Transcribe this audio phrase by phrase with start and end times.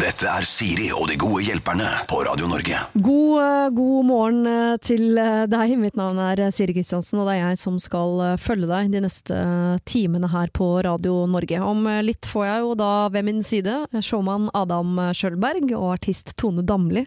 [0.00, 2.78] Dette er Siri og de gode hjelperne på Radio Norge.
[2.94, 5.74] God, eh, god morgen eh, til eh, deg.
[5.76, 9.36] Mitt navn er Siri Kristiansen, og det er jeg som skal følge deg de neste
[9.84, 11.58] timene her på Radio Norge.
[11.60, 16.64] Om litt får jeg jo da ved min side showman Adam Schjølberg og artist Tone
[16.64, 17.02] Damli,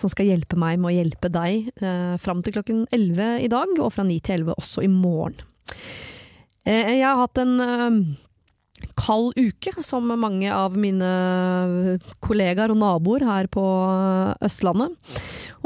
[0.00, 1.68] som skal hjelpe meg med å hjelpe deg
[2.22, 5.44] fram til klokken 11 i dag, og fra 9 til 11 også i morgen.
[6.64, 8.16] Jeg har hatt en
[8.98, 13.64] kald uke, som mange av mine kollegaer og naboer her på
[14.44, 14.96] Østlandet.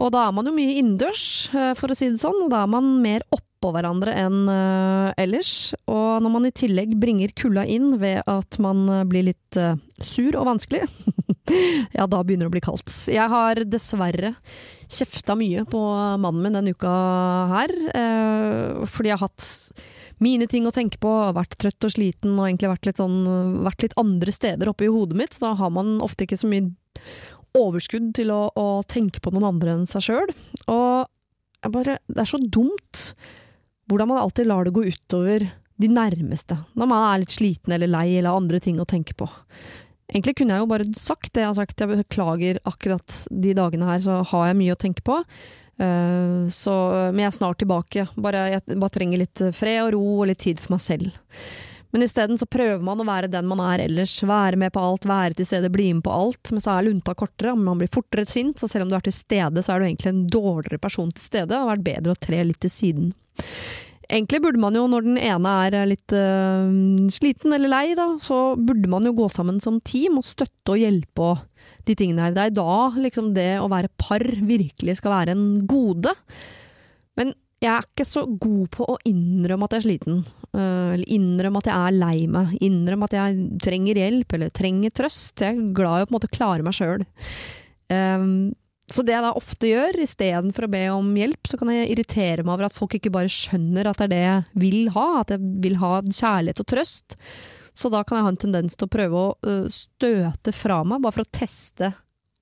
[0.00, 2.62] Og da er man jo mye innendørs, eh, for å si det sånn, og da
[2.64, 5.72] er man mer oppå hverandre enn eh, ellers.
[5.86, 10.34] Og når man i tillegg bringer kulda inn ved at man blir litt eh, sur
[10.40, 10.86] og vanskelig,
[11.98, 12.92] ja, da begynner det å bli kaldt.
[13.12, 14.34] Jeg har dessverre
[14.92, 15.80] kjefta mye på
[16.20, 16.92] mannen min denne uka
[17.48, 17.72] her,
[18.92, 19.46] fordi jeg har hatt
[20.22, 23.20] mine ting å tenke på, vært trøtt og sliten og egentlig vært litt, sånn,
[23.64, 25.38] vært litt andre steder oppe i hodet mitt.
[25.40, 26.72] Da har man ofte ikke så mye
[27.58, 30.34] overskudd til å, å tenke på noen andre enn seg sjøl.
[30.72, 33.12] Og bare, det er så dumt
[33.90, 35.44] hvordan man alltid lar det gå utover
[35.82, 39.26] de nærmeste, når man er litt sliten eller lei eller andre ting å tenke på.
[40.12, 43.88] Egentlig kunne jeg jo bare sagt det jeg har sagt, jeg beklager akkurat de dagene
[43.88, 45.18] her, så har jeg mye å tenke på.
[45.80, 46.72] Uh, så,
[47.10, 48.06] men jeg er snart tilbake.
[48.20, 51.12] Bare, jeg bare trenger litt fred og ro og litt tid for meg selv.
[51.92, 54.14] Men isteden så prøver man å være den man er ellers.
[54.24, 56.52] Være med på alt, være til stede, bli med på alt.
[56.54, 58.56] Men så er lunta kortere, man blir fortere sint.
[58.60, 61.26] Så selv om du er til stede, så er du egentlig en dårligere person til
[61.26, 61.50] stede.
[61.52, 63.12] Det har vært bedre å tre litt til siden.
[64.08, 66.72] Egentlig burde man jo, når den ene er litt øh,
[67.12, 70.80] sliten eller lei, da, så burde man jo gå sammen som team og støtte og
[70.80, 71.44] hjelpe og
[71.88, 72.34] de tingene her.
[72.36, 76.14] Det er da liksom det å være par virkelig skal være en gode.
[77.18, 80.22] Men jeg er ikke så god på å innrømme at jeg er sliten.
[80.52, 82.56] Uh, eller innrømme at jeg er lei meg.
[82.64, 85.44] Innrømme at jeg trenger hjelp, eller trenger trøst.
[85.44, 87.06] Jeg er glad i å på en måte klare meg sjøl.
[87.92, 88.34] Ehm,
[88.92, 92.44] så det jeg da ofte gjør, istedenfor å be om hjelp, så kan jeg irritere
[92.44, 95.34] meg over at folk ikke bare skjønner at det er det jeg vil ha, at
[95.34, 97.16] jeg vil ha kjærlighet og trøst.
[97.74, 101.16] Så da kan jeg ha en tendens til å prøve å støte fra meg, bare
[101.18, 101.92] for å teste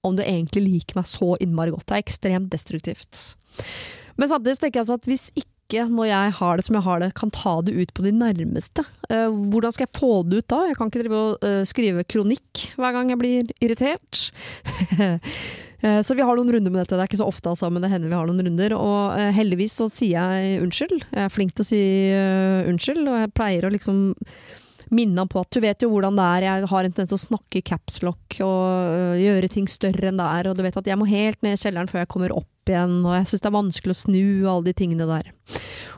[0.07, 1.87] om du egentlig liker meg så innmari godt.
[1.89, 3.25] Det er ekstremt destruktivt.
[4.17, 7.03] Men samtidig tenker jeg altså at hvis ikke, når jeg har det som jeg har
[7.03, 10.65] det, kan ta det ut på de nærmeste, hvordan skal jeg få det ut da?
[10.67, 14.25] Jeg kan ikke drive og skrive kronikk hver gang jeg blir irritert.
[15.81, 16.93] Så vi har noen runder med dette.
[16.93, 18.75] Det er ikke så ofte, altså, men det hender vi har noen runder.
[18.77, 21.07] Og heldigvis så sier jeg unnskyld.
[21.07, 21.81] Jeg er flink til å si
[22.69, 24.03] unnskyld, og jeg pleier å liksom
[24.95, 27.19] minne ham på at du vet jo hvordan det er, jeg har en tendens til
[27.19, 30.79] å snakke i capslock og uh, gjøre ting større enn det er, og du vet
[30.81, 33.45] at jeg må helt ned i kjelleren før jeg kommer opp igjen, og jeg syns
[33.45, 35.33] det er vanskelig å snu alle de tingene der.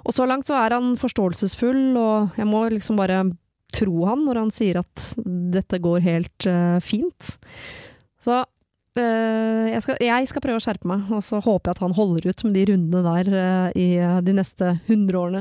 [0.02, 3.24] Og så langt så er han forståelsesfull, og jeg må liksom bare
[3.72, 5.12] tro han når han sier at
[5.52, 7.36] dette går helt uh, fint.
[8.22, 8.44] Så
[8.92, 11.94] Uh, jeg, skal, jeg, skal, prøve å skjerpe meg, og så håper jeg at han
[11.96, 13.86] holder ut med de rundene der uh, i
[14.20, 15.40] de neste hundre årene.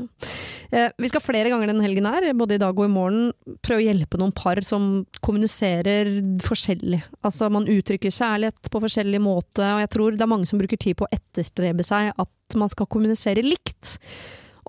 [0.71, 3.31] Vi skal flere ganger denne helgen her, både i dag og i morgen,
[3.65, 6.09] prøve å hjelpe noen par som kommuniserer
[6.45, 7.01] forskjellig.
[7.27, 10.79] Altså man uttrykker kjærlighet på forskjellig måte, og jeg tror det er mange som bruker
[10.79, 13.97] tid på å etterstrebe seg at man skal kommunisere likt.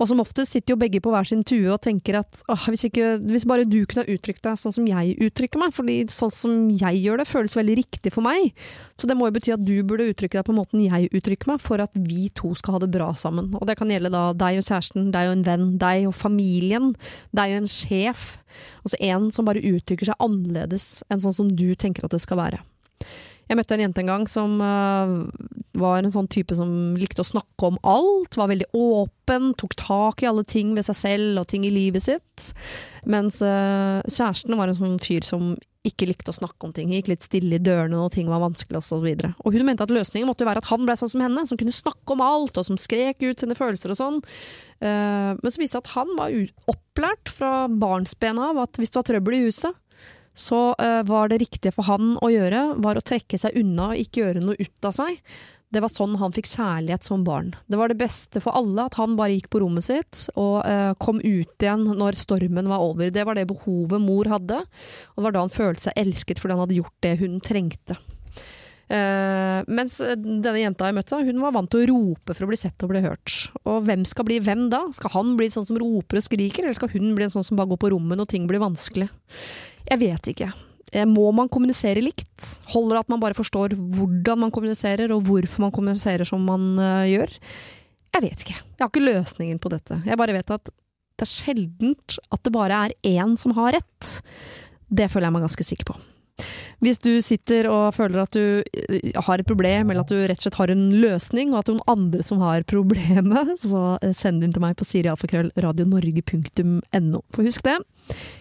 [0.00, 2.86] Og som oftest sitter jo begge på hver sin tue og tenker at åh, hvis,
[2.88, 6.32] ikke, hvis, bare du kunne ha uttrykt deg sånn som jeg uttrykker meg, fordi sånn
[6.32, 8.52] som jeg gjør det, føles veldig riktig for meg.
[9.00, 11.62] Så det må jo bety at du burde uttrykke deg på måten jeg uttrykker meg,
[11.64, 13.52] for at vi to skal ha det bra sammen.
[13.60, 16.92] Og det kan gjelde da deg og kjæresten, deg og en venn, deg og familien,
[17.36, 18.36] deg og en sjef.
[18.82, 22.40] Altså en som bare uttrykker seg annerledes enn sånn som du tenker at det skal
[22.40, 22.62] være.
[23.52, 25.10] Jeg møtte en jente en gang som uh,
[25.76, 30.22] var en sånn type som likte å snakke om alt, var veldig åpen, tok tak
[30.24, 32.46] i alle ting ved seg selv og ting i livet sitt.
[33.04, 35.52] Mens uh, kjæresten var en sånn fyr som
[35.84, 38.80] ikke likte å snakke om ting, gikk litt stille i dørene når ting var vanskelig
[38.80, 39.02] osv.
[39.02, 41.26] Og, så og hun mente at løsningen måtte jo være at han ble sånn som
[41.26, 44.20] henne, som kunne snakke om alt, og som skrek ut sine følelser og sånn.
[44.80, 46.40] Uh, men så viste det seg at han var
[46.72, 49.81] opplært fra barnsben av at hvis det var trøbbel i huset,
[50.34, 54.04] så uh, var det riktige for han å gjøre, var å trekke seg unna og
[54.04, 55.18] ikke gjøre noe ut av seg.
[55.72, 57.54] Det var sånn han fikk kjærlighet som barn.
[57.64, 60.92] Det var det beste for alle at han bare gikk på rommet sitt og uh,
[61.00, 63.12] kom ut igjen når stormen var over.
[63.12, 66.58] Det var det behovet mor hadde, og det var da han følte seg elsket fordi
[66.58, 67.96] han hadde gjort det hun trengte.
[68.92, 72.58] Uh, mens denne jenta jeg møtte, hun var vant til å rope for å bli
[72.60, 73.36] sett og bli hørt.
[73.64, 74.82] Og hvem skal bli hvem da?
[74.92, 77.56] Skal han bli sånn som roper og skriker, eller skal hun bli en sånn som
[77.56, 79.08] bare går på rommet når ting blir vanskelig?
[79.88, 80.50] Jeg vet ikke.
[80.92, 82.50] Eh, må man kommunisere likt?
[82.74, 86.74] Holder det at man bare forstår hvordan man kommuniserer, og hvorfor man kommuniserer som man
[86.76, 87.32] uh, gjør?
[88.12, 88.58] Jeg vet ikke.
[88.60, 90.02] Jeg har ikke løsningen på dette.
[90.04, 94.16] Jeg bare vet at det er sjeldent at det bare er én som har rett.
[94.92, 95.96] Det føler jeg meg ganske sikker på.
[96.82, 100.40] Hvis du sitter og føler at du eh, har et problem, eller at du rett
[100.40, 103.82] og slett har en løsning, og at det er noen andre som har problemet, så
[104.02, 107.20] eh, send det inn til meg på sirialfakrøllradionorge.no.
[107.34, 107.78] For husk det,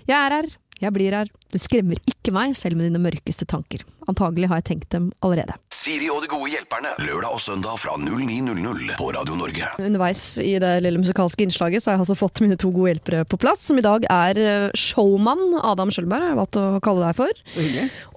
[0.10, 0.48] jeg er her,
[0.82, 1.30] jeg blir her.
[1.52, 3.84] Du skremmer ikke meg, selv med dine mørkeste tanker.
[4.10, 5.56] Antagelig har jeg tenkt dem allerede.
[5.74, 6.94] Siri og de gode hjelperne.
[7.02, 9.70] Lørdag og søndag fra 09.00 på Radio Norge.
[9.82, 13.26] Underveis i det lille musikalske innslaget så har jeg altså fått mine to gode hjelpere
[13.30, 17.10] på plass, som i dag er eh, showmann Adam Skjølberg, har jeg valgt å kalle
[17.10, 17.46] deg for,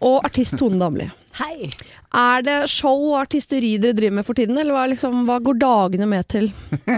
[0.08, 1.10] og artist Tone Damli.
[1.40, 1.70] Hei!
[2.14, 5.58] Er det show og artisteri dere driver med for tiden, eller hva, liksom, hva går
[5.58, 6.46] dagene med til?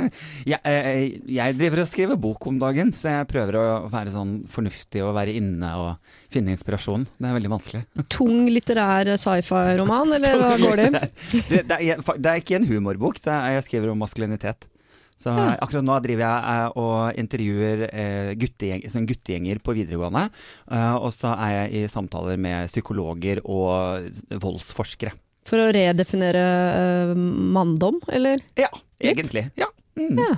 [0.47, 4.35] Jeg, eh, jeg driver og skriver bok om dagen, så jeg prøver å være sånn
[4.51, 7.09] fornuftig og være inne og finne inspirasjon.
[7.19, 7.83] Det er veldig vanskelig.
[8.15, 10.95] Tung litterær sci-fi-roman, eller hva går det i?
[11.01, 14.69] Det, det, er, det er ikke en humorbok, det er, jeg skriver om maskulinitet.
[15.17, 20.27] Så akkurat nå driver jeg eh, og intervjuer eh, guttegjeng, sånn guttegjenger på videregående.
[20.69, 24.11] Eh, og så er jeg i samtaler med psykologer og
[24.45, 25.15] voldsforskere.
[25.47, 28.43] For å redefinere manndom, eller?
[28.59, 28.69] Ja,
[29.01, 29.47] egentlig.
[29.57, 29.71] Ja.
[29.97, 30.19] Mm.
[30.21, 30.35] Ja.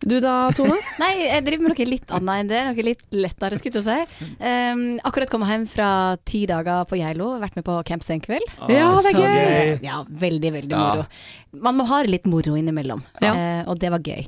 [0.00, 0.76] Du da, Tone?
[1.02, 2.58] Nei, jeg driver med noe litt annet enn det.
[2.68, 4.28] Noe litt lettere, skulle jeg si.
[4.38, 5.88] Um, akkurat kommet hjem fra
[6.28, 7.32] ti dager på Geilo.
[7.42, 8.46] Vært med på Camp Senkveld.
[8.70, 9.40] Ja, det er gøy!
[9.48, 9.72] gøy.
[9.88, 10.84] Ja, veldig, veldig Ja.
[10.84, 11.08] moro.
[11.66, 13.32] Man må ha litt moro innimellom, Ja.
[13.34, 14.22] uh, og det var gøy.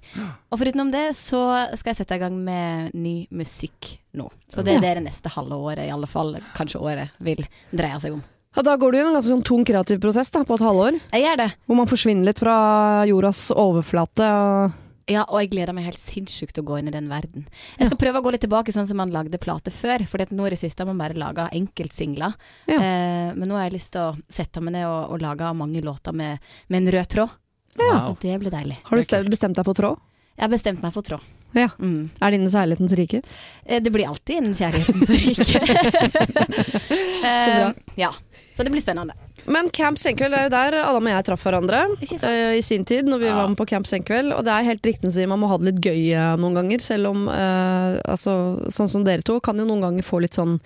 [0.50, 1.44] Og forutenom det så
[1.78, 4.26] skal jeg sette i gang med ny musikk nå.
[4.50, 8.00] Så det er det det neste halve året, i alle fall kanskje året, vil dreie
[8.02, 8.24] seg om.
[8.58, 10.98] Ja, da går du i en ganske sånn tung kreativ prosess da, på et halvår,
[11.14, 11.50] Jeg gjør det.
[11.70, 14.26] hvor man forsvinner litt fra jordas overflate.
[14.26, 14.72] Og
[15.10, 17.46] Ja, og jeg gleder meg helt sinnssykt til å gå inn i den verden.
[17.80, 20.46] Jeg skal prøve å gå litt tilbake sånn som man lagde plate før, for nå
[20.46, 22.36] i det siste har man bare laga enkeltsingler.
[22.70, 22.78] Ja.
[22.78, 25.82] Eh, men nå har jeg lyst til å sette meg ned og, og lage mange
[25.82, 27.36] låter med, med en rød tråd.
[27.80, 28.16] Wow.
[28.22, 28.78] Det blir deilig.
[28.84, 30.00] har du bestemt deg for tråd?
[30.36, 31.26] Jeg har bestemt meg for tråd.
[31.52, 31.66] Ja.
[31.82, 32.10] Mm.
[32.22, 33.20] Er det innen kjærlighetens rike?
[33.66, 35.60] Eh, Det blir alltid innen kjærlighetens rike.
[37.44, 37.68] Så bra.
[37.68, 38.12] Eh, Ja.
[38.56, 39.14] Så det blir spennende.
[39.46, 43.08] Men Camp Senkveld er jo der Adam og jeg traff hverandre uh, i sin tid,
[43.08, 43.36] når vi Ja.
[43.36, 44.32] var med på Camp Senkveld.
[44.36, 46.54] Og det er helt riktig å si, man må ha det litt gøy uh, noen
[46.60, 48.34] ganger, selv om uh, altså,
[48.68, 50.58] sånn som dere to kan jo noen ganger få litt sånn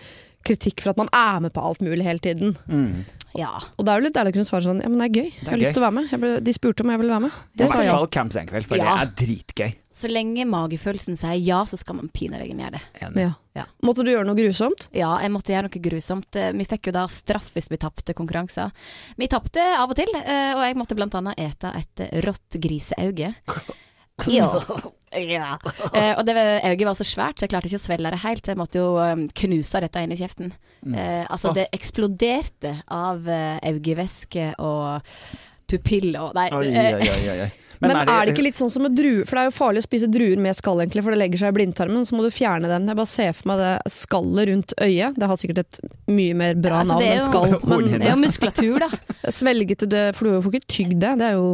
[0.44, 2.56] kritikk for at man er med på alt mulig hele tiden.
[2.68, 3.04] Mm.
[3.34, 3.50] Ja.
[3.76, 5.30] Og det er jo litt ærlig å kunne svare sånn, ja men det er gøy,
[5.34, 5.60] jeg har gøy.
[5.64, 6.10] lyst til å være med.
[6.12, 7.32] Jeg ble, de spurte om jeg ville være med.
[7.34, 8.84] I Jeg hvert fall Camp Senkveld, for Ja.
[8.84, 9.72] det er dritgøy.
[9.94, 12.82] Så lenge magefølelsen sier ja, så skal man pinadø gjøre det.
[13.02, 13.32] Ja.
[13.54, 13.64] Ja.
[13.82, 14.86] Måtte du gjøre noe grusomt?
[14.94, 16.36] Ja, jeg måtte gjøre noe grusomt.
[16.36, 18.70] Eh, Vi fikk jo da straff hvis vi tapte konkurranser.
[19.18, 23.34] Vi tapte av og til, eh, og jeg måtte blant annet ete et rått griseauge.
[24.30, 24.50] Ja.
[25.18, 25.58] ja.
[25.94, 28.48] Eh, og det øyet var så svært, så jeg klarte ikke å svelge det helt.
[28.50, 30.54] Jeg måtte jo eh, knuse dette inn i kjeften.
[30.90, 35.04] Eh, altså, det eksploderte av eh, øyevæske og
[35.70, 36.48] pupill og Nei.
[36.52, 37.52] Oi, oi, oi, oi.
[37.82, 39.26] Men, er, det, ikke litt sånn som med druer?
[39.28, 41.52] For det er jo farlig å spise druer med skall, egentlig, for det legger seg
[41.52, 42.06] i blindtarmen.
[42.08, 42.88] Så må du fjerne den.
[42.88, 45.18] Jeg bare ser for meg det skallet rundt øyet.
[45.20, 47.56] Det har sikkert et mye mer bra Altså, navn er enn skall.
[47.70, 49.30] Men Det er jo muskulatur, da.
[49.34, 50.04] svelget du det?
[50.16, 51.16] For du får ikke tygd det.
[51.20, 51.48] Det er jo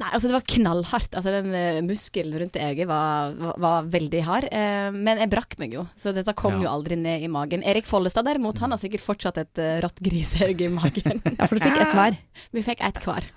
[0.00, 1.16] Nei, altså det var knallhardt.
[1.18, 4.46] Altså den uh, muskelen rundt øyet var, var, var veldig hard.
[4.48, 6.62] Uh, men jeg brakk meg jo, så dette kom Ja.
[6.64, 7.60] jo aldri ned i magen.
[7.68, 11.20] Erik Follestad derimot, han har sikkert fortsatt et uh, rått griseøye i magen.
[11.36, 12.16] Ja, for du fikk ett hver.
[12.56, 13.28] Vi fikk ett hver.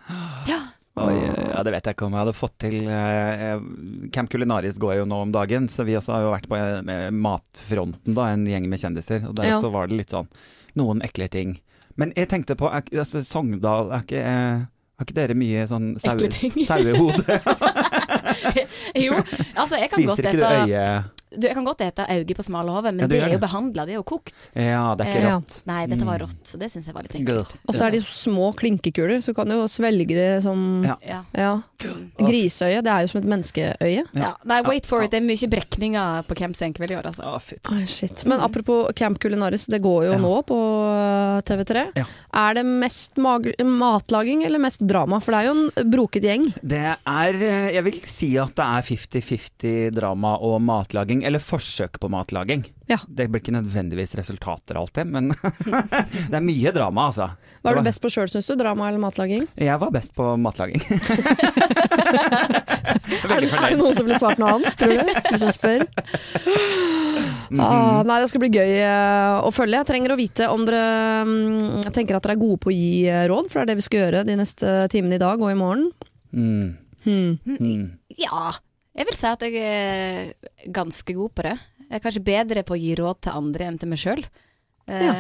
[0.48, 0.62] Ja.
[1.04, 2.76] Oi, ja, det vet jeg ikke om jeg hadde fått til.
[4.14, 6.60] Camp Kulinaris går jo nå om dagen, så vi også har jo vært på
[7.18, 9.26] matfronten, da, en gjeng med kjendiser.
[9.30, 9.60] Og der Ja.
[9.62, 10.30] så var det litt sånn
[10.78, 11.56] noen ekle ting.
[11.98, 14.62] Men jeg tenkte på altså, Sogndal, er ikke, eh,
[15.04, 17.40] har ikke dere mye sånn sauehode?
[19.06, 19.14] Jo,
[19.56, 22.44] altså jeg kan godt Spiser ikke du øye du, Jeg kan godt ete auge på
[22.46, 23.42] smale hode, men Ja, det er jo det.
[23.42, 24.36] behandla, det er jo kokt.
[24.54, 25.56] Ja, det er ikke rått.
[25.58, 26.28] Eh, Nei, dette var Mm.
[26.28, 27.56] rått, så det syns jeg var litt ekkelt.
[27.68, 31.24] Og så er det små klinkekuler, så du kan jo svelge det som Ja.
[31.34, 31.56] Ja.
[32.22, 34.04] Griseøye, det er jo som et menneskeøye.
[34.14, 34.34] Ja.
[34.46, 35.10] Nei, wait for it.
[35.10, 37.42] Det er mye brekninger på Camp Senkveld i år, altså.
[37.74, 38.26] Ai, shit.
[38.30, 40.20] Men apropos Camp Culinaris, det går jo Ja.
[40.22, 40.60] nå på
[41.50, 41.88] TV3.
[41.98, 42.06] Ja.
[42.34, 45.20] Er det mest mag matlaging eller mest drama?
[45.20, 46.54] For det er jo en broket gjeng.
[46.62, 52.00] Det er eh, Jeg vil si at det er 50-50 drama og matlaging, eller forsøk
[52.02, 52.66] på matlaging.
[52.90, 52.98] Ja.
[53.08, 55.32] Det blir ikke nødvendigvis resultater alltid, men
[56.32, 57.30] det er mye drama, altså.
[57.62, 58.56] Hva er du best på sjøl, syns du?
[58.60, 59.48] Drama eller matlaging?
[59.56, 60.84] Jeg var best på matlaging.
[63.24, 65.12] Er det, er det noen som ville svart noe annet, tror du?
[65.30, 65.84] Hvis jeg spør.
[67.54, 69.80] Ah, nei, det skal bli gøy eh, å følge.
[69.80, 70.84] Jeg trenger å vite om dere
[71.28, 73.80] mm, tenker at dere er gode på å gi eh, råd, for det er det
[73.80, 75.88] vi skal gjøre de neste timene i dag og i morgen.
[76.34, 76.74] Mm.
[77.04, 77.38] Hmm.
[77.46, 77.86] Mm.
[78.18, 78.54] Ja,
[78.96, 80.34] jeg vil si at jeg er
[80.72, 81.56] ganske god på det.
[81.90, 84.24] Jeg er kanskje bedre på å gi råd til andre enn til meg sjøl.
[84.88, 85.14] Eh, Ja.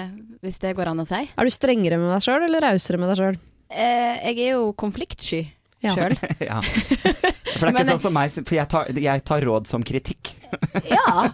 [0.43, 1.21] Hvis det går an å si.
[1.37, 3.37] Er du strengere med deg sjøl eller rausere med deg sjøl?
[3.71, 5.45] Eh, jeg er jo konfliktsky.
[5.83, 5.93] Ja.
[5.97, 6.15] sjøl.
[6.49, 6.61] ja.
[6.63, 10.33] For det er ikke sånn som meg, for jeg tar, jeg tar råd som kritikk.
[10.85, 11.31] Ja.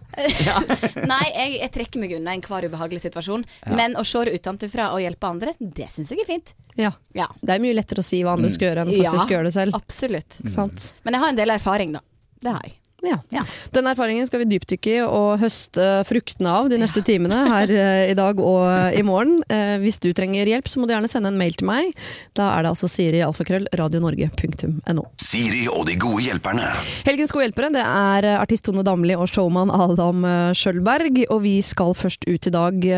[1.10, 3.44] Nei, jeg, jeg trekker meg unna enhver ubehagelig situasjon.
[3.66, 3.74] Ja.
[3.76, 6.54] Men å se det utenfra og hjelpe andre, det syns jeg er fint.
[6.80, 6.94] Ja.
[7.18, 9.12] Ja, Det er mye lettere å si hva andre skal gjøre, enn Ja.
[9.12, 9.76] faktisk gjøre det selv.
[9.76, 10.40] absolutt.
[10.46, 10.72] Mm.
[11.04, 12.02] Men jeg har en del erfaring, da.
[12.40, 12.78] Det har jeg.
[13.06, 13.20] Ja.
[13.32, 13.44] Ja.
[13.76, 18.12] Den erfaringen skal vi dypdykke i og høste fruktene av de neste timene her eh,
[18.12, 19.40] i dag og eh, i morgen.
[19.52, 21.94] Eh, hvis du trenger hjelp, så må du gjerne sende en mail til meg.
[22.38, 25.06] Da er det altså Siri alfakrøll radionorge.no.
[25.22, 26.68] Siri og de gode hjelperne.
[27.08, 30.26] Helgens gode hjelpere det er artist Tone Damli og showman Adam
[30.58, 31.24] Skjølberg.
[31.30, 32.90] Og vi skal først ut i dag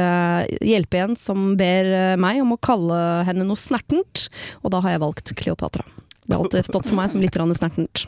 [0.61, 4.27] hjelpe en som ber meg om å kalle henne noe snertent.
[4.65, 5.85] Og da har jeg valgt Kleopatra.
[6.31, 8.05] Det har alltid stått for meg som litt snertent.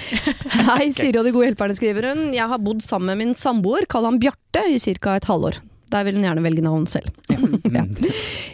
[0.68, 2.26] Hei, Siri og de gode hjelperne, skriver hun.
[2.36, 5.14] Jeg har bodd sammen med min samboer, kall han Bjarte, i ca.
[5.16, 5.56] et halvår.
[5.88, 7.08] Der vil hun gjerne velge navn selv.
[7.72, 7.86] Ja.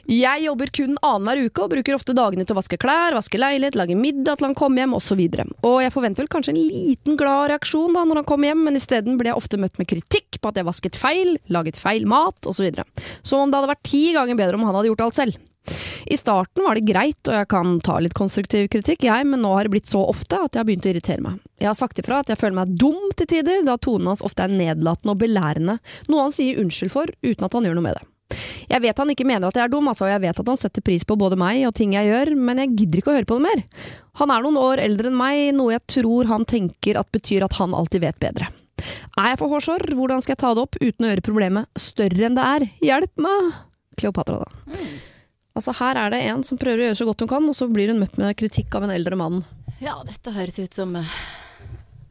[0.07, 3.75] Jeg jobber kun annenhver uke og bruker ofte dagene til å vaske klær, vaske leilighet,
[3.75, 5.19] lage middag til han kommer hjem osv.
[5.27, 8.63] Og, og jeg forventer vel kanskje en liten glad reaksjon da når han kommer hjem,
[8.69, 12.07] men isteden blir jeg ofte møtt med kritikk på at jeg vasket feil, laget feil
[12.07, 12.71] mat osv.
[13.27, 15.48] Som om det hadde vært ti ganger bedre om han hadde gjort alt selv.
[16.09, 19.51] I starten var det greit, og jeg kan ta litt konstruktiv kritikk, jeg, men nå
[19.53, 21.41] har det blitt så ofte at jeg har begynt å irritere meg.
[21.61, 24.47] Jeg har sagt ifra at jeg føler meg dum til tider, da tonen hans ofte
[24.47, 25.77] er nedlatende og belærende,
[26.09, 28.07] noe han sier unnskyld for uten at han gjør noe med det.
[28.69, 30.61] Jeg vet han ikke mener at jeg er dum, altså, og jeg vet at han
[30.61, 33.29] setter pris på både meg og ting jeg gjør, men jeg gidder ikke å høre
[33.29, 33.63] på det mer.
[34.21, 37.57] Han er noen år eldre enn meg, noe jeg tror han tenker at betyr at
[37.61, 38.51] han alltid vet bedre.
[39.19, 39.89] Er jeg for hårsår?
[39.99, 42.69] Hvordan skal jeg ta det opp uten å gjøre problemet større enn det er?
[42.85, 43.55] Hjelp meg!
[43.99, 44.77] Kleopatra, da.
[45.59, 47.67] Altså Her er det en som prøver å gjøre så godt hun kan, og så
[47.73, 49.41] blir hun møtt med kritikk av en eldre mann.
[49.83, 51.15] Ja, dette høres ut som uh,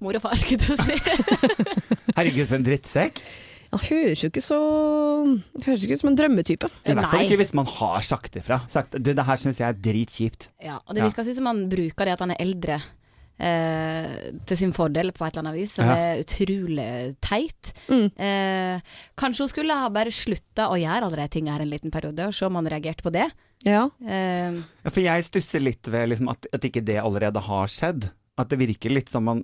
[0.03, 0.97] mor og far, skulle jeg si.
[2.17, 3.21] Herregud, for en drittsekk.
[3.67, 4.57] Ja, høres jo ikke så
[5.65, 6.69] Høres ikke ut som en drømmetype.
[6.87, 8.61] I hvert fall ikke hvis man har sagt ifra.
[8.71, 10.47] Sagt du, det her syns jeg er dritkjipt.
[10.63, 11.09] Ja, og det Ja.
[11.09, 12.79] virker som han bruker det at han er eldre.
[13.39, 15.93] Eh, til sin fordel på et eller annet vis, som Ja.
[15.95, 17.71] er utrolig teit.
[17.87, 18.07] Mm.
[18.17, 18.81] Eh,
[19.15, 22.25] kanskje hun skulle ha bare slutta å gjøre alle de tingene her en liten periode,
[22.25, 23.27] og se om han reagerte på det.
[23.63, 23.89] Ja.
[24.01, 24.53] Eh,
[24.83, 28.09] Ja, for jeg stusser litt ved liksom, at, at ikke det allerede har skjedd.
[28.39, 29.43] At det virker litt som man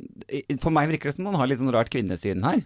[0.59, 2.63] For meg virker det som man har litt sånn rart kvinnesyn her.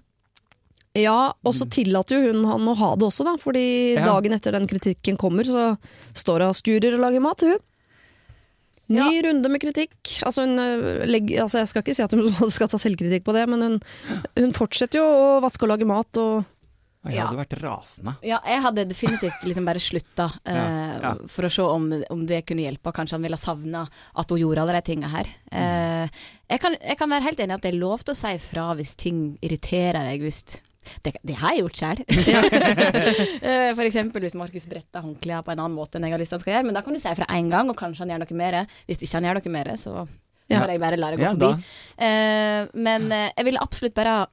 [0.98, 3.36] ja, og så tillater jo hun han å ha det også, da.
[3.38, 4.05] Fordi Ja.
[4.05, 5.77] dagen etter den kritikken kommer, så
[6.13, 7.57] står hun og skurer og lager mat, hun.
[8.89, 9.98] Ny runde med kritikk.
[10.24, 10.56] Altså hun
[11.10, 13.79] legger, altså Jeg skal ikke si at hun skal ta selvkritikk på det, men hun,
[14.38, 16.46] hun fortsetter jo å vaske og lage mat og
[17.08, 17.25] jeg jeg Ja.
[17.29, 18.13] hadde vært rasende.
[18.25, 21.12] ja, jeg hadde definitivt liksom bare slutta eh, Ja, ja.
[21.32, 22.91] for å se om, om det kunne hjelpe.
[22.91, 23.86] Kanskje han ville savna
[24.17, 25.29] at hun gjorde alle de tinga her.
[25.51, 26.10] Eh,
[26.51, 28.34] jeg, kan, jeg kan være helt enig i at det er lov til å si
[28.44, 30.25] fra hvis ting irriterer deg.
[30.25, 30.41] Hvis
[31.06, 32.01] det, det har jeg gjort sjøl.
[32.08, 33.74] F.eks.
[33.77, 36.39] For eksempel hvis Markus bretter håndklærne på en annen måte enn jeg har lyst til
[36.39, 36.67] han skal gjøre.
[36.70, 38.58] Men da kan du si fra én gang, og kanskje han gjør noe mer.
[38.88, 39.94] Hvis ikke han gjør noe mer, så
[40.48, 40.62] Ja.
[40.63, 41.63] får jeg bare la det gå Ja, forbi.
[42.00, 44.27] Eh, men uh, jeg ville absolutt bare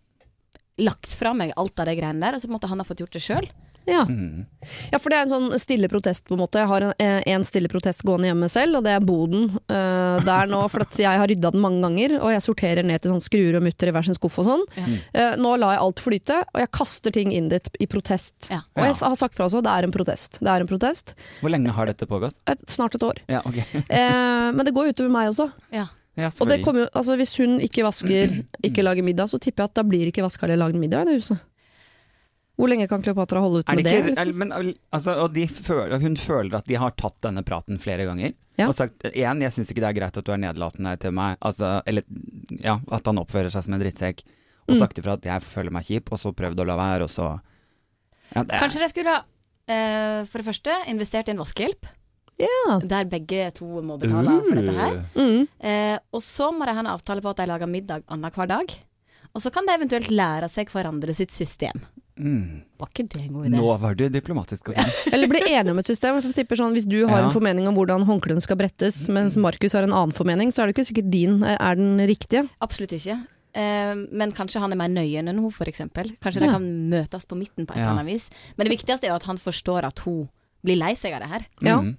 [0.78, 3.14] lagt fra meg alt av de greiene der, og så måtte han ha fått gjort
[3.14, 3.48] det sjøl.
[3.86, 4.02] Ja.
[4.08, 4.44] Mm.
[4.92, 6.60] ja, for det er en sånn stille protest, på en måte.
[6.62, 9.48] Jeg har en, eh, en stille protest gående hjemme selv, og det er boden.
[9.68, 13.02] Uh, der nå, for at jeg har rydda den mange ganger, og jeg sorterer ned
[13.02, 14.64] til sånn skruer og mutter i hver sin skuff og sånn.
[15.14, 18.50] Eh, nå lar jeg alt flyte, og jeg kaster ting inn dit i protest.
[18.52, 18.62] Ja.
[18.76, 20.40] Og jeg har sagt fra også, det er en protest.
[20.40, 21.14] Det er en protest.
[21.42, 22.38] Hvor lenge har dette pågått?
[22.50, 23.20] Et, snart et år.
[23.30, 23.66] Ja, okay.
[23.84, 25.50] uh, men det går utover meg også.
[25.74, 25.90] Ja.
[26.14, 29.72] Ja, Og det jo, altså Hvis hun ikke vasker, ikke lager middag, så tipper jeg
[29.72, 31.42] at da blir ikke vaska eller lagd middag i det huset.
[32.56, 34.12] Hvor lenge kan Kleopatra holde ut med det det?
[34.14, 34.36] liksom?
[34.38, 34.52] men,
[34.94, 38.32] altså, og de føler, hun føler at de har tatt denne praten flere ganger.
[38.56, 38.68] Ja.
[38.70, 41.34] Og sagt én, jeg syns ikke det er greit at du er nedlatende til meg.
[41.42, 42.04] Altså, eller
[42.62, 44.22] ja, at han oppfører seg som en drittsekk.
[44.68, 44.78] Og Mm.
[44.80, 47.26] sagt ifra at jeg føler meg kjip, og så prøvd å la være, og så
[48.34, 51.90] ja, det, Kanskje dere skulle ha uh, for det første investert i en vaskehjelp,
[52.40, 52.78] Ja.
[52.82, 54.96] der begge to må betale for dette her.
[55.14, 55.48] Uh, Mm.
[55.60, 58.72] Eh, og så må de ha en avtale på at de lager middag annenhver dag.
[59.34, 61.74] Og så kan de eventuelt lære seg hverandre sitt system.
[62.16, 62.62] Mm.
[62.78, 63.56] Var ikke det en god idé?
[63.58, 64.68] Nå var du diplomatisk.
[65.12, 66.20] Eller bli enige om et system.
[66.22, 67.24] For tipper sånn, Hvis du har Ja.
[67.26, 70.66] en formening om hvordan håndklærne skal brettes, mens Markus har en annen formening, så er
[70.70, 72.48] det ikke sikkert din eh, er den riktige.
[72.62, 73.18] Absolutt ikke.
[73.54, 76.14] Eh, men kanskje han er mer nøye enn hun, for eksempel.
[76.22, 76.46] Kanskje Ja.
[76.46, 77.90] de kan møtes på midten på et Ja.
[77.90, 78.30] eller annet vis.
[78.56, 80.28] Men det viktigste er jo at han forstår at hun
[80.64, 81.46] blir lei seg av det her.
[81.62, 81.80] Ja.
[81.82, 81.96] Mm.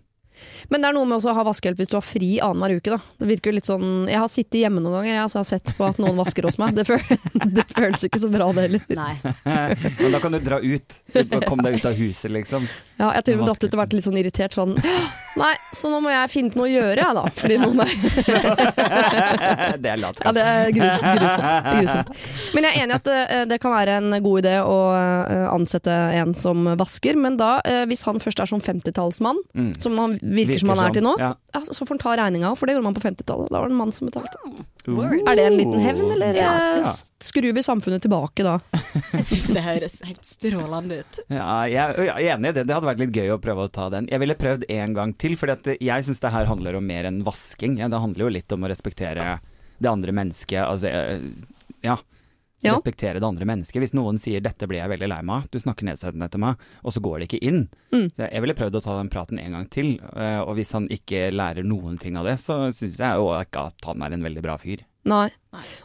[0.69, 2.95] Men det er noe med også å ha vaskehjelp hvis du har fri annenhver uke.
[2.95, 2.99] da.
[3.21, 5.49] Det virker jo litt sånn, Jeg har sittet hjemme noen ganger jeg, så jeg har
[5.51, 6.75] sett på at noen vasker hos meg.
[6.75, 7.01] Det, føl
[7.59, 8.81] det føles ikke så bra, det heller.
[8.95, 9.13] Nei.
[10.01, 10.97] Men da kan du dra ut.
[11.47, 12.65] Kom deg ut av huset, liksom.
[12.95, 14.77] Ja, jeg har til og med dratt ut og vært litt sånn irritert sånn
[15.35, 17.23] Nei, så nå må jeg finne noe å gjøre, jeg da.
[17.35, 17.89] Fordi noen er
[19.83, 20.21] det er lat.
[20.23, 21.19] Ja, det er grusomt.
[21.19, 21.67] grusomt.
[21.75, 22.23] grusomt.
[22.55, 23.19] Men jeg er enig i at det,
[23.51, 27.83] det kan være en god idé å eh, ansette en som vasker, men da, eh,
[27.89, 29.69] hvis han først er sånn 50-tallsmann, Mm.
[29.79, 31.31] som han virker, som han er til nå, Ja.
[31.53, 33.51] ja, så får han ta regninga, for det gjorde man på 50-tallet.
[33.51, 34.39] Da var det en mann som betalte.
[34.87, 35.13] Uh.
[35.25, 36.89] Er det en liten hevn, eller Ja, eh,
[37.23, 38.59] skrur vi samfunnet tilbake da?
[39.13, 41.19] Jeg syns det høres helt strålende ut.
[41.29, 42.65] Ja, jeg, jeg er enig i det.
[42.67, 44.09] Det hadde vært litt gøy å prøve å ta den.
[44.11, 47.23] Jeg ville prøvd en gang til, for jeg syns det her handler om mer enn
[47.25, 47.79] vasking.
[47.81, 49.39] Ja, det handler jo litt om å respektere
[49.77, 50.61] det andre mennesket.
[50.63, 50.91] Altså,
[51.85, 51.97] ja.
[52.63, 52.77] Ja.
[52.77, 53.81] Respektere det andre mennesket.
[53.83, 56.61] Hvis noen sier 'dette blir jeg veldig lei meg av', du snakker nedsettende til meg,
[56.83, 57.67] og så går det ikke inn.
[57.91, 58.07] Mm.
[58.15, 60.87] Så jeg ville prøvd å ta den praten en gang til, eh, og hvis han
[60.87, 64.23] ikke lærer noen ting av det, så syns jeg jo ikke at han er en
[64.23, 64.85] veldig bra fyr.
[65.05, 65.29] Nei.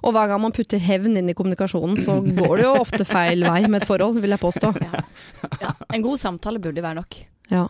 [0.00, 3.44] Og hver gang man putter hevn inn i kommunikasjonen, så går det jo ofte feil
[3.44, 4.72] vei med et forhold, vil jeg påstå.
[4.80, 5.04] Ja.
[5.60, 7.16] Ja, en god samtale burde være nok.
[7.50, 7.66] Ja.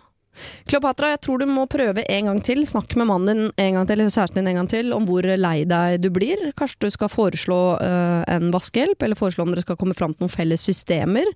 [0.71, 2.63] Kleopatra, jeg tror du må prøve en gang til.
[2.69, 5.27] Snakk med mannen din en gang til, eller kjæresten din en gang til, om hvor
[5.27, 6.51] lei deg du blir.
[6.59, 10.27] Kanskje du skal foreslå uh, en vaskehjelp, eller foreslå om dere skal komme fram til
[10.27, 11.29] noen felles systemer.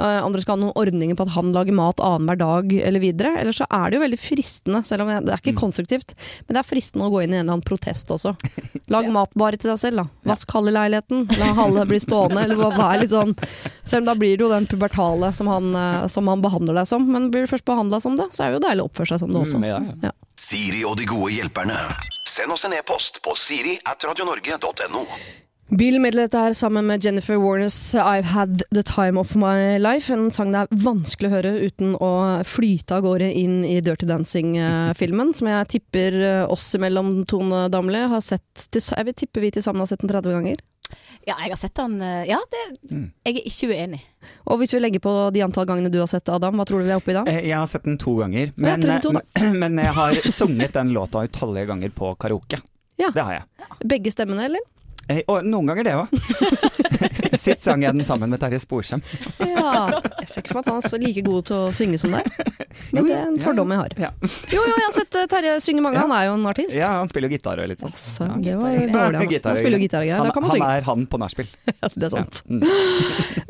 [0.00, 3.04] Uh, om dere skal ha noen ordninger på at han lager mat annenhver dag, eller
[3.04, 3.34] videre.
[3.42, 6.62] Eller så er det jo veldig fristende, selv om det er ikke konstruktivt, men det
[6.62, 8.34] er fristende å gå inn i en eller annen protest også.
[8.92, 10.32] Lag mat bare til deg selv, da.
[10.32, 11.26] Vask halve leiligheten.
[11.38, 13.34] La halve bli stående, eller vær litt sånn
[13.88, 16.88] Selv om da blir det jo den pubertale som han, eh, som han behandler deg
[16.88, 19.12] som, men blir du først behandla som det, så er det jo deilig å oppføre
[19.12, 19.60] seg som det også.
[19.62, 20.14] Mm, ja, ja.
[20.38, 21.76] Siri og de gode hjelperne.
[22.28, 25.04] Send oss en e-post på siri at radionorge.no.
[25.68, 30.08] Bill medlet her sammen med Jennifer Warners I've Had The Time Of My Life.
[30.08, 32.12] En sang det er vanskelig å høre uten å
[32.48, 38.00] flyte av gårde inn i Dirty Dancing-filmen, som jeg tipper eh, oss imellom, Tone Damli,
[38.08, 40.64] har sett Jeg vil tippe vi til sammen har sett den 30 ganger.
[41.28, 43.10] Ja, jeg har sett den eh, Ja, det, Mm.
[43.26, 44.00] jeg er ikke uenig.
[44.48, 46.86] Og hvis vi legger på de antall gangene du har sett Adam, hva tror du
[46.88, 47.24] vi er oppe i da?
[47.28, 49.22] Eh, Jeg har sett den to ganger, men, 32 da.
[49.36, 52.62] eh, men jeg har sunget den låta utallige ganger på karaoke.
[52.98, 53.10] Ja.
[53.14, 53.68] Det har jeg.
[53.86, 54.64] Begge stemmene, eller?
[55.08, 56.08] Eh, Og noen ganger det òg.
[57.44, 59.02] Sist sang jeg den sammen med Terje Sporsem.
[59.42, 60.00] Ja.
[60.22, 62.14] Jeg ser ikke for meg at han er så like god til å synge som
[62.16, 62.28] deg.
[62.94, 63.94] Men det er en fordom jeg har.
[64.06, 64.10] Ja.
[64.52, 66.00] Jo, jo, jeg har sett eh, Terje synge mange.
[66.00, 66.76] Han er jo en artist.
[66.78, 67.94] ja, han spiller jo gitar og litt sånn.
[67.94, 68.92] Altså, det var dårlig.
[68.94, 69.18] Han,
[69.48, 70.28] han spiller jo gitar og greier.
[70.28, 70.68] Da kan man synge.
[70.68, 71.50] han er han på nachspiel.
[71.72, 72.42] Ja, det er sant.
[72.48, 72.64] Mm.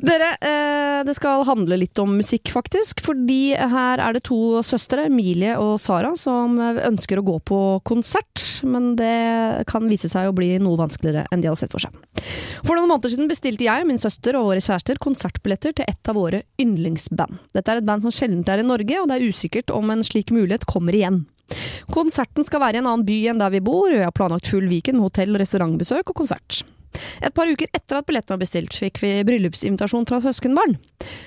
[0.09, 3.03] Dere, eh, det skal handle litt om musikk, faktisk.
[3.05, 7.61] Fordi her er det to søstre, Emilie og Sara, som eh, ønsker å gå på
[7.89, 8.45] konsert.
[8.67, 11.95] Men det kan vise seg å bli noe vanskeligere enn de hadde sett for seg.
[12.65, 16.17] For noen måneder siden bestilte jeg, min søster og våre kjærester konsertbilletter til et av
[16.19, 17.39] våre yndlingsband.
[17.57, 20.05] Dette er et band som sjelden er i Norge, og det er usikkert om en
[20.07, 21.23] slik mulighet kommer igjen.
[21.95, 24.51] Konserten skal være i en annen by enn der vi bor, og vi har planlagt
[24.51, 26.63] full weekend med hotell- restaurantbesøk og konsert.
[27.23, 30.77] Et par uker etter at billetten var bestilt, fikk vi bryllupsinvitasjon fra søskenbarn.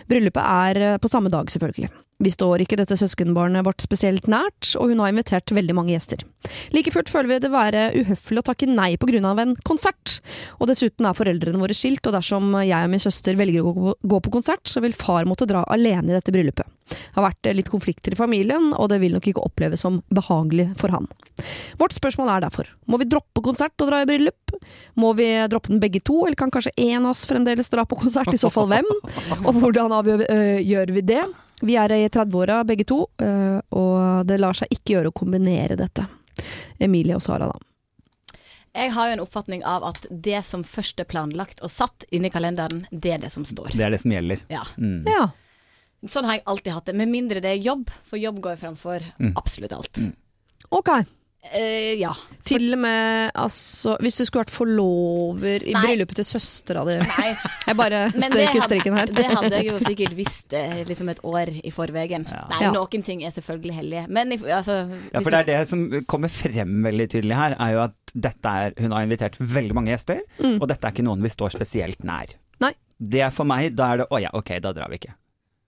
[0.10, 1.92] Bryllupet er eh, på samme dag, selvfølgelig.
[2.22, 6.22] Vi står ikke dette søskenbarnet vårt spesielt nært, og hun har invitert veldig mange gjester.
[6.74, 10.20] Like fullt føler vi det være uhøflig å takke nei på grunn av en konsert.
[10.62, 14.22] Og dessuten er foreldrene våre skilt, og dersom jeg og min søster velger å gå
[14.22, 16.70] på- konsert, så vil far måtte dra alene i dette bryllupet.
[16.92, 20.72] Det har vært litt konflikter i familien, og det vil nok ikke oppleves som behagelig
[20.78, 21.08] for han.
[21.80, 24.54] Vårt spørsmål er derfor, må vi droppe konsert og dra i bryllup?
[25.00, 27.98] Må vi droppe den begge to, eller kan kanskje én av oss fremdeles dra på
[27.98, 28.90] konsert, i så fall hvem?
[29.46, 31.24] Og hvordan avgjør, øh, gjør vi det?
[31.62, 35.78] Vi er i 30-åra begge to, øh, og det lar seg ikke gjøre å kombinere
[35.80, 36.08] dette.
[36.82, 37.60] Emilie og Sara, da.
[38.74, 42.24] Jeg har jo en oppfatning av at det som først er planlagt og satt inn
[42.26, 43.74] i kalenderen, det er det som står.
[43.76, 44.44] Det er det som gjelder.
[44.50, 44.64] Ja.
[44.80, 45.02] Mm.
[45.12, 45.26] Ja.
[46.08, 46.96] Sånn har jeg alltid hatt det.
[46.98, 49.34] Med mindre det er jobb, for jobb går framfor Mm.
[49.38, 50.00] absolutt alt.
[50.72, 50.90] Ok.
[51.42, 52.12] Eh, ja.
[52.46, 55.82] Til og med altså Hvis du skulle vært forlover i Nei.
[55.88, 57.32] bryllupet til søstera di Nei.
[57.66, 59.10] Jeg bare streker strikken her.
[59.10, 62.28] det hadde jeg jo sikkert visst eh, liksom et år i forveien.
[62.30, 62.44] Ja.
[62.52, 62.72] Nei, Ja.
[62.76, 64.06] noen ting er selvfølgelig hellige.
[64.10, 67.74] Men i, altså Ja, for det er det som kommer frem veldig tydelig her, er
[67.74, 70.62] jo at dette er Hun har invitert veldig mange gjester, Mm.
[70.62, 72.36] og dette er ikke noen vi står spesielt nær.
[72.62, 72.74] Nei.
[73.02, 75.16] Det er for meg, da er det å ja, ok, da drar vi ikke.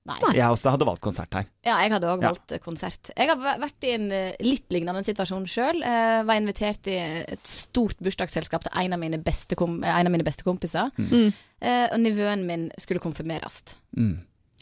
[0.06, 0.18] Nei.
[0.36, 1.46] Jeg også hadde valgt konsert her.
[1.63, 2.34] Ja, jeg hadde òg Ja.
[2.34, 3.12] valgt eh, konsert.
[3.16, 5.80] Jeg har vært i en eh, litt lignende situasjon sjøl.
[6.28, 6.98] var invitert i
[7.32, 10.92] et stort bursdagsselskap til en av mine beste, kom en av mine beste kompiser.
[10.98, 11.32] Mm.
[11.62, 13.63] Eh, og nivøen min skulle konfirmeres.
[13.96, 14.20] Mm.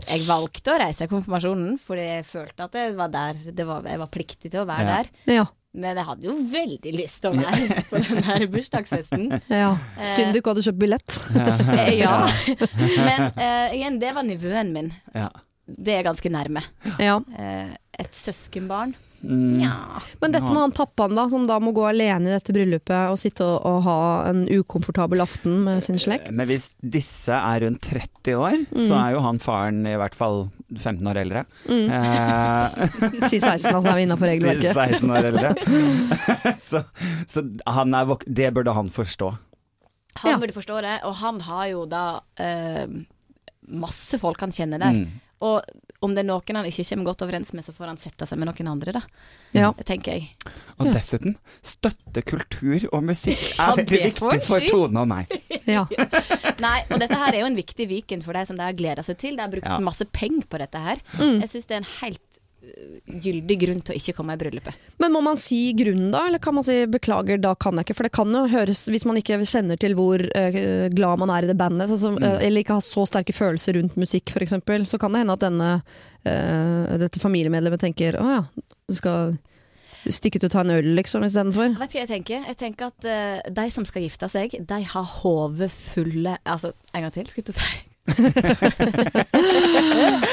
[0.07, 3.81] Jeg valgte å reise i konfirmasjonen fordi jeg følte at jeg var der det var,
[3.85, 5.01] jeg var pliktig til å være Ja.
[5.01, 5.09] der.
[5.41, 5.45] Ja.
[5.71, 9.29] Men jeg hadde jo veldig lyst til å være på den der bursdagsfesten.
[9.47, 9.69] ja.
[9.95, 10.09] Eh.
[10.09, 11.19] Synd du ikke hadde kjøpt billett.
[11.37, 12.17] Eh, ja.
[13.07, 14.91] Men eh, igjen, det var nevøen min.
[15.15, 15.29] Ja.
[15.71, 16.65] Det er ganske nærme.
[16.99, 17.21] Ja.
[17.39, 17.71] Eh,
[18.03, 18.97] et søskenbarn.
[19.21, 19.59] Mm.
[19.61, 19.73] Ja.
[20.21, 23.19] Men dette med han pappaen da, som da må gå alene i dette bryllupet og
[23.21, 23.97] sitte og, og ha
[24.31, 26.31] en ukomfortabel aften med sin slekt.
[26.33, 28.57] Men hvis disse er rundt 30 år,
[28.87, 31.45] så er jo han faren i hvert fall 15 år eldre.
[31.69, 32.81] Eh,
[33.29, 34.73] Si 16, altså er vi innafor regelverket.
[34.73, 35.53] 16 år eldre.
[36.69, 36.83] så
[37.29, 39.31] så han er vok det burde han forstå.
[40.23, 40.37] Han Ja.
[40.41, 42.03] burde forstå det, og han har jo da
[42.41, 42.87] eh,
[43.71, 44.97] masse folk han kjenner der.
[44.97, 45.19] Mm.
[45.41, 45.61] Og
[46.01, 48.39] om det er noen han ikke kommer godt overens med, så får han sette seg
[48.41, 49.01] med noen andre, da.
[49.53, 49.69] Ja.
[49.77, 50.31] Det tenker jeg.
[50.81, 51.35] Og dessuten,
[51.65, 54.65] støtte kultur og musikk er veldig det viktig for.
[54.71, 55.31] Tone og meg.
[55.71, 55.83] Ja.
[56.61, 59.03] Nei, og dette her er jo en viktig weekend for de som de har gleda
[59.05, 59.37] seg til.
[59.37, 59.77] De har brukt Ja.
[59.83, 61.01] masse penger på dette her.
[61.21, 61.37] Mm.
[61.43, 62.40] Jeg syns det er en helt
[63.21, 64.87] gyldig grunn til å ikke komme i bryllupet.
[65.01, 67.97] Men må man si grunnen da, eller kan man si beklager, da kan jeg ikke?
[67.97, 71.45] For det kan jo høres, hvis man ikke kjenner til hvor uh, glad man er
[71.45, 74.57] i det bandet, så, uh, eller ikke har så sterke følelser rundt musikk f.eks.,
[74.89, 75.71] så kan det hende at denne,
[76.25, 78.43] uh, dette familiemedlemmet tenker å ja,
[78.87, 79.35] du skal
[80.09, 81.75] stikke ut og ta en øl liksom istedenfor.
[81.77, 82.39] Vet du hva jeg tenker?
[82.49, 87.05] Jeg tenker at uh, de som skal gifte seg, de har hodet fulle Altså, en
[87.05, 87.65] gang til, skulle jeg si.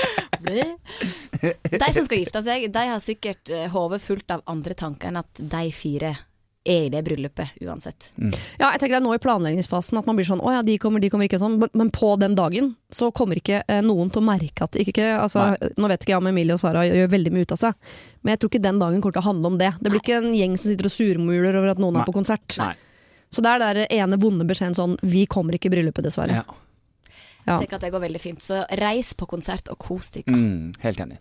[0.48, 5.20] de som skal gifte seg, de har sikkert øh, hodet fullt av andre tanker enn
[5.20, 6.16] at de fire
[6.68, 8.10] er i det bryllupet uansett.
[8.16, 10.74] Ja, jeg tenker det er nå i planleggingsfasen at man blir sånn å ja, de
[10.82, 11.56] kommer, de kommer ikke sånn.
[11.72, 15.08] Men, på den dagen så kommer ikke eh, noen til å merke at ikke, ikke
[15.22, 17.94] altså, Nå vet ikke jeg om Emilie og Sara gjør veldig mye ut av seg,
[18.22, 19.72] men jeg tror ikke den dagen kommer til å handle om det.
[19.80, 22.04] Det blir ikke en gjeng som sitter og surmuler over at noen Nei.
[22.04, 22.58] er på konsert.
[22.60, 22.74] Nei.
[23.32, 26.40] Så det er den ene vonde beskjeden sånn Vi kommer ikke i bryllupet, dessverre.
[26.40, 26.58] Ja.
[27.48, 27.58] Ja.
[27.62, 28.44] Tenker at det går veldig fint.
[28.44, 30.28] Så reis på konsert og kos dere.
[30.36, 31.18] Mm, helt enig.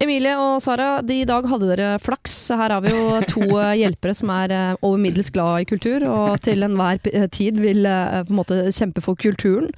[0.00, 2.34] Emilie og Sara, de, i dag hadde dere flaks.
[2.56, 6.06] Her har vi jo to eh, hjelpere som er eh, over middels glad i kultur,
[6.08, 7.00] og til enhver
[7.34, 9.68] tid vil eh, på en måte kjempe for kulturen.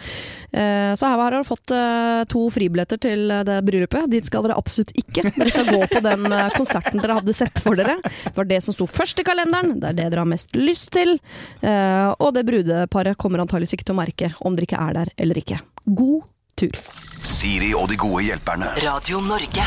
[0.52, 4.06] Eh, Så her har dere fått eh, to fribilletter til eh, det bryllupet.
[4.12, 5.24] Dit skal dere absolutt ikke.
[5.32, 7.96] Dere skal gå på den eh, konserten dere hadde sett for dere.
[8.04, 9.78] Det var det som sto først i kalenderen.
[9.80, 11.16] Det er det dere har mest lyst til.
[11.64, 15.14] Eh, Og det brudeparet kommer antageligvis ikke til å merke om dere ikke er der
[15.16, 15.58] eller ikke.
[15.90, 16.22] God
[16.54, 16.76] tur.
[17.26, 18.68] Siri og de gode hjelperne.
[18.78, 19.64] Radio Norge.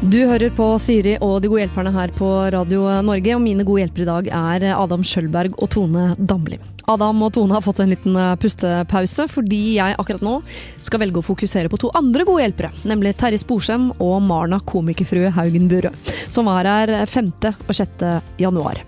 [0.00, 3.84] Du hører på Siri og De gode hjelperne her på Radio Norge, og mine gode
[3.84, 6.58] hjelpere i dag er Adam Schjølberg og Tone Damli.
[6.90, 10.38] Adam og Tone har fått en liten eh, pustepause, fordi jeg akkurat nå
[10.82, 15.30] skal velge å fokusere på to andre gode hjelpere, nemlig Terje Sporsem og Marna komikerfrue
[15.36, 15.92] Haugen Burøe,
[16.32, 17.30] som var her 5.
[17.68, 18.08] og 6.
[18.42, 18.82] januar.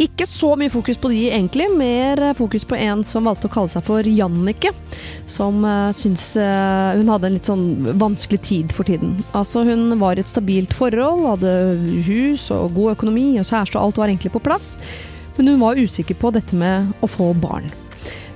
[0.00, 3.72] Ikke så mye fokus på de egentlig, mer fokus på en som valgte å kalle
[3.72, 4.72] seg for Jannicke.
[5.28, 7.66] Som uh, syns uh, hun hadde en litt sånn
[8.00, 9.18] vanskelig tid for tiden.
[9.36, 11.54] Altså Hun var i et stabilt forhold, hadde
[12.08, 14.74] hus og god økonomi og kjæreste og alt var egentlig på plass.
[15.36, 17.68] Men hun var usikker på dette med å få barn.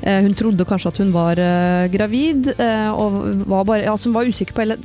[0.06, 4.28] Eh, hun trodde kanskje at hun var eh, gravid, eh, og var bare, altså var
[4.28, 4.76] usikker på hele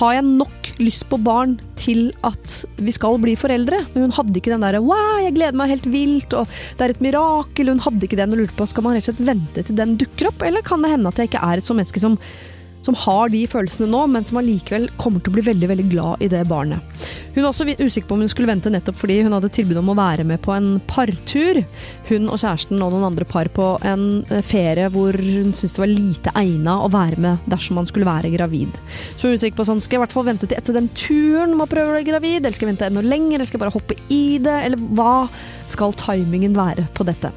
[0.00, 3.84] Har jeg nok lyst på barn til at vi skal bli foreldre?
[3.94, 6.96] Men hun hadde ikke den derre wow, jeg gleder meg helt vilt, og det er
[6.96, 7.70] et mirakel.
[7.70, 9.94] Hun hadde ikke den og lurte på skal man rett og slett vente til den
[10.00, 12.18] dukker opp, eller kan det hende at jeg ikke er et sånt menneske som
[12.88, 16.24] som har de følelsene nå, men som allikevel kommer til å bli veldig veldig glad
[16.24, 16.80] i det barnet.
[17.34, 19.92] Hun er også usikker på om hun skulle vente nettopp fordi hun hadde tilbud om
[19.92, 21.60] å være med på en partur.
[22.08, 25.82] Hun og kjæresten og noen andre par på en eh, ferie hvor hun syntes det
[25.84, 28.72] var lite egna å være med dersom man skulle være gravid.
[29.18, 30.88] Så hun er usikker på sånn, skal jeg i hvert fall vente til etter den
[30.96, 33.66] turen man prøver å bli gravid, eller skal jeg vente enda lenger, eller skal jeg
[33.66, 35.12] bare hoppe i det, eller hva
[35.68, 37.34] skal timingen være på dette?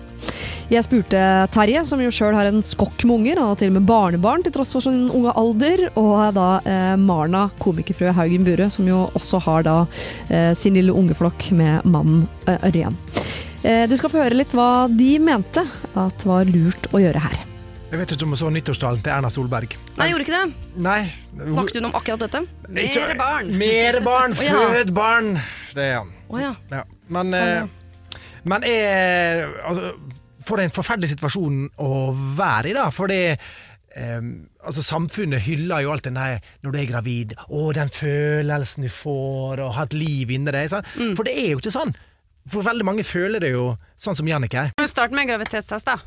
[0.72, 1.20] Jeg spurte
[1.52, 4.54] Terje, som jo sjøl har en skokk med unger, og til og med barnebarn til
[4.56, 9.42] tross for sin unge alder, og da eh, Marna, komikerfrue Haugen Burøe, som jo også
[9.44, 9.74] har da
[10.32, 12.96] eh, sin lille ungeflokk med mannen eh, Ørjan.
[13.68, 15.66] Eh, du skal få høre litt hva de mente
[16.00, 17.36] at var lurt å gjøre her.
[17.92, 19.76] Jeg vet ikke om jeg så nyttårstalen til Erna Solberg.
[19.98, 20.72] Nei, jeg gjorde ikke det.
[20.88, 21.02] Nei.
[21.52, 22.46] Snakket hun om akkurat dette?
[22.72, 23.52] Mer Mere barn.
[23.60, 24.64] Mere barn, ja.
[24.78, 25.30] fød barn.
[25.76, 26.16] Det er han.
[26.32, 26.56] Å ja.
[26.72, 26.88] Ja.
[27.12, 29.92] Men, eh, men er altså,
[30.48, 31.92] For en forferdelig situasjon å
[32.38, 32.90] være i, da.
[32.94, 33.22] Fordi
[33.92, 37.34] Um, altså, samfunnet hyller jo alt den der når du er gravid.
[37.52, 40.72] Å, den følelsen du får, og ha et liv inni deg.
[40.96, 41.12] Mm.
[41.18, 41.92] For det er jo ikke sånn.
[42.48, 44.74] For veldig mange føler det jo sånn som Jannicke er.
[44.80, 46.00] Vi starter med en graviditetstest, da.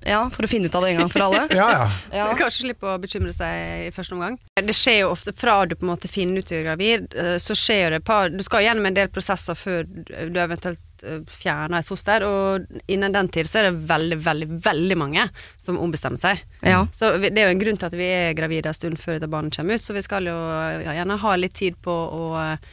[0.00, 1.42] Ja, for å finne ut av det en gang for alle.
[1.60, 1.68] Ja,
[2.08, 2.24] ja.
[2.24, 4.38] Så kanskje slippe å bekymre seg i første omgang.
[4.56, 7.36] Det skjer jo ofte fra du på en måte finner ut du er gravid, eh,
[7.42, 10.80] så skjer jo det et par Du skal gjennom en del prosesser før du eventuelt
[11.06, 15.26] eh, fjerner et foster, og innen den tid så er det veldig, veldig, veldig mange
[15.60, 16.42] som ombestemmer seg.
[16.66, 16.84] Ja.
[16.94, 19.30] Så det er jo en grunn til at vi er gravide en stund før dette
[19.30, 20.36] barnet kommer ut, så vi skal jo
[20.84, 22.70] ja, gjerne ha litt tid på å eh,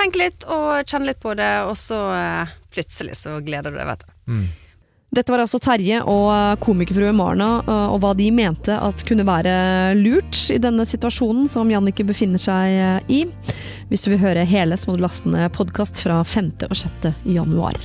[0.00, 3.88] tenke litt og kjenne litt på det, og så eh, plutselig så gleder du deg,
[3.90, 4.16] vet du.
[5.10, 9.26] Dette var altså Terje og eh, komikerfrue Marna, eh, og hva de mente at kunne
[9.26, 9.52] være
[9.98, 13.24] lurt i denne situasjonen som Jannicke befinner seg eh, i.
[13.90, 16.52] Hvis du vil høre hele, så må du laste ned podkast fra 5.
[16.68, 17.08] og 6.
[17.26, 17.80] januar.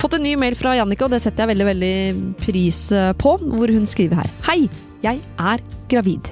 [0.00, 2.80] Fått en ny mail fra Jannicke, og det setter jeg veldig, veldig pris
[3.20, 4.32] på, hvor hun skriver her.
[4.48, 4.81] Hei!
[5.02, 6.28] Jeg er gravid.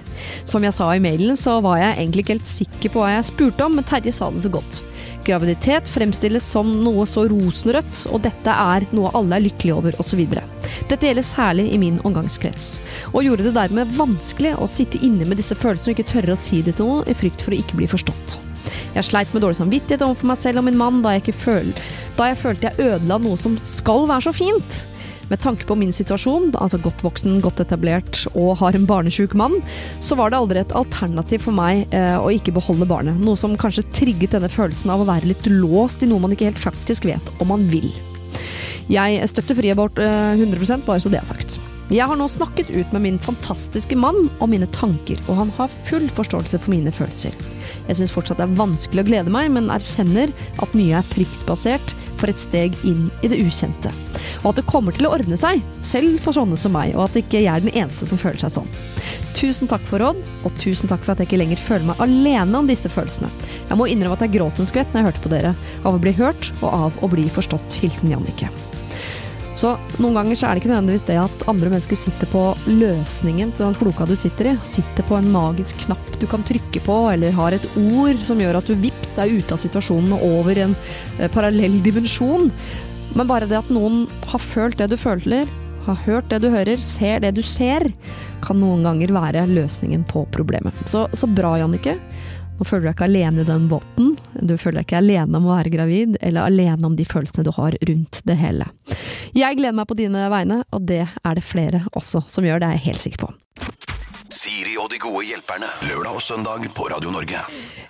[0.48, 3.28] Som jeg sa i mailen, så var jeg egentlig ikke helt sikker på hva jeg
[3.28, 4.80] spurte om, men Terje sa det så godt.
[5.26, 10.22] Graviditet fremstilles som noe så rosenrødt, og dette er noe alle er lykkelige over, osv.
[10.90, 12.76] Dette gjelder særlig i min omgangskrets,
[13.12, 16.40] og gjorde det dermed vanskelig å sitte inne med disse følelsene og ikke tørre å
[16.40, 18.38] si det til noen i frykt for å ikke bli forstått.
[18.94, 21.70] Jeg sleit med dårlig samvittighet overfor meg selv og min mann da jeg, føl
[22.18, 24.82] da jeg følte jeg ødela noe som skal være så fint.
[25.30, 29.60] Med tanke på min situasjon, altså godt voksen, godt etablert og har en barnesjuk mann,
[30.02, 33.20] så var det aldri et alternativ for meg eh, å ikke beholde barnet.
[33.22, 36.50] Noe som kanskje trigget denne følelsen av å være litt låst i noe man ikke
[36.50, 37.92] helt faktisk vet om man vil.
[38.90, 41.60] Jeg støtter fri abort eh, 100% bare så det er sagt.
[41.90, 45.72] Jeg har nå snakket ut med min fantastiske mann om mine tanker, og han har
[45.88, 47.34] full forståelse for mine følelser.
[47.88, 50.30] Jeg syns fortsatt det er vanskelig å glede meg, men erkjenner
[50.62, 53.90] at mye er fryktbasert for et steg inn i det ukjente.
[54.44, 57.18] Og at det kommer til å ordne seg, selv for sånne som meg, og at
[57.24, 58.70] ikke jeg er den eneste som føler seg sånn.
[59.34, 62.62] Tusen takk for råd, og tusen takk for at jeg ikke lenger føler meg alene
[62.62, 63.34] om disse følelsene.
[63.66, 66.02] Jeg må innrømme at jeg gråt en skvett når jeg hørte på dere, av å
[66.06, 67.82] bli hørt og av å bli forstått.
[67.82, 68.54] Hilsen Jannicke.
[69.60, 73.50] Så noen ganger så er det ikke nødvendigvis det at andre mennesker sitter på løsningen
[73.52, 74.54] til den floka du sitter i.
[74.64, 78.60] Sitter på en magisk knapp du kan trykke på, eller har et ord som gjør
[78.62, 80.72] at du vips er ute av situasjonen og over en
[81.18, 82.48] eh, parallell dimensjon.
[83.12, 85.50] Men bare det at noen har følt det du føler,
[85.84, 87.90] har hørt det du hører, ser det du ser,
[88.44, 90.76] kan noen ganger være løsningen på problemet.
[90.88, 91.98] Så, så bra, Jannicke.
[92.60, 94.10] Nå føler du deg ikke alene i den båten.
[94.36, 97.54] Du føler deg ikke alene om å være gravid, eller alene om de følelsene du
[97.56, 98.68] har rundt det hele.
[99.32, 102.68] Jeg gleder meg på dine vegne, og det er det flere også som gjør, det
[102.68, 103.30] er jeg helt sikker på.
[104.30, 105.66] Siri og de gode hjelperne.
[105.88, 107.40] Lørdag og søndag på Radio Norge.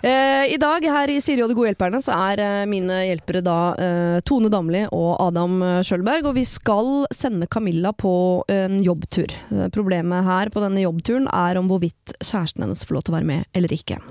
[0.01, 3.43] Eh, I dag her i Siri og de gode hjelperne så er eh, mine hjelpere
[3.45, 8.13] da eh, Tone Damli og Adam eh, Schjølberg, og vi skal sende Camilla på
[8.51, 9.31] en jobbtur.
[9.51, 13.19] Eh, problemet her på denne jobbturen er om hvorvidt kjæresten hennes får lov til å
[13.19, 14.01] være med eller ikke.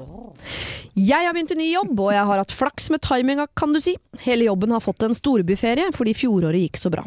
[0.98, 3.80] Jeg har begynt i ny jobb, og jeg har hatt flaks med timinga, kan du
[3.82, 3.94] si.
[4.24, 7.06] Hele jobben har fått en storbyferie fordi fjoråret gikk så bra.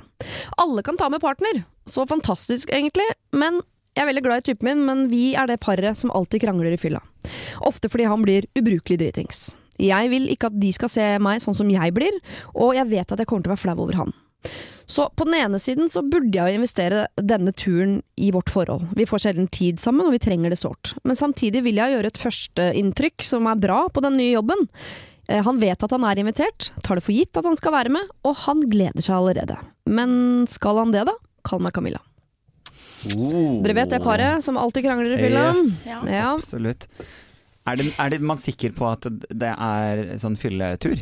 [0.61, 1.63] Alle kan ta med partner.
[1.89, 3.07] Så fantastisk, egentlig.
[3.35, 3.59] Men
[3.93, 6.73] jeg er veldig glad i typen min, men vi er det paret som alltid krangler
[6.73, 7.03] i fylla.
[7.67, 9.51] Ofte fordi han blir ubrukelig dritings.
[9.81, 12.15] Jeg vil ikke at de skal se meg sånn som jeg blir,
[12.53, 14.15] og jeg vet at jeg kommer til å være flau over han.
[14.89, 18.89] Så på den ene siden så burde jeg jo investere denne turen i vårt forhold.
[18.97, 20.93] Vi får sjelden tid sammen, og vi trenger det sårt.
[21.07, 24.67] Men samtidig vil jeg gjøre et førsteinntrykk som er bra på den nye jobben.
[25.29, 27.93] Eh, Han vet at han er invitert, tar det for gitt at han skal være
[27.95, 29.57] med, og han gleder seg allerede.
[29.87, 31.15] Men skal han det, da?
[31.47, 32.01] Kall meg Camilla.
[33.03, 35.47] Dere vet det paret som alltid krangler i fylla?
[35.57, 35.79] Yes.
[35.87, 35.97] Ja.
[36.07, 36.27] Ja.
[36.37, 36.85] Absolutt.
[37.67, 41.01] Er, det, er det man sikker på at det er sånn fylletur?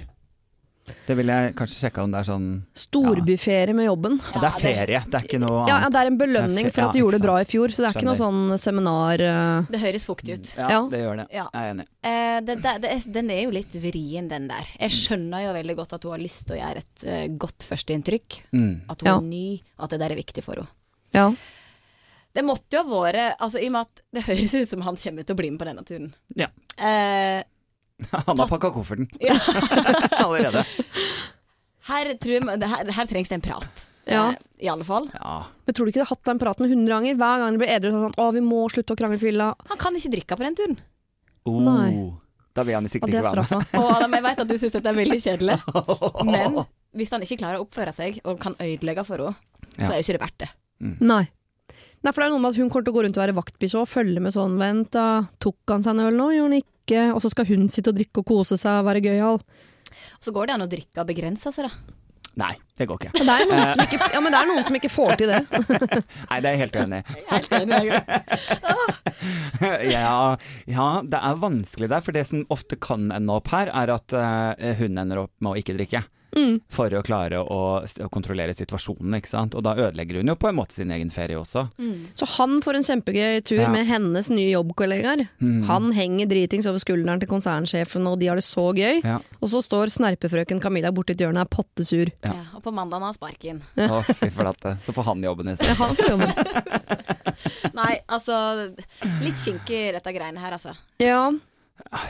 [1.08, 4.16] Det vil jeg kanskje sjekke om det er sånn Storbyferie med jobben.
[4.34, 5.70] Det er ferie, det er ikke noe annet.
[5.72, 7.84] Ja, det er en belønning for at du ja, gjorde det bra i fjor, så
[7.84, 10.50] det er ikke noe sånn seminar eh, Det høres fuktig ut.
[10.58, 10.80] Ja, Ja.
[10.92, 11.28] det gjør det.
[11.38, 11.46] Ja.
[11.54, 11.86] Jeg er enig.
[12.02, 14.74] Eh, det, det, det er, den er jo litt vrien, den der.
[14.82, 17.68] Jeg skjønner jo veldig godt at hun har lyst til å gjøre et uh, godt
[17.70, 18.42] førsteinntrykk.
[18.58, 18.74] Mm.
[18.90, 19.16] At hun Ja.
[19.22, 19.46] er ny,
[19.78, 20.74] og at det der er viktig for henne.
[21.14, 21.30] Ja.
[22.32, 24.96] Det måtte jo ha vært altså, I og med at det høres ut som han
[24.98, 26.14] kommer til å bli med på denne turen.
[26.40, 26.48] Ja.
[26.80, 27.44] Eh,
[28.28, 29.36] Han har pakka kofferten Ja.
[30.26, 30.64] allerede.
[31.90, 33.88] her, tror jeg, her, her trengs det en prat.
[34.10, 34.24] Ja.
[34.32, 35.10] Eh, I alle fall.
[35.14, 35.36] Ja.
[35.66, 37.20] Men tror du ikke du har hatt den praten hundre ganger?
[37.22, 39.52] Hver gang det blir edru sånn Å, vi må slutte å krangle i fylla.
[39.70, 40.78] Han kan ikke drikke på den turen.
[41.50, 41.92] Oh, Nei.
[42.58, 43.76] Da vil han sikkert er ikke være med.
[43.80, 45.56] Og Adam, jeg vet at du syns dette er veldig kjedelig,
[46.28, 46.58] men
[47.00, 49.38] hvis han ikke klarer å oppføre seg og kan ødelegge for henne,
[49.78, 50.50] så er jo ikke det verdt det.
[51.00, 51.22] Nei.
[52.02, 53.36] Nei, for det er noe med at hun kommer til å gå rundt og være
[53.38, 55.06] vaktbikkje og følge med sånn Vent, da.
[55.44, 56.28] Tok han seg en øl nå?
[56.34, 57.02] Gjorde han ikke?
[57.14, 59.38] Og så skal hun sitte og drikke og kose seg og være gøyal.
[60.22, 61.74] Så går det an å drikke og begrense seg, da.
[62.40, 63.10] Nei, det går ikke.
[63.20, 65.28] Men det er noen som ikke, ja, men det er noen som ikke får til
[65.34, 65.40] det.
[66.32, 67.04] Nei, det er jeg helt uenig i.
[69.92, 72.02] Ja, ja, det er vanskelig der.
[72.02, 75.52] For det som ofte kan ende opp her, er at eh, hun ender opp med
[75.54, 76.02] å ikke drikke.
[76.38, 76.60] Mm.
[76.72, 79.56] For å klare å, å kontrollere situasjonen, ikke sant.
[79.60, 81.66] Og da ødelegger hun jo på en måte sin egen ferie også.
[82.16, 83.70] Så han får en kjempegøy tur Ja.
[83.74, 85.26] med hennes nye jobbkollegaer.
[85.42, 85.64] Mm.
[85.68, 89.02] Han henger dritings over skulderen til konsernsjefen, og de har det så gøy.
[89.04, 89.20] Ja.
[89.42, 92.12] Og så står snerpefrøken Camilla borti et hjørne og er pottesur.
[92.24, 92.32] Ja.
[92.32, 93.62] Ja, og på mandag har han sparken.
[93.76, 94.78] Å, fy flate.
[94.86, 95.78] Så får han jobben i stedet.
[95.82, 96.30] Han får jobben.
[97.78, 98.36] Nei, altså
[99.24, 100.74] Litt kinkig dette greiene her, altså.
[101.02, 101.32] Ja,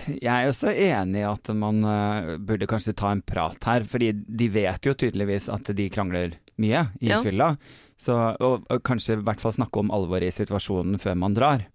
[0.08, 4.12] Jeg er også enig i at man uh, burde kanskje ta en prat her, fordi
[4.14, 7.22] de vet jo tydeligvis at de krangler mye i Ja.
[7.26, 7.56] fylla.
[8.02, 11.68] Så, og, og kanskje i hvert fall snakke om alvoret i situasjonen før man drar.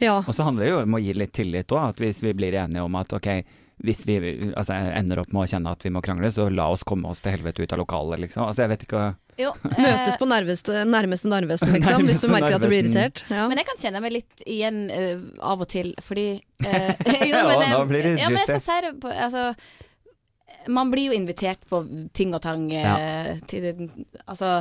[0.00, 0.22] Ja.
[0.26, 2.56] Og så handler det jo om å gi litt tillit òg, at hvis vi blir
[2.56, 3.28] enige om at ok,
[3.82, 4.16] hvis vi
[4.54, 7.22] altså, ender opp med å kjenne at vi må krangle, så la oss komme oss
[7.24, 8.44] til helvete ut av lokalet, liksom.
[8.46, 9.04] Altså jeg vet ikke
[9.40, 12.84] Jo, Møtes eh, på nærmeste, nærmeste narvesten, liksom, hvis du Nærmeste merker at du blir
[12.84, 13.24] irritert.
[13.32, 13.48] Ja.
[13.50, 16.90] Men jeg kan kjenne meg litt igjen uh, av og til, fordi uh,
[17.30, 19.48] Jo, Ja, men, nå blir det ja, men jeg skal si det på Altså,
[20.70, 21.80] man blir jo invitert på
[22.14, 22.68] ting og tang.
[22.70, 22.94] Ja.
[23.50, 23.88] til,
[24.30, 24.60] altså,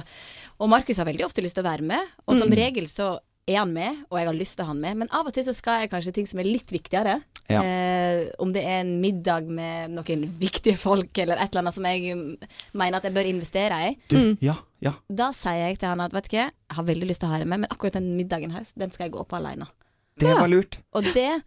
[0.57, 2.57] og Markus har veldig ofte lyst til å være med, og som Mm.
[2.57, 5.11] regel så er han med, og jeg har lyst til å ha han med, men
[5.13, 7.19] av og til så skal jeg kanskje ting som er litt viktigere.
[7.49, 7.61] Ja.
[7.63, 11.83] Eh, om det er en middag med noen viktige folk, eller et eller annet som
[11.85, 12.37] jeg
[12.73, 13.97] mener at jeg bør investere i.
[14.07, 14.37] Du, Mm.
[14.41, 14.93] ja, ja.
[15.09, 17.31] Da sier jeg til han at vet du hva, jeg har veldig lyst til å
[17.33, 19.67] ha deg med, men akkurat den middagen her, den skal jeg gå på alene.
[20.17, 20.39] Det Ja.
[20.39, 20.77] var lurt.
[20.93, 21.41] Og det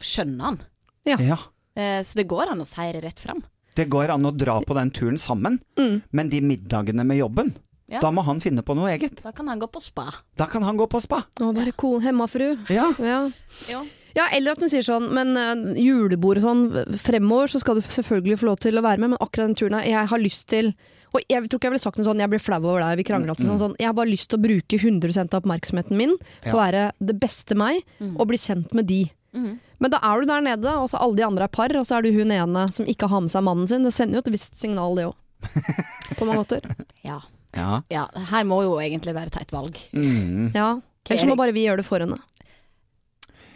[0.00, 0.58] skjønner han.
[1.06, 1.16] Ja.
[1.18, 1.36] Ja.
[1.76, 3.42] Eh, så det går an å si det rett fram.
[3.74, 6.02] Det går an å dra på den turen sammen, Mm.
[6.12, 7.54] men de middagene med jobben,
[7.88, 8.00] Ja.
[8.00, 9.22] da må han finne på noe eget.
[9.22, 10.10] Da kan han gå på spa.
[10.36, 11.24] Da kan han gå på spa.
[11.40, 12.56] Å være ko hemmafru.
[12.70, 12.92] Ja.
[12.98, 13.30] Ja.
[13.70, 13.84] Jo.
[14.14, 16.64] Ja, eller at hun sier sånn, men uh, julebord og sånn,
[17.02, 19.78] fremover så skal du selvfølgelig få lov til å være med, men akkurat den turen
[19.78, 20.74] her, jeg har lyst til
[21.14, 23.04] og jeg tror ikke jeg ville sagt noe sånn, jeg blir flau over deg, vi
[23.06, 23.74] krangler alltid sånn, sånn.
[23.78, 27.14] Jeg har bare lyst til å bruke 100 av oppmerksomheten min på å være det
[27.22, 27.84] beste meg,
[28.16, 29.04] og bli kjent med de.
[29.36, 29.52] Mhm.
[29.82, 31.98] Men da er du der nede, og så alle de andre er par, og så
[31.98, 33.84] er du hun ene som ikke har med seg mannen sin.
[33.84, 35.16] Det sender jo et visst signal, det òg.
[36.18, 36.66] På mange måter.
[37.04, 37.18] Ja.
[37.54, 37.82] Ja.
[37.92, 38.06] ja.
[38.30, 39.78] Her må jo egentlig være ta et valg.
[39.92, 40.54] Mm.
[40.54, 40.78] Ja.
[41.04, 42.16] Ellers må bare vi gjøre det for henne.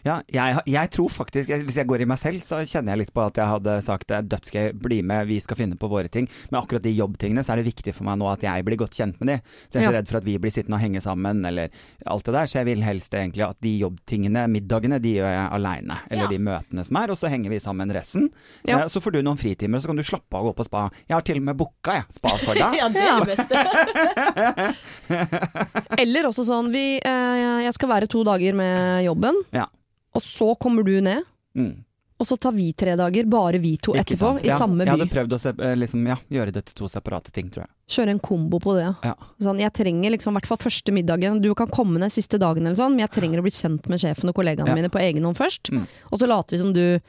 [0.08, 2.98] Ja, jeg, jeg tror faktisk, jeg- hvis jeg går i meg selv, så kjenner jeg
[3.04, 6.08] litt på at jeg hadde sagt er dødsgøy, bli med, vi skal finne på våre
[6.08, 6.28] ting.
[6.50, 8.96] Men akkurat de jobbtingene, så er det viktig for meg nå at jeg blir godt
[8.96, 9.36] kjent med de.
[9.68, 9.96] Så jeg er så Ja.
[9.98, 11.68] redd for at vi blir sittende og henge sammen, eller
[12.06, 12.46] alt det der.
[12.46, 15.98] Så jeg vil helst egentlig at de jobbtingene, middagene, de gjør jeg aleine.
[16.10, 16.28] Eller Ja.
[16.28, 18.30] de møtene som er, og så henger vi sammen resten.
[18.64, 18.78] Ja.
[18.80, 20.64] Eh, Så får du noen fritimer, og så kan du slappe av og gå på
[20.66, 20.90] spa.
[21.08, 22.74] Jeg har til og med booka, jeg, spa for deg.
[22.78, 23.56] Ja, det er det beste.
[25.98, 29.66] Eller også sånn vi, eh, Jeg skal være to dager med jobben, Ja.
[30.14, 31.24] Og så kommer du ned.
[31.58, 31.84] Mm.
[32.18, 34.42] Og så tar vi tre dager, bare vi to Ikke etterpå, sant?
[34.42, 36.88] i Ja, samme Jeg hadde prøvd å se, eh, liksom, ja, gjøre det til to
[36.90, 37.70] separate ting, tror jeg.
[37.94, 38.88] Kjøre en kombo på det.
[39.06, 39.12] Ja.
[39.38, 42.66] Sånn, jeg trenger liksom, i hvert fall første middagen Du kan komme ned siste dagen,
[42.66, 44.74] eller sånn, men jeg trenger å bli kjent med sjefen og kollegaene Ja.
[44.74, 45.70] mine på egen hånd først.
[45.70, 45.86] Mm.
[46.10, 47.00] Og så later vi som du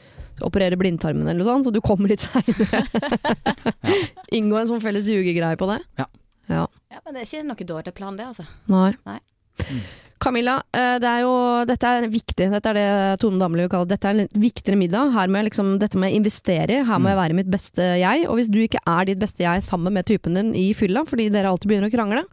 [0.46, 2.86] opererer blindtarmen eller noe sånt, så du kommer litt seinere.
[4.38, 5.80] Inngå en sånn felles jugegreie på det.
[5.98, 6.06] Ja.
[6.54, 6.68] ja.
[6.94, 8.46] Ja, men det er ikke noe dårlig plan, det, altså.
[8.70, 8.94] Nei.
[9.10, 9.20] Nei.
[10.20, 11.34] Camilla, eh, det er jo,
[11.70, 12.50] dette er viktig.
[12.52, 13.88] Dette er det Tone Damli vil kalle.
[13.88, 15.14] Dette er en viktigere middag.
[15.16, 16.82] Her må jeg liksom, dette må jeg investere i.
[16.84, 18.26] Her må jeg være mitt beste jeg.
[18.28, 21.30] Og hvis du ikke er ditt beste jeg sammen med typen din i fylla, fordi
[21.32, 22.24] dere alltid begynner å krangle,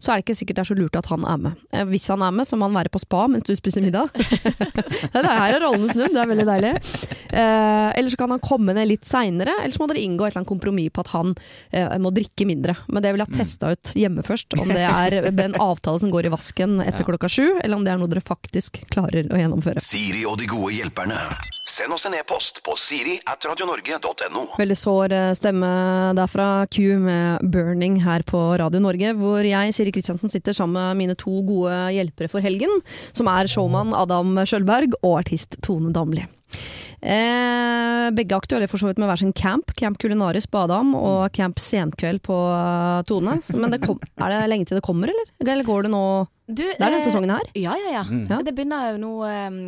[0.00, 1.60] så er det ikke sikkert det er så lurt at han er med.
[1.74, 4.08] Eh, Hvis han er med, så må han være på spa mens du spiser middag.
[5.12, 6.72] det er her er rollene snudd, det er veldig deilig.
[7.28, 10.32] Eh, eller så kan han komme ned litt seinere, eller så må dere inngå et
[10.32, 11.36] eller annet kompromiss på at han
[11.76, 12.78] eh, må drikke mindre.
[12.88, 16.30] Men det vil jeg testa ut hjemme først, om det er en avtale som går
[16.30, 19.82] i vasken etter klokka sju, eller om det er noe dere faktisk klarer å gjennomføre.
[19.82, 21.18] Siri og de gode hjelperne.
[21.66, 24.44] Send oss en e-post på siri at radionorge.no.
[24.60, 25.70] Veldig sår eh, stemme
[26.18, 31.02] derfra, Q med 'Burning' her på Radio Norge, hvor jeg, Siri Kristiansen, sitter sammen med
[31.02, 36.28] mine to gode hjelpere for helgen, som er showman Adam Sjølberg og artist Tone Damli.
[37.04, 39.74] Eh, begge aktuelle for så vidt med hver sin camp.
[39.76, 43.36] Camp Culinaris på Adam og Camp Senkveld på eh, Tone.
[43.44, 45.28] Så, men det kom, er det lenge til det kommer, eller?
[45.44, 46.04] Eller går det nå
[46.48, 47.46] Du, Det er denne sesongen her.
[47.60, 48.04] Ja, ja, ja.
[48.08, 48.24] Mm.
[48.32, 48.40] Ja.
[48.46, 49.62] Det begynner jo nå um,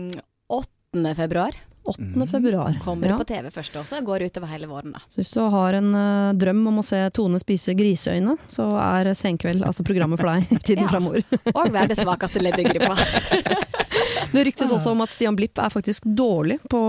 [0.49, 1.15] 8.
[1.19, 1.57] februar.
[1.87, 2.25] 8.
[2.27, 2.81] februar.
[2.83, 3.17] Kommer Ja.
[3.21, 5.05] på TV først også, går utover hele våren, da.
[5.07, 9.13] Så hvis du har en uh, drøm om å se Tone spise griseøyne, så er
[9.15, 10.91] Senkveld altså programmet for deg i tiden Ja.
[10.91, 11.23] framover.
[11.53, 12.97] Og være det svakeste leddet i gruppa.
[14.33, 16.81] Det ryktes også om at Stian Blipp er faktisk dårlig på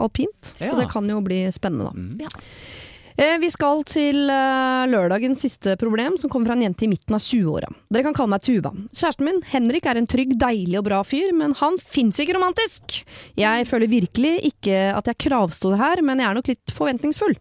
[0.00, 0.70] alpint, Ja.
[0.70, 1.94] så det kan jo bli spennende da.
[1.96, 2.20] Mm.
[2.20, 2.28] Ja.
[3.18, 7.14] Eh, Vi skal til eh, lørdagens siste problem, som kommer fra en jente i midten
[7.16, 7.70] av 20-åra.
[7.88, 8.72] Dere kan kalle meg Tuva.
[8.92, 12.98] Kjæresten min, Henrik, er en trygg, deilig og bra fyr, men han fins ikke romantisk!
[13.40, 17.36] Jeg føler virkelig ikke at jeg kravstår her, men jeg er nok litt forventningsfull.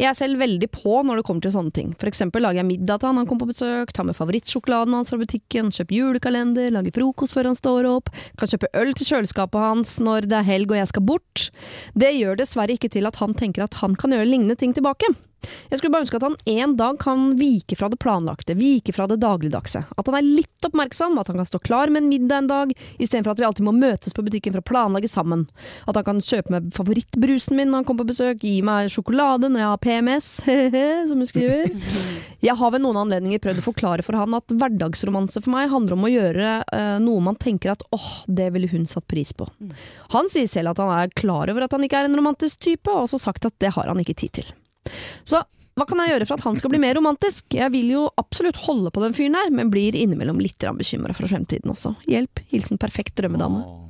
[0.00, 1.92] Jeg er selv veldig på når det kommer til sånne ting.
[2.00, 5.12] For eksempel lager jeg middag til han han kommer på besøk, tar med favorittsjokoladen hans
[5.12, 9.66] fra butikken, kjøper julekalender, lager frokost før han står opp, kan kjøpe øl til kjøleskapet
[9.66, 11.46] hans når det er helg og jeg skal bort.
[11.94, 15.12] Det gjør dessverre ikke til at han tenker at han kan gjøre lignende ting tilbake.
[15.70, 19.06] Jeg skulle bare ønske at han en dag kan vike fra det planlagte, vike fra
[19.10, 19.84] det dagligdagse.
[19.96, 22.74] At han er litt oppmerksom, at han kan stå klar med en middag en dag,
[22.98, 25.46] istedenfor at vi alltid må møtes på butikken for å planlegge sammen.
[25.88, 29.50] At han kan kjøpe meg favorittbrusen min når han kommer på besøk, gi meg sjokolade
[29.50, 30.30] når jeg har PMS,
[31.10, 31.70] som hun skriver.
[32.44, 35.96] Jeg har ved noen anledninger prøvd å forklare for han at hverdagsromanse for meg handler
[35.96, 39.48] om å gjøre uh, noe man tenker at åh, det ville hun satt pris på.
[40.12, 42.90] Han sier selv at han er klar over at han ikke er en romantisk type,
[42.90, 44.52] og også sagt at det har han ikke tid til.
[45.24, 45.42] Så
[45.74, 47.48] hva kan jeg gjøre for at han skal bli mer romantisk?
[47.56, 51.26] Jeg vil jo absolutt holde på den fyren her, men blir innimellom litt bekymra for
[51.30, 51.96] fremtiden også.
[52.06, 52.44] Hjelp.
[52.52, 53.64] Hilsen perfekt drømmedame.
[53.64, 53.80] Åh.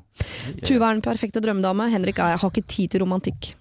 [0.64, 1.90] Tuva er den perfekte drømmedame.
[1.92, 3.52] Henrik er, har ikke tid til romantikk.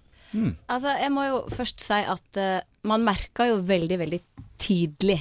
[0.72, 4.20] Altså, jeg må jo først si at uh, man merker jo veldig, veldig
[4.62, 5.20] tidlig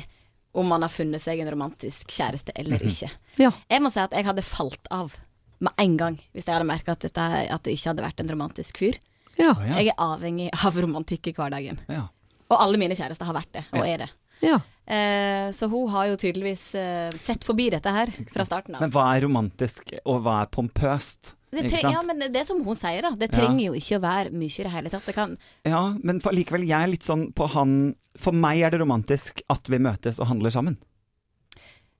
[0.56, 3.08] om man har funnet seg en romantisk kjæreste eller ikke.
[3.40, 3.52] Ja.
[3.72, 5.14] Jeg må si at jeg hadde falt av
[5.62, 8.82] med en gang hvis jeg hadde merka at, at det ikke hadde vært en romantisk
[8.82, 8.98] fyr.
[9.40, 9.54] Ja.
[9.78, 11.78] Jeg er avhengig av romantikk i hverdagen.
[11.88, 12.08] Ja.
[12.52, 14.10] Og alle mine kjærester har vært det, og er det.
[14.44, 14.60] ja.
[14.82, 18.82] Eh, så hun har jo tydeligvis eh, sett forbi dette her fra starten av.
[18.82, 21.36] Men hva er romantisk, og hva er pompøst?
[21.52, 23.12] Det, ja, men det, er som hun sier, da.
[23.14, 23.36] Det Ja.
[23.38, 25.04] trenger jo ikke å være mye i det hele tatt.
[25.06, 25.36] Det kan
[25.68, 29.40] Ja, men for, likevel, jeg er litt sånn på han For meg er det romantisk
[29.52, 30.76] at vi møtes og handler sammen.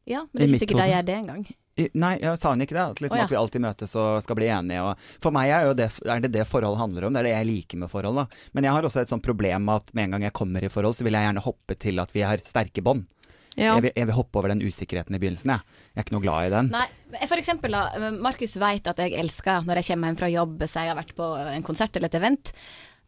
[0.09, 1.45] Ja, men det er ikke sikkert de gjør det engang.
[1.73, 2.83] Nei, jeg sa han ikke det?
[2.85, 3.25] At, liksom, oh, ja.
[3.25, 4.83] at vi alltid møtes og skal bli enige.
[4.85, 7.15] Og, for meg er, jo det, er det det forhold handler om.
[7.15, 8.21] Det er det jeg liker med forhold.
[8.21, 8.45] Da.
[8.53, 10.71] Men jeg har også et sånt problem med at med en gang jeg kommer i
[10.73, 13.09] forhold, så vil jeg gjerne hoppe til at vi har sterke bånd.
[13.57, 13.73] ja.
[13.73, 15.55] Jeg, vil, jeg vil hoppe over den usikkerheten i begynnelsen.
[15.57, 16.71] Jeg, jeg er ikke noe glad i den.
[16.77, 16.87] Nei,
[17.25, 20.85] for eksempel da, Markus vet at jeg elsker når jeg kommer hjem fra jobb, så
[20.85, 22.53] jeg har vært på en konsert eller et event.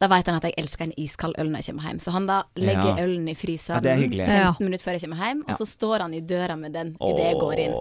[0.02, 2.00] Da vet han at jeg elsker en iskald øl når jeg kommer hjem.
[2.02, 3.04] Så han da legger Ja.
[3.04, 5.54] ølen i fryseren er 15 minutter før jeg kommer hjem, Ja.
[5.54, 7.74] og så står han i døra med den idet jeg går inn.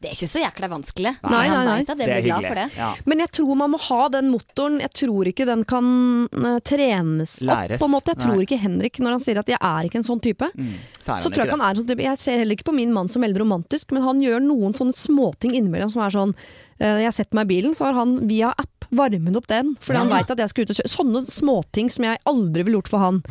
[0.00, 1.12] Det er ikke så jækla vanskelig.
[1.28, 1.78] Nei, nei, nei.
[1.84, 2.76] Det, Det er hyggelig.
[2.78, 2.94] Ja.
[3.04, 4.78] Men jeg tror man må ha den motoren.
[4.80, 7.78] Jeg tror ikke den kan eh, trenes opp, Læres.
[7.80, 8.14] på en måte.
[8.14, 8.44] Jeg tror Nei.
[8.46, 11.28] ikke Henrik, når han sier at jeg er ikke en sånn type, Mm, så så
[11.30, 12.02] tror jeg ikke han er en sånn type.
[12.02, 14.94] Jeg ser heller ikke på min mann som veldig romantisk, men han gjør noen sånne
[14.94, 16.34] småting innimellom som er sånn
[16.78, 20.10] Jeg setter meg i bilen, så har han via app varmet opp den, fordi han
[20.12, 20.90] veit at jeg skal ut og kjøre.
[20.92, 23.22] Sånne småting som jeg aldri ville gjort for han.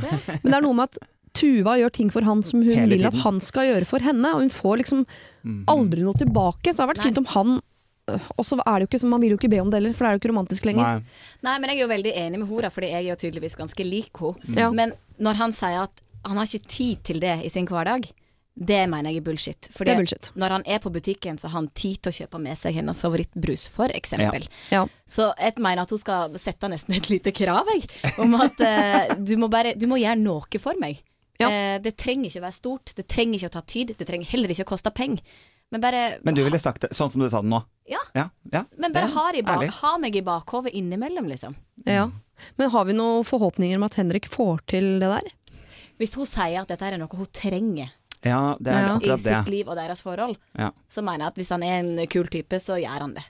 [0.42, 1.04] Men det er noe med at
[1.36, 4.46] Tuva gjør ting for han som hun vil at han skal gjøre for henne, og
[4.46, 5.06] hun får liksom
[5.72, 6.72] aldri noe tilbake.
[6.72, 7.10] Så det har vært Nei.
[7.10, 7.58] fint om han
[8.12, 9.82] øh, Og så er det jo ikke som man vil jo ikke be om det
[9.82, 11.02] heller, for det er jo ikke romantisk lenger.
[11.02, 11.24] Nei.
[11.48, 13.88] Nei, men jeg er jo veldig enig med henne, fordi jeg er jo tydeligvis ganske
[13.88, 14.56] lik henne.
[14.62, 14.70] Ja.
[14.76, 18.08] Men når han sier at han har ikke tid til det i sin hverdag,
[18.56, 19.68] det mener jeg er bullshit.
[19.76, 20.30] Fordi er bullshit.
[20.40, 23.02] når han er på butikken, så har han tid til å kjøpe med seg hennes
[23.04, 24.48] favorittbrus, for eksempel.
[24.72, 24.86] Ja.
[25.04, 27.90] Så jeg mener at hun skal sette nesten et lite krav, jeg,
[28.24, 31.04] om at uh, du, må bare, du må gjøre noe for meg.
[31.42, 31.50] Ja.
[31.52, 34.32] Uh, det trenger ikke å være stort, det trenger ikke å ta tid, det trenger
[34.32, 35.20] heller ikke å koste penger.
[35.74, 37.60] Men bare, Men du ville sagt det sånn som du sa det nå?
[37.90, 38.00] Ja.
[38.16, 38.64] Ja, ja.
[38.80, 41.58] men bare ha, i bak, ha meg i bakhovet innimellom, liksom.
[41.84, 42.08] Ja.
[42.56, 45.28] Men har vi noen forhåpninger om at Henrik får til det der?
[46.00, 47.92] Hvis hun sier at dette er noe hun trenger
[48.26, 48.88] Ja, det er Ja.
[48.88, 49.36] i akkurat det.
[49.46, 50.72] sitt liv og deres forhold, Ja.
[50.90, 53.24] så mener jeg at hvis han er en kul type, så gjør han det.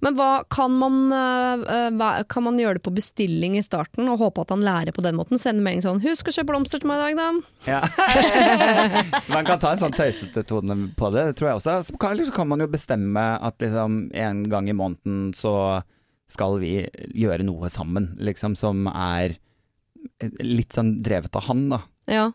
[0.00, 1.10] Men hva, kan, man,
[1.98, 5.02] hva- kan man gjøre det på bestilling i starten og håpe at han lærer på
[5.02, 5.40] den måten?
[5.42, 7.42] Sende melding sånn 'Husk å kjøpe blomster til meg i dag, da'.
[7.66, 7.80] Ja.
[9.28, 11.76] man kan ta en sånn tøysete tone på det, det tror jeg også.
[11.90, 15.82] Så kan, liksom, kan man jo bestemme at liksom en gang i måneden så
[16.30, 16.86] skal vi
[17.16, 19.36] gjøre noe sammen, liksom, som er
[20.44, 21.80] litt sånn drevet av han, da.
[22.06, 22.30] Ja,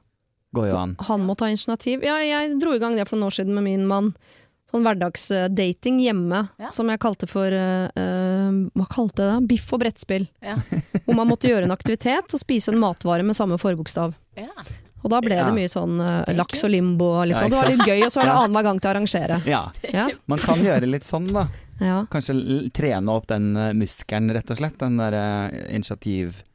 [0.54, 0.96] Går jo an.
[1.00, 2.04] han må ta initiativ.
[2.06, 4.14] Ja, jeg dro i gang det for noen år siden med min mann.
[4.74, 6.70] Sånn hverdagsdating hjemme, Ja.
[6.74, 9.48] som jeg kalte for øh, Hva kalte jeg det?
[9.52, 10.28] Biff og brettspill.
[10.42, 10.56] Ja.
[11.06, 14.16] Hvor man måtte gjøre en aktivitet og spise en matvare med samme forbokstav.
[14.38, 14.50] Ja.
[15.04, 15.46] Og da ble Ja.
[15.50, 17.52] det mye sånn uh, laks og limbo og litt Ja, sånn.
[17.52, 18.40] Det var litt gøy, og så er det Ja.
[18.46, 19.42] annenhver gang til å arrangere.
[19.46, 19.62] Ja.
[19.94, 20.08] Ja.
[20.32, 21.48] Man kan gjøre litt sånn, da.
[21.82, 22.06] Ja.
[22.10, 24.78] Kanskje l- trene opp den muskelen, rett og slett.
[24.80, 26.50] Den derre initiativmuskelen.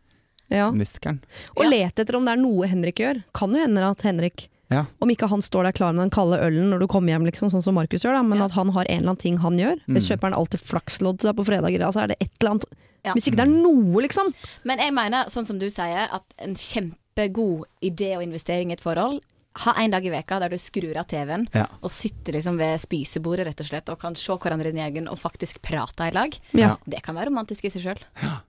[0.50, 0.68] Ja.
[0.70, 1.68] Og Ja.
[1.70, 3.22] lete etter om det er noe Henrik gjør.
[3.34, 4.84] Kan jo hende at Henrik Ja.
[5.00, 7.48] Om ikke han står der klar med den kalde ølen når du kommer hjem, liksom,
[7.48, 8.44] sånn som Markus gjør, da, men Ja.
[8.44, 9.80] at han har en eller annen ting han gjør.
[9.88, 9.94] Mm.
[9.96, 12.64] Hvis kjøper han alltid flakslodd på fredager, så er det et eller annet
[13.04, 13.12] Ja.
[13.14, 14.34] Hvis ikke det er noe, liksom.
[14.64, 18.80] Men jeg mener, sånn som du sier, at en kjempegod idé og investering i et
[18.82, 19.22] forhold
[19.64, 21.66] ha en dag i veka der du skrur av TV-en Ja.
[21.82, 25.18] og sitter liksom ved spisebordet rett og slett og kan se hverandre i øynene og
[25.18, 26.36] faktisk prate i lag.
[26.52, 26.76] Ja.
[26.86, 27.98] Det kan være romantisk i seg sjøl.
[28.22, 28.40] Ja.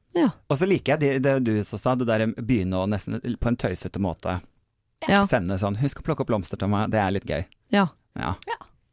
[0.49, 3.57] Og så liker jeg det, det du sa, det der begynne å nesten på en
[3.59, 4.39] tøysete måte
[5.07, 5.23] Ja.
[5.25, 7.45] sende sånn 'Husk å plukke opp blomster til meg', det er litt gøy.
[7.71, 7.87] ja.
[8.17, 8.33] Ja.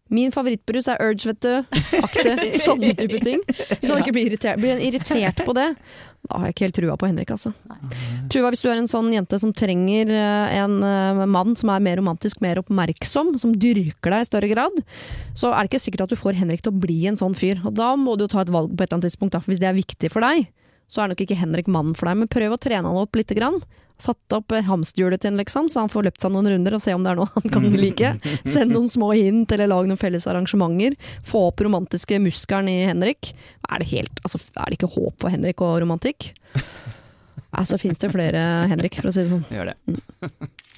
[0.08, 1.64] Min favorittbrus er Urge, vet du.
[1.98, 2.52] Akte.
[2.62, 3.40] Sånne type ting.
[3.42, 5.64] Hvis han ikke blir irritert, blir han irritert på det,
[6.30, 7.50] da har jeg ikke helt trua på Henrik, altså.
[8.30, 11.82] Tuva, hvis du er en sånn jente som trenger eh, en eh, mann som er
[11.82, 14.78] mer romantisk, mer oppmerksom, som dyrker deg i større grad,
[15.34, 17.58] så er det ikke sikkert at du får Henrik til å bli en sånn fyr.
[17.66, 19.42] Og da må du jo ta et valg på et eller annet tidspunkt, da.
[19.42, 20.46] Hvis det er viktig for deg,
[20.88, 22.20] så er nok ikke Henrik mannen for deg.
[22.22, 23.58] Men prøv å trene han opp lite grann.
[23.98, 26.82] Satt opp eh, hamsterhjulet til han, liksom, så han får løpt seg noen runder og
[26.84, 28.12] se om det er noe han kan like.
[28.44, 30.98] Send noen små hint, eller lag noen felles arrangementer.
[31.26, 33.32] Få opp romantiske muskelen i Henrik.
[33.70, 36.34] Er det, helt, altså, er det ikke håp for Henrik og romantikk?
[37.56, 39.44] Nei, så fins det flere Henrik, for å si det sånn.
[39.52, 39.76] Gjør det.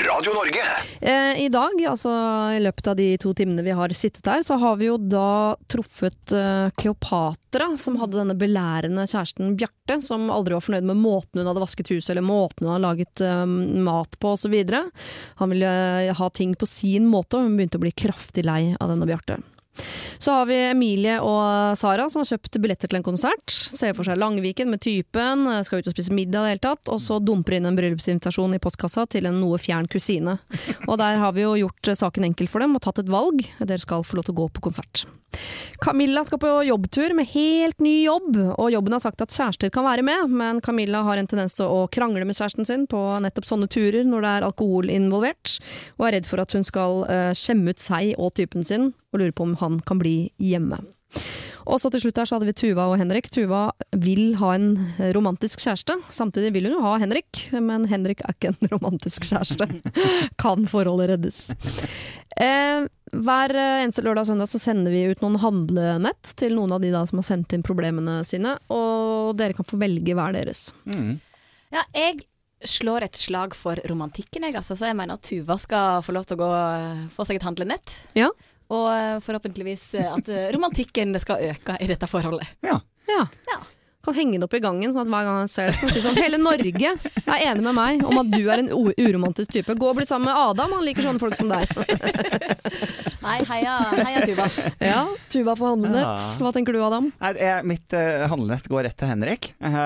[0.07, 0.65] Radio Norge.
[1.01, 2.13] Eh, I dag, altså
[2.55, 5.57] i løpet av de to timene vi har sittet her, så har vi jo da
[5.71, 11.43] truffet eh, Kleopatra, som hadde denne belærende kjæresten Bjarte, som aldri var fornøyd med måten
[11.43, 13.45] hun hadde vasket huset eller måten hun hadde laget eh,
[13.89, 14.57] mat på osv.
[15.43, 15.75] Han ville
[16.07, 19.09] eh, ha ting på sin måte, og hun begynte å bli kraftig lei av denne
[19.09, 19.41] Bjarte.
[20.19, 23.53] Så har vi Emilie og Sara som har kjøpt billetter til en konsert.
[23.53, 26.91] Ser for seg Langviken med typen, skal ut og spise middag i det hele tatt,
[26.93, 30.39] og så dumper inn en bryllupsinvitasjon i postkassa til en noe fjern kusine.
[30.89, 33.45] Og der har vi jo gjort saken enkel for dem og tatt et valg.
[33.63, 35.07] Dere skal få lov til å gå på konsert.
[35.85, 39.87] Camilla skal på jobbtur med helt ny jobb, og jobben har sagt at kjærester kan
[39.87, 43.47] være med, men Camilla har en tendens til å krangle med kjæresten sin på nettopp
[43.47, 45.59] sånne turer når det er alkohol involvert,
[45.99, 49.21] og er redd for at hun skal uh, skjemme ut seg og typen sin, og
[49.21, 50.81] lurer på om han kan bli hjemme.
[51.69, 53.29] Og så til slutt her så hadde vi Tuva og Henrik.
[53.33, 53.67] Tuva
[54.01, 54.71] vil ha en
[55.13, 55.99] romantisk kjæreste.
[56.13, 59.69] Samtidig vil hun jo ha Henrik, men Henrik er ikke en romantisk kjæreste.
[60.41, 61.43] kan forholdet reddes?
[62.41, 66.85] Eh, hver eneste lørdag og søndag så sender vi ut noen handlenett til noen av
[66.85, 70.71] de da som har sendt inn problemene sine, og dere kan få velge hver deres.
[70.89, 71.19] Mm.
[71.75, 72.25] Ja, jeg
[72.65, 74.75] slår et slag for romantikken, jeg, altså.
[74.75, 76.53] Så jeg mener at Tuva skal få lov til å gå
[77.15, 77.99] få seg et handlenett.
[78.19, 78.33] Ja.
[78.69, 82.51] Og forhåpentligvis at eh, romantikken skal øke i dette forholdet.
[82.65, 82.77] Ja.
[83.09, 83.25] Ja.
[83.49, 83.59] Ja.
[84.05, 86.01] Kan henge det opp i gangen, sånn at hver gang han ser det, kan si
[86.05, 86.93] sånn Hele Norge
[87.29, 89.75] er enig med meg om at du er en uromantisk type.
[89.75, 91.67] Gå og bli sammen med Adam, han liker sånne folk som deg.
[93.29, 94.47] Nei, heia, heia Tuva.
[94.81, 96.29] Ja, Tuva for handlenett.
[96.41, 97.11] Hva tenker du, Adam?
[97.21, 99.51] Nei, jeg, mitt uh, handlenett går rett til Henrik.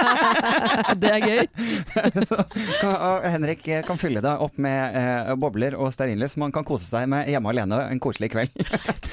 [0.00, 1.40] Eh, Det er gøy.
[2.28, 2.36] så,
[2.80, 6.52] kan- og Henrik eh, kan fylle det opp med uh, bobler og stearinlys, så man
[6.54, 8.52] kan kose seg med hjemme alene en koselig kveld.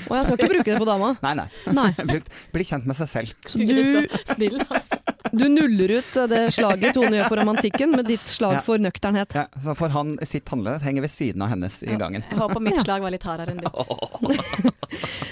[0.07, 1.13] Og jeg skal ikke bruke det på dama.
[1.23, 1.47] nei, nei.
[1.77, 2.19] Nei.
[2.55, 3.33] Bli kjent med seg selv.
[3.47, 5.06] Så Du snill, altså.
[5.31, 8.61] Du nuller ut det slaget Tone gjør for romantikken, med ditt slag Ja.
[8.65, 9.33] for nøkternhet.
[9.35, 12.23] Ja, så får han sitt handlenett henger ved siden av hennes i gangen.
[12.29, 14.73] Jeg håper mitt slag var litt hardere enn ditt.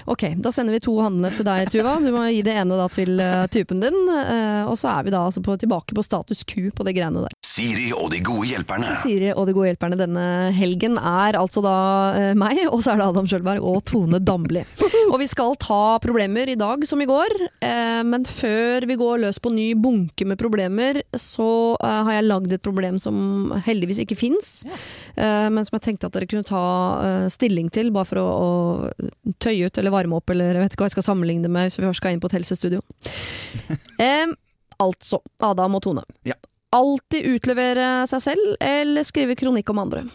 [0.06, 1.96] Ok, da sender vi to handlenett til deg, Tuva.
[2.04, 3.96] Du må gi det ene da til uh, typen din.
[4.06, 7.24] Uh, og så er vi da altså på, tilbake på status Q på det greiene
[7.24, 7.34] der.
[7.56, 8.92] Siri og de gode hjelperne.
[9.02, 11.76] Siri og de gode hjelperne denne helgen er altså da
[12.20, 14.66] eh, meg, og så er det Adam Sjølberg og Tone Damli.
[15.06, 19.22] Og vi skal ta problemer i dag som i går, eh, men før vi går
[19.22, 19.95] løs på ny bunke
[20.26, 21.48] med problemer, så
[21.82, 24.50] uh, har jeg lagd et problem som heldigvis ikke fins,
[25.16, 26.64] eh, men som jeg tenkte at dere kunne ta
[27.04, 30.76] eh, stilling til, bare for å, å tøye ut eller varme opp, eller jeg vet
[30.76, 32.84] ikke hva jeg skal sammenligne det med hvis vi først skal inn på et helsestudio.
[34.26, 34.36] um,
[34.86, 36.06] altså, Adam og Tone.
[36.28, 36.38] Ja.
[36.76, 40.06] Alltid utlevere seg selv, eller skrive kronikk om andre?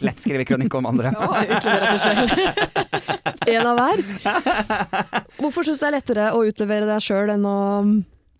[0.00, 1.12] Lett skrive kronikk om andre.
[1.56, 2.30] Utlevere seg selv.
[3.52, 4.00] En av hver?
[5.40, 7.58] Hvorfor syns du det er lettere å utlevere deg sjøl enn å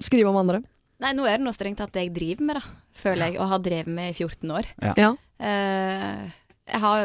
[0.03, 0.63] skrive om andre?
[1.03, 2.63] Nei, nå er det noe strengt tatt det jeg driver med, da.
[3.03, 4.69] Føler jeg, og har drevet med i 14 år.
[4.99, 5.09] Ja.
[5.43, 6.31] Uh,
[6.73, 7.01] jeg har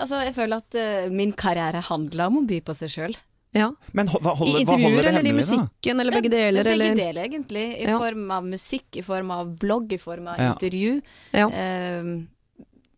[0.00, 3.16] Altså, jeg føler at uh, min karriere handler om å by på seg sjøl.
[3.52, 3.66] ja.
[3.92, 7.66] Men ho- hva I intervjuer eller i musikken, eller begge deler, Begge eller deler, egentlig.
[7.82, 7.98] I Ja.
[8.00, 10.54] form av musikk, i form av blogg, i form av Ja.
[10.54, 11.02] intervju.
[11.36, 11.46] Ja.
[11.52, 12.24] Uh,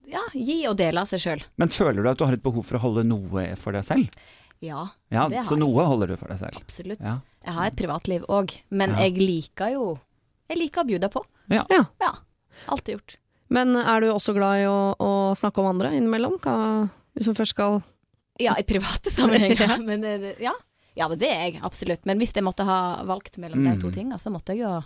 [0.07, 1.43] ja, gi og dele av seg sjøl.
[1.59, 4.09] Men føler du at du har et behov for å holde noe for deg selv?
[4.63, 6.57] Ja, Ja, Det har Så noe holder du for deg selv?
[6.63, 7.01] absolutt.
[7.01, 7.19] Ja.
[7.45, 9.05] Jeg har et privatliv òg, men Ja.
[9.05, 9.99] jeg liker jo
[10.51, 11.23] Jeg liker å bjuda på.
[11.51, 11.65] Ja.
[11.71, 12.11] Ja.
[12.69, 13.17] Alltid gjort.
[13.51, 16.39] Men er du også glad i å, å snakke om andre innimellom?
[16.41, 17.83] Hva, hvis vi først skal
[18.41, 19.57] Ja, i private sammenhenger.
[19.69, 19.77] Ja.
[19.79, 20.53] Men det- ja.
[20.97, 22.05] ja, men det er jeg absolutt.
[22.05, 23.95] Men hvis jeg måtte ha valgt mellom de to Mm.
[23.95, 24.83] tingene, så måtte jeg jo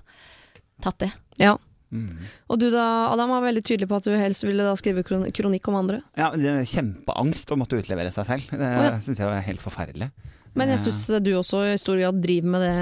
[0.82, 1.12] tatt det.
[1.38, 1.56] Ja.
[1.90, 2.18] Mm.
[2.50, 5.02] Og du da, Adam, var veldig tydelig på at du helst ville da skrive
[5.32, 6.02] kronikk om andre.
[6.16, 8.50] Ja, det er Kjempeangst å måtte utlevere seg selv.
[8.50, 8.98] Det oh, ja.
[9.00, 10.11] syns jeg var helt forferdelig.
[10.59, 12.74] Men jeg syns du også i stor grad driver med det.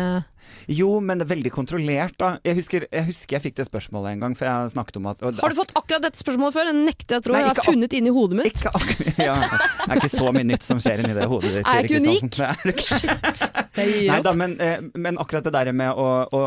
[0.68, 2.30] Jo, men det er veldig kontrollert, da.
[2.46, 5.22] Jeg husker jeg, husker jeg fikk det spørsmålet en gang, for jeg snakket om at
[5.22, 6.70] og, Har du fått akkurat dette spørsmålet før?
[6.70, 7.36] Det nekter jeg å tro.
[7.38, 8.56] Jeg har funnet inni hodet mitt.
[8.60, 11.66] Ikke akkurat ja, Det er ikke så mye nytt som skjer inni det hodet ditt.
[11.66, 12.40] Er jeg ikke unik?
[13.76, 14.06] Er det.
[14.08, 16.40] Nei da, men, eh, men akkurat det der med å, å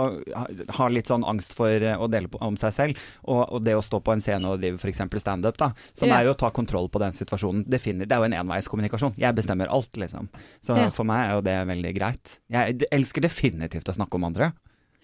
[0.78, 3.76] ha- litt sånn angst for eh, å dele på, om seg selv, og, og det
[3.78, 5.04] å stå på en scene og drive f.eks.
[5.22, 6.20] standup, da, som Ja.
[6.20, 7.66] er jo å ta kontroll på den situasjonen.
[7.70, 9.14] Det, finner, det er jo en enveiskommunikasjon.
[9.22, 10.30] Jeg bestemmer alt, liksom.
[10.66, 10.90] Så Ja.
[10.96, 12.36] for meg er jo det veldig greit.
[12.50, 14.52] Jeg elsker definitivt å snakke om andre.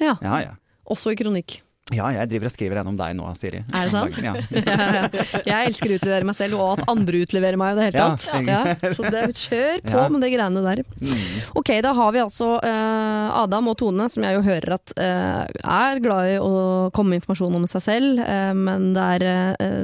[0.01, 0.55] Ja, Ja, ja.
[0.85, 1.61] Også i kronikk.
[1.93, 3.59] Ja, jeg driver og skriver en om deg nå, Siri.
[3.69, 4.15] Er det sant?
[4.25, 4.31] Ja.
[4.57, 5.33] Ja, ja.
[5.45, 8.15] Jeg elsker å utlevere meg selv, og at andre utleverer meg i det hele Ja,
[8.17, 8.47] tatt.
[8.49, 10.05] Ja, så det, kjør på Ja.
[10.09, 10.81] med de greiene der.
[10.97, 11.19] Mm.
[11.61, 15.45] Ok, da har vi altså uh, Adam og Tone, som jeg jo hører at uh,
[15.61, 16.49] er glad i å
[16.95, 18.23] komme med informasjon om seg selv.
[18.25, 19.27] Uh, men der,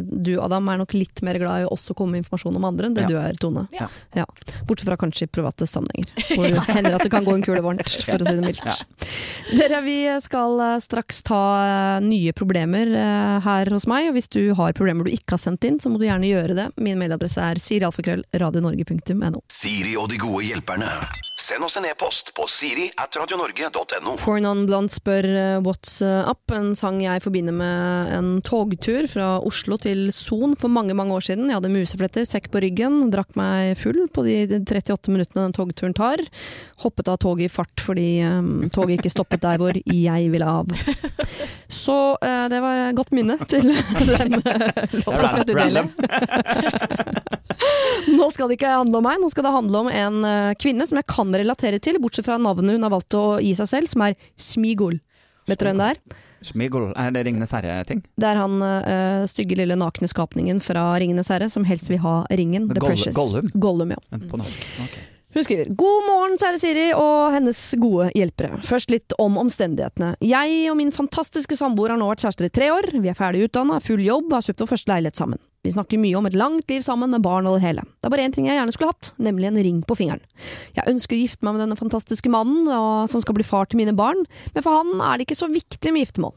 [0.01, 2.89] du, Adam, er nok litt mer glad i å også komme med informasjon om andre
[2.89, 3.11] enn det Ja.
[3.13, 3.67] du er, Tone.
[3.77, 4.25] Ja.
[4.65, 7.61] Bortsett fra kanskje i private sammenhenger, hvor det hender at det kan gå en kule
[7.61, 8.83] varmt, for å si det mildt.
[9.53, 11.43] Dere, vi skal straks ta
[12.03, 14.09] nye problemer eh, her hos meg.
[14.09, 16.57] Og hvis du har problemer du ikke har sendt inn, så må du gjerne gjøre
[16.57, 16.67] det.
[16.81, 19.43] Min mailadresse er sirialfakrøll.radionorge.no.
[19.51, 20.89] Siri og de gode hjelperne.
[21.41, 24.15] Send oss en e-post på siri at radionorge.no.
[24.21, 29.79] For Non-Blond spør eh, What's Up, en sang jeg forbinder med en togtur fra Oslo
[29.81, 31.49] til Son for mange mange år siden.
[31.49, 35.95] Jeg hadde musefletter, sekk på ryggen, drakk meg full på de 38 minuttene den togturen
[35.97, 36.21] tar.
[36.85, 40.71] Hoppet av toget i fart fordi um, toget ikke stoppet der hvor jeg ville av.
[41.81, 43.71] Så eh, det var et godt minne til
[44.11, 45.85] den eh, låta fra Tudele.
[48.11, 50.85] Nå skal det ikke handle om meg, nå skal det handle om en eh, kvinne
[50.89, 53.91] som jeg kan relatere til, bortsett fra navnet hun har valgt å gi seg selv,
[53.91, 54.97] som er Smigol.
[55.49, 56.01] Vet dere hvem det er?
[56.41, 58.01] Smigol, er det Ringenes herre-ting?
[58.17, 62.15] Det er han eh, stygge lille nakne skapningen fra Ringenes herre, som helst vil ha
[62.33, 62.65] ringen.
[62.71, 63.15] The Goll- Precious.
[63.17, 63.51] Gollum?
[63.61, 64.01] Gollum, ja.
[64.31, 64.57] På navn.
[64.85, 64.97] Ok.
[65.31, 68.57] Hun skriver God morgen, kjære Siri og hennes gode hjelpere.
[68.67, 70.17] Først litt om omstendighetene.
[70.27, 72.89] Jeg og min fantastiske samboer har nå vært kjærester i tre år.
[72.97, 75.39] Vi er ferdig utdanna, full jobb, har kjøpt vår første leilighet sammen.
[75.63, 77.85] Vi snakker mye om et langt liv sammen med barn og det hele.
[78.01, 80.23] Det er bare én ting jeg gjerne skulle hatt, nemlig en ring på fingeren.
[80.75, 82.67] Jeg ønsker å gifte meg med denne fantastiske mannen
[83.11, 84.25] som skal bli far til mine barn,
[84.55, 86.33] men for han er det ikke så viktig med giftermål.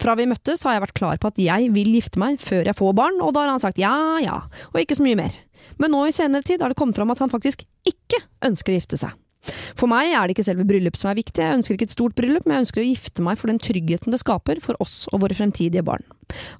[0.00, 2.80] Fra vi møttes har jeg vært klar på at jeg vil gifte meg før jeg
[2.80, 4.40] får barn, og da har han sagt ja ja,
[4.72, 5.36] og ikke så mye mer.
[5.82, 8.80] Men nå i senere tid har det kommet fram at han faktisk ikke ønsker å
[8.80, 9.18] gifte seg.
[9.74, 12.14] For meg er det ikke selve bryllup som er viktig, jeg ønsker ikke et stort
[12.18, 15.24] bryllup, men jeg ønsker å gifte meg for den tryggheten det skaper for oss og
[15.24, 16.04] våre fremtidige barn.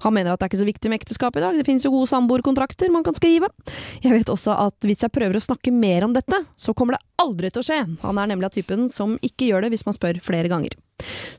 [0.03, 1.93] Han mener at det er ikke så viktig med ekteskap i dag, det finnes jo
[1.93, 3.49] gode samboerkontrakter man kan skrive.
[4.03, 7.03] Jeg vet også at hvis jeg prøver å snakke mer om dette, så kommer det
[7.23, 7.81] aldri til å skje.
[8.03, 10.75] Han er nemlig av typen som ikke gjør det hvis man spør flere ganger.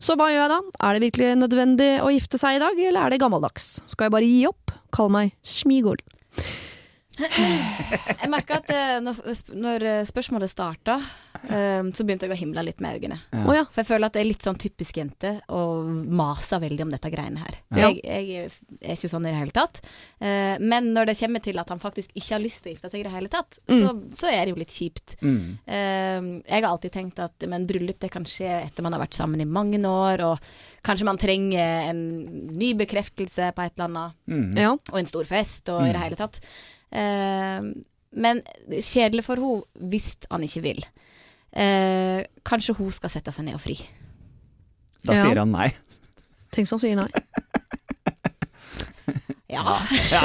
[0.02, 0.60] Så hva gjør jeg da?
[0.88, 3.74] Er det virkelig nødvendig å gifte seg i dag, eller er det gammeldags?
[3.92, 4.72] Skal jeg bare gi opp?
[4.94, 6.00] Kall meg Smigol.
[7.14, 10.98] Jeg merka at eh, når, eh, spørsmålet starta,
[11.48, 13.18] eh, så begynte jeg å himle litt med øynene.
[13.32, 13.64] Ja.
[13.72, 17.10] For jeg føler at det er litt sånn typisk jente å mase veldig om dette
[17.12, 17.58] greiene her.
[17.76, 17.90] Ja.
[17.90, 19.80] Jeg, jeg er ikke sånn i det hele tatt.
[20.20, 22.90] Eh, men når det kommer til at han faktisk ikke har lyst til å gifte
[22.92, 25.16] seg i det hele tatt, så, så er det jo litt kjipt.
[25.22, 25.40] Mm.
[25.66, 29.16] Eh, jeg har alltid tenkt at men bryllup det kan skje etter man har vært
[29.18, 30.52] sammen i mange år, og
[30.84, 32.02] kanskje man trenger en
[32.58, 34.56] ny bekreftelse på et eller annet, Mm.
[34.56, 34.70] ja.
[34.92, 36.38] og en stor fest, og i det hele tatt.
[38.14, 40.84] Men kjedelig for henne hvis han ikke vil.
[41.54, 43.76] Eh, kanskje hun skal sette seg ned og fri.
[45.04, 45.24] Da Ja.
[45.28, 45.68] sier han nei.
[46.54, 47.08] Tenk så han sier nei.
[49.54, 49.76] Ja.
[50.10, 50.20] ja.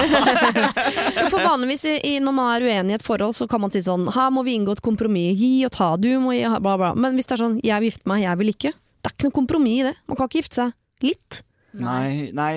[1.30, 4.08] For vanligvis i, når man er uenig i et forhold, så kan man si sånn
[4.16, 5.36] Her må vi inngå et kompromiss.
[5.38, 5.90] Gi og ta.
[6.02, 6.94] Du må gi bla, bla.
[6.98, 8.72] Men hvis det er sånn Jeg vil gifte meg, jeg vil ikke.
[8.74, 9.94] Det er ikke noe kompromiss i det.
[10.10, 11.42] Man kan ikke gifte seg litt.
[11.80, 12.54] Nei, nei,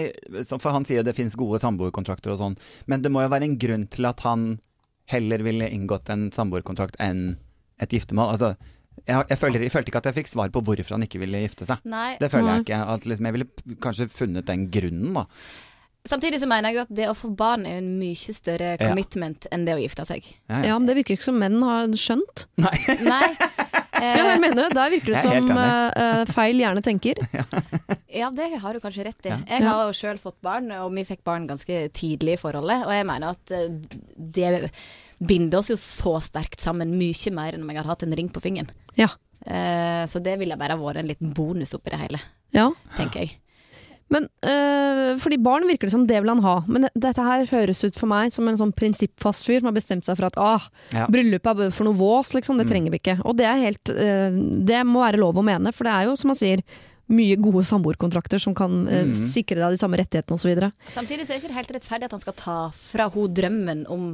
[0.48, 2.56] for han sier det finnes gode samboerkontrakter og sånn.
[2.88, 4.54] Men det må jo være en grunn til at han
[5.12, 7.34] heller ville inngått en samboerkontrakt enn
[7.82, 8.32] et giftermål.
[8.36, 8.52] Altså,
[9.08, 11.42] jeg, jeg, føler, jeg følte ikke at jeg fikk svar på hvorfor han ikke ville
[11.44, 11.82] gifte seg.
[11.88, 12.14] Nei.
[12.20, 12.56] Det føler Nei.
[12.60, 12.80] jeg ikke.
[12.94, 15.26] At liksom, jeg ville kanskje funnet den grunnen, da.
[16.08, 18.88] Samtidig så mener jeg at det å få barn er en mye større Ja.
[18.88, 20.26] commitment enn det å gifte seg.
[20.50, 22.46] Ja, Ja, men Det virker ikke som menn har skjønt.
[22.58, 22.74] Nei.
[24.02, 24.74] Ja, jeg mener det.
[24.74, 27.20] Der virker det som eh, eh, feil hjerne tenker.
[28.20, 29.30] ja, det har du kanskje rett i.
[29.30, 29.36] Ja.
[29.46, 32.82] Jeg har jo sjøl fått barn, og vi fikk barn ganske tidlig i forholdet.
[32.88, 33.68] Og jeg mener at eh,
[34.16, 34.72] det
[35.28, 38.30] binder oss jo så sterkt sammen, mye mer enn om jeg hadde hatt en ring
[38.32, 38.72] på fingeren.
[38.98, 39.10] Ja.
[39.42, 42.20] Uh, så det ville bare vært en liten bonus oppi det hele,
[42.54, 42.68] ja.
[42.98, 43.38] tenker jeg.
[44.12, 46.58] Men øh, fordi barn virker det som det vil han ha.
[46.68, 50.08] Men dette her høres ut for meg som en sånn prinsippfast fyr som har bestemt
[50.08, 51.06] seg for at ah, Ja.
[51.12, 52.60] bryllupet er for noe vås, liksom.
[52.60, 53.18] Det trenger vi ikke.
[53.24, 54.36] Og det er helt øh,
[54.68, 56.64] Det må være lov å mene, for det er jo, som han sier,
[57.12, 59.12] mye gode samboerkontrakter som kan eh, Mm.
[59.12, 60.70] sikre deg de samme rettighetene osv.
[60.94, 64.05] Samtidig så er det ikke helt rettferdig at han skal ta fra henne drømmen om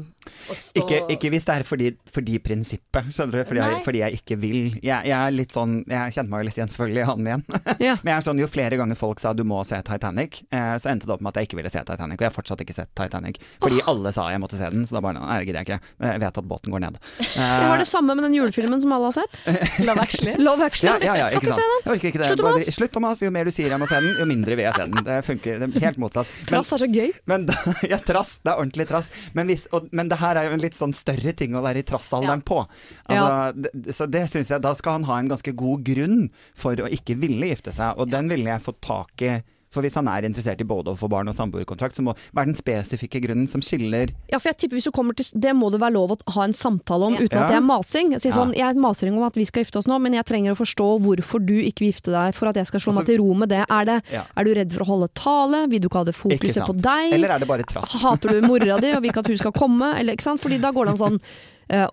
[0.48, 3.44] å stå Ikke, ikke hvis det er fordi, fordi prinsippet, skjønner du.
[3.48, 3.82] Fordi jeg, Nei.
[3.84, 4.58] fordi jeg ikke vil.
[4.82, 7.44] Jeg, jeg er litt sånn Jeg kjenner meg jo litt igjen, selvfølgelig, i han igjen.
[7.88, 7.94] Ja.
[8.02, 10.90] Men jeg er sånn, jo flere ganger folk sa du må se Titanic, eh, så
[10.90, 12.18] endte det opp med at jeg ikke ville se Titanic.
[12.18, 13.38] Og jeg har fortsatt ikke sett Titanic.
[13.62, 15.94] Fordi alle sa jeg måtte se den, så da bare nei, det gidder jeg ikke.
[16.08, 16.98] Jeg vet at båten går ned.
[17.20, 19.40] Eh, Jeg har det samme med den julefilmen som alle har sett.
[19.86, 20.34] Love Actually.
[20.42, 21.06] Love Actually.
[21.06, 21.80] ja, ja, ja, Skal ikke ikke se den.
[21.84, 22.28] Jeg orker ikke det.
[22.32, 22.72] Slutt å mase.
[22.88, 23.22] Slutt Thomas.
[23.22, 25.04] Jo mer du sier jeg må se den, jo mindre vil jeg se den.
[25.04, 25.60] Det funker.
[25.62, 26.26] Det helt motsatt.
[26.40, 27.12] Men, Trass er så gøy.
[27.26, 27.56] men da,
[27.92, 28.38] ja, trass.
[28.42, 29.10] Det er ordentlig trass.
[29.34, 31.82] Men, hvis, og, men det her er jo en litt sånn større ting å være
[31.82, 32.62] i trassalderen på.
[33.08, 36.28] Altså, det, så det syns jeg Da skal han ha en ganske god grunn
[36.58, 39.38] for å ikke ville gifte seg, og den ville jeg fått tak i.
[39.70, 42.40] For hvis han er interessert i både å få barn og samboerkontrakt, så må hva
[42.42, 45.52] er den spesifikke grunnen som skiller Ja, for jeg tipper hvis du kommer til Det
[45.54, 47.20] må det være lov å ha en samtale om Ja.
[47.26, 48.12] uten at det er masing.
[48.16, 48.32] Jeg Ja.
[48.32, 50.56] sånn, jeg maser ikke om at vi skal gifte oss nå, men jeg trenger å
[50.56, 53.18] forstå hvorfor du ikke vil gifte deg, for at jeg skal slå Altså- meg til
[53.18, 53.64] ro med det.
[53.68, 54.02] Er, det.
[54.10, 54.22] Ja.
[54.36, 55.68] er du redd for å holde tale?
[55.68, 57.12] Vil du ikke ha det fokuset på deg?
[57.12, 57.92] Eller er det bare trass?
[58.00, 59.98] Hater du mora di og vil ikke at hun skal komme?
[59.98, 60.40] Eller, ikke sant?
[60.40, 61.20] Fordi da går det an sånn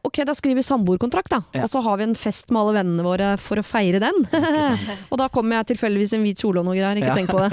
[0.07, 1.41] ok, da skriver vi samboerkontrakt, da.
[1.55, 1.63] Ja.
[1.65, 4.21] Og så har vi en fest med alle vennene våre for å feire den.
[5.11, 7.17] og da kommer jeg tilfeldigvis i en hvit kjole og noe greier, ikke Ja.
[7.19, 7.51] tenk på det.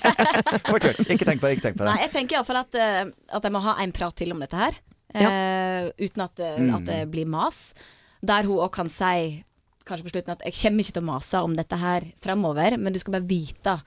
[0.70, 1.00] Fort gjort.
[1.10, 1.52] Ikke tenk på det.
[1.56, 1.90] Ikke tenk på det.
[1.90, 4.56] Nei, jeg tenker iallfall at, eh, at jeg må ha en prat til om dette
[4.62, 4.78] her.
[5.14, 6.74] eh, uten at, det- Mm.
[6.76, 7.74] at det blir mas.
[8.22, 9.42] Der hun òg kan si,
[9.84, 12.92] kanskje på slutten, at jeg kommer ikke til å mase om dette her fremover, men
[12.92, 13.80] du skal bare vite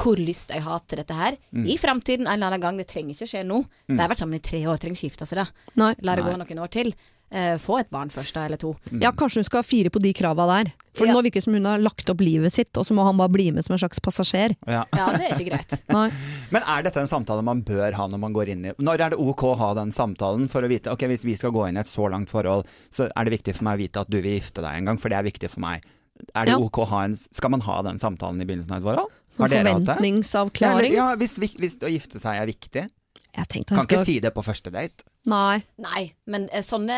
[0.00, 1.36] hvor lyst jeg har til dette her.
[1.52, 1.66] Mm.
[1.68, 2.76] I framtiden en eller annen gang.
[2.80, 3.62] Det trenger ikke skje nå.
[3.90, 5.48] De har vært sammen i tre år, trenger ikke gifte seg da.
[5.80, 5.94] Nei.
[6.06, 6.94] La det gå noen år til.
[7.30, 8.72] Eh, få et barn først, da, eller to.
[8.98, 10.72] Ja, kanskje hun skal fire på de krava der.
[10.98, 11.12] For Ja.
[11.14, 13.30] nå virker det som hun har lagt opp livet sitt, og så må han bare
[13.30, 14.56] bli med som en slags passasjer.
[14.66, 14.80] Ja.
[14.98, 15.76] Ja, det er ikke greit.
[15.94, 16.08] Nei.
[16.50, 19.10] Men er dette en samtale man bør ha når man går inn i Når er
[19.14, 21.76] det ok å ha den samtalen for å vite Ok, hvis vi skal gå inn
[21.78, 24.18] i et så langt forhold, så er det viktig for meg å vite at du
[24.20, 25.86] vil gifte deg en gang, for det er viktig for meg.
[26.34, 26.58] Er det Ja.
[26.58, 29.10] ok å ha en Skal man ha den samtalen i begynnelsen av et forhold?
[29.30, 29.94] Som Har dere hatt det?
[29.96, 30.94] Forventningsavklaring.
[30.94, 32.86] ja hvis, hvis å gifte seg er viktig.
[33.30, 33.84] Kan skal...
[33.86, 35.04] ikke si det på første date.
[35.30, 35.60] Nei.
[35.78, 36.96] Nei, men eh, sånne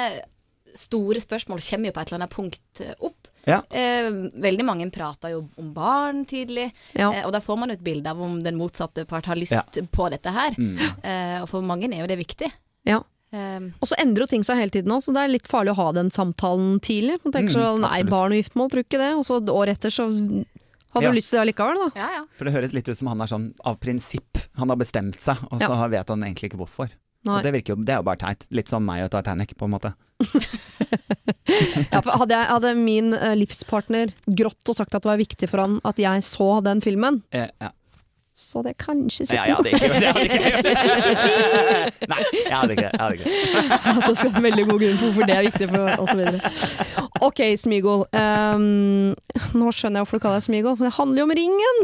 [0.75, 3.29] store spørsmål kommer jo på et eller annet punkt eh, opp.
[3.45, 3.59] Ja.
[3.75, 4.09] Eh,
[4.41, 7.11] veldig mange prater jo om barn tidlig, Ja.
[7.13, 9.53] eh, og da får man jo et bilde av om den motsatte part har lyst
[9.53, 9.83] Ja.
[9.93, 10.55] på dette her.
[10.57, 10.79] Mm.
[11.03, 12.49] Eh, og for mange er jo det viktig.
[12.89, 13.03] Ja.
[13.35, 15.75] Eh, Og så endrer jo ting seg hele tiden òg, så det er litt farlig
[15.75, 17.19] å ha den samtalen tidlig.
[17.27, 18.11] Man tenker Mm, så nei, absolutt.
[18.11, 19.13] barn og giftermål, tror ikke det.
[19.19, 20.07] Og så året etter så
[20.95, 21.11] hadde Ja.
[21.11, 22.01] du lyst til det allikevel, da.
[22.01, 22.25] ja, ja.
[22.37, 24.39] For det høres litt ut som han er sånn av prinsipp.
[24.61, 25.87] Han har bestemt seg, og så Ja.
[25.89, 26.91] vet han egentlig ikke hvorfor.
[27.25, 27.37] Nei.
[27.39, 28.47] Og det virker jo, det er jo bare teit.
[28.51, 29.95] Litt som meg og Titanic, på en måte.
[31.93, 35.49] Ja, for hadde, jeg, hadde min eh, livspartner grått og sagt at det var viktig
[35.51, 37.71] for han at jeg så den filmen, Eh, ja.
[38.43, 42.89] Så det er kanskje sett Ja, jeg hadde ikke hadde ikke Nei, jeg hadde ikke
[42.89, 43.09] det.
[43.15, 46.15] Ikke at det skal være veldig god grunn for hvorfor det er viktig, for, oss
[46.19, 46.53] videre.
[47.23, 48.05] Ok, Smigol.
[48.11, 48.67] Um,
[49.59, 51.83] nå skjønner jeg hvorfor du kaller deg Smigol, men det handler jo om ringen!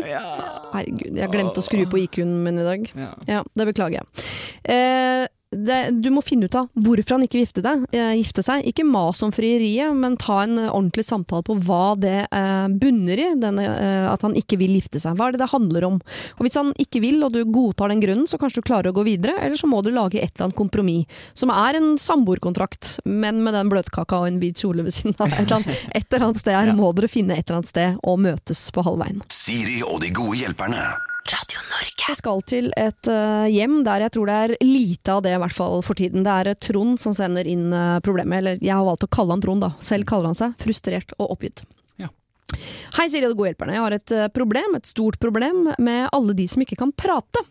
[0.75, 2.89] Herregud, jeg glemte å skru på IQ-en min i dag.
[2.99, 3.11] Ja.
[3.31, 4.29] Ja, det beklager jeg.
[4.75, 8.67] Eh, det, du må finne ut av hvorfor han ikke gifte, deg, eh, gifte seg.
[8.69, 13.23] Ikke mas om frieriet, men ta en eh, ordentlig samtale på hva det eh, bunner
[13.23, 15.17] i, denne, eh, at han ikke vil gifte seg.
[15.17, 15.99] Hva er det det handler om?
[16.37, 18.97] Og Hvis han ikke vil, og du godtar den grunnen, så kanskje du klarer å
[18.99, 22.99] gå videre, eller så må du lage et eller annet kompromiss, som er en samboerkontrakt,
[23.09, 25.33] men med den bløtkaka og en hvit kjole ved siden av.
[25.33, 28.01] Et eller annet, et eller annet sted her må dere finne et eller annet sted
[28.03, 29.23] og møtes på halvveien.
[29.33, 31.08] Siri og de gode hjelperne.
[31.29, 32.05] Radio Norge.
[32.09, 35.41] Vi skal til et eh, hjem der jeg tror det er lite av det, i
[35.43, 36.25] hvert fall for tiden.
[36.25, 39.37] Det er eh, Trond som sender inn eh, problemet, eller jeg har valgt å kalle
[39.37, 39.75] han Trond, da.
[39.85, 41.67] Selv kaller han seg frustrert og oppgitt.
[42.01, 42.09] Ja.
[42.97, 43.77] Hei, Siri og de gode hjelperne.
[43.77, 47.45] Jeg har et problem, et stort problem, med alle de som ikke kan prate.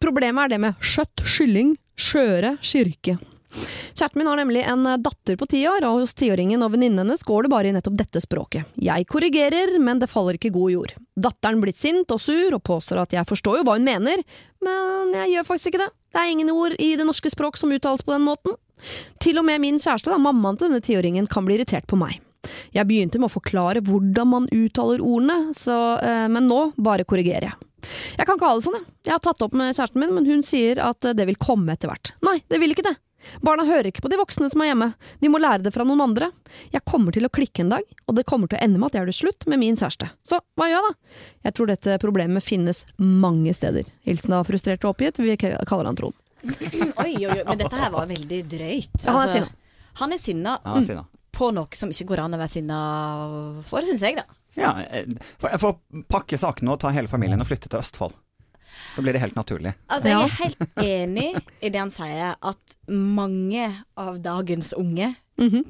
[0.00, 3.18] Problemet er det med skjøtt, skylling, skjøre, kyrke.
[3.50, 7.02] Kjæresten min har nemlig en eh, datter på ti år, og hos tiåringen og venninnen
[7.02, 8.70] hennes går det bare i nettopp dette språket.
[8.80, 10.94] Jeg korrigerer, men det faller ikke god jord.
[11.20, 14.24] Datteren blir sint og sur, og påstår at jeg forstår jo hva hun mener,
[14.64, 15.92] men jeg gjør faktisk ikke det.
[16.10, 18.56] Det er ingen ord i det norske språk som uttales på den måten.
[19.20, 22.18] Til og med min kjæreste, da, mammaen til denne tiåringen, kan bli irritert på meg.
[22.72, 27.50] Jeg begynte med å forklare hvordan man uttaler ordene, så, eh, men nå bare korrigerer
[27.50, 27.66] jeg.
[28.16, 28.88] Jeg kan ikke ha det sånn, jeg.
[29.08, 31.76] Jeg har tatt opp med kjæresten min, men hun sier at eh, det vil komme
[31.76, 32.12] etter hvert.
[32.26, 32.96] Nei, det vil ikke det.
[33.44, 34.90] Barna hører ikke på de voksne som er hjemme,
[35.20, 36.30] de må lære det fra noen andre.
[36.72, 38.96] Jeg kommer til å klikke en dag, og det kommer til å ende med at
[38.98, 40.10] jeg gjør det slutt med min kjæreste.
[40.26, 41.20] Så hva gjør jeg da?
[41.48, 43.84] Jeg tror dette problemet finnes mange steder.
[44.08, 46.16] Hilsen av frustrert og oppgitt, vi kaller han Trond.
[47.04, 48.94] Oi, oi, oi, men dette her var veldig drøyt.
[49.04, 49.48] Altså, Ja,
[50.00, 50.54] han er sinna.
[50.64, 51.18] Han er sinna da.
[51.36, 52.78] på noe som ikke går an å være sinna
[53.68, 54.24] for, syns jeg, da.
[54.58, 55.04] Ja, eh,
[55.38, 55.76] får- jeg får
[56.10, 58.16] pakke sakene og ta hele familien og flytte til Østfold.
[58.96, 59.74] Så blir det helt naturlig.
[59.88, 61.28] Altså, jeg er helt enig
[61.62, 65.64] i det han sier, at mange av dagens unge Mhm.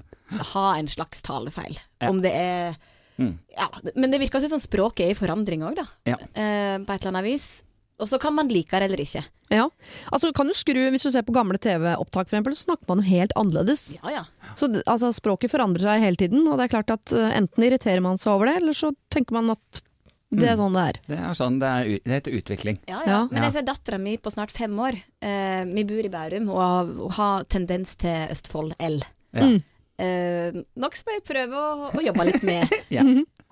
[0.55, 1.79] har en slags talefeil.
[2.01, 2.09] Ja.
[2.11, 2.77] Om det er
[3.21, 3.35] Mm.
[3.53, 5.85] Ja, men det virker som språket er i forandring òg, da.
[6.07, 6.15] Ja.
[6.33, 7.63] Eh, på et eller annet vis.
[8.01, 9.21] Og så kan man like det eller ikke.
[9.51, 9.67] Ja,
[10.11, 13.03] altså kan du skru, Hvis du ser på gamle TV-opptak, for eksempel, så snakker man
[13.05, 13.99] jo helt annerledes.
[14.03, 14.25] Ja ja.
[14.57, 18.01] Så altså, Språket forandrer seg hele tiden, og det er klart at eh, enten irriterer
[18.01, 19.83] man seg over det, eller så tenker man at
[20.31, 20.99] det er sånn det er.
[21.11, 22.79] Det er sånn, det, er, det heter utvikling.
[22.87, 23.11] Ja, ja.
[23.11, 23.21] Ja.
[23.33, 24.99] Men jeg ser dattera mi på snart fem år.
[25.27, 29.01] Eh, vi bor i Bærum og har, og har tendens til Østfold L.
[29.35, 29.49] Ja.
[29.49, 29.59] Mm.
[30.01, 32.79] Eh, nok som jeg prøver å, å jobbe litt med.
[32.97, 33.05] Ja.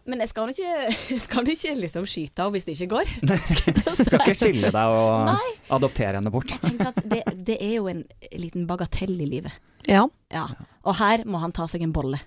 [0.09, 0.71] Men jeg skal ikke,
[1.13, 3.11] jeg skal ikke liksom skyte henne hvis det ikke går.
[3.29, 3.35] Du
[4.07, 5.51] skal ikke skille deg og Nei.
[5.77, 6.55] adoptere henne bort.
[6.65, 8.01] Jeg at det, det er jo en
[8.41, 9.53] liten bagatell i livet.
[9.85, 10.07] Ja.
[10.33, 10.47] Ja.
[10.89, 12.23] Og her må han ta seg en bolle.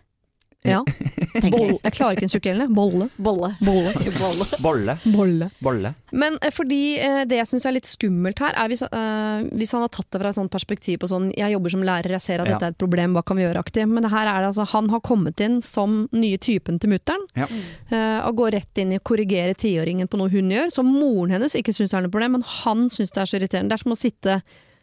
[0.67, 0.83] Ja.
[1.51, 1.77] Bolle.
[1.81, 1.93] jeg.
[1.95, 2.65] Klarer ikke en sukkerelle.
[2.75, 3.07] Bolle.
[3.17, 3.49] Bolle.
[3.65, 3.93] Bolle.
[4.21, 4.45] bolle.
[4.61, 4.95] Bolle.
[5.15, 5.47] Bolle.
[5.63, 5.91] Bolle.
[6.11, 9.73] Men eh, fordi eh, det jeg syns er litt skummelt her, er hvis, eh, hvis
[9.73, 12.25] han har tatt det fra et sånt perspektiv på sånn jeg jobber som lærer, jeg
[12.27, 12.55] ser at Ja.
[12.59, 13.87] dette er et problem, hva kan vi gjøre-aktig.
[13.89, 17.25] Men her er det altså, han har kommet inn som nye typen til mutter'n.
[17.39, 17.47] Ja.
[17.89, 21.31] eh, og går rett inn i å korrigere tiåringen på noe hun gjør, som moren
[21.37, 23.71] hennes ikke syns er noe problem, men han syns det er så irriterende.
[23.73, 24.41] Det er som å sitte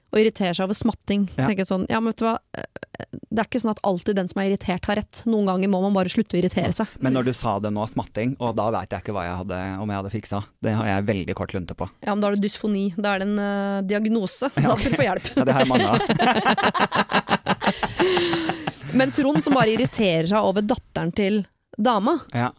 [0.08, 1.28] og irriterer seg over smatting.
[1.36, 1.48] Ja.
[1.68, 2.64] sånn, ja, men vet du hva, eh,
[3.28, 5.20] det er ikke sånn at alltid den som er irritert har rett.
[5.28, 6.86] Noen ganger må man bare slutte å irritere seg.
[7.04, 9.58] Men når du sa det nå, smatting, og da veit jeg ikke hva jeg hadde,
[9.84, 10.40] om jeg hadde fiksa.
[10.64, 11.88] Det har jeg veldig kort lunte på.
[12.06, 12.86] Ja, men da er det dysfoni.
[12.96, 14.48] Da er det en uh, diagnose.
[14.56, 15.26] Da skal du få hjelp.
[15.36, 15.98] Ja, det har jeg mange av.
[18.98, 21.42] Men Trond som bare irriterer seg over datteren til
[21.76, 22.50] dama, Ja.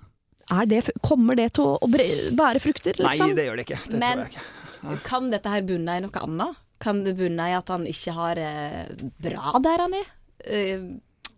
[0.54, 3.36] er det, kommer det til å bære frukter, Nei, liksom?
[3.36, 3.80] det gjør det ikke.
[3.90, 5.04] Det Men- tror jeg ikke.
[5.04, 6.56] Kan dette her bunne i noe annet?
[6.80, 10.12] Kan det bunne i at han ikke har det bra der han er?
[10.46, 10.84] Eh,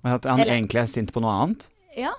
[0.04, 1.68] At han Eller- egentlig er sint på noe annet.
[1.98, 2.14] ja.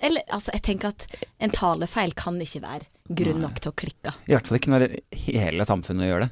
[0.00, 1.06] Eller altså, jeg tenker at
[1.42, 2.86] en talefeil kan ikke være
[3.18, 4.12] grunn nok til å klikke.
[4.28, 4.84] I hvert fall ikke når
[5.18, 6.28] hele samfunnet gjør det.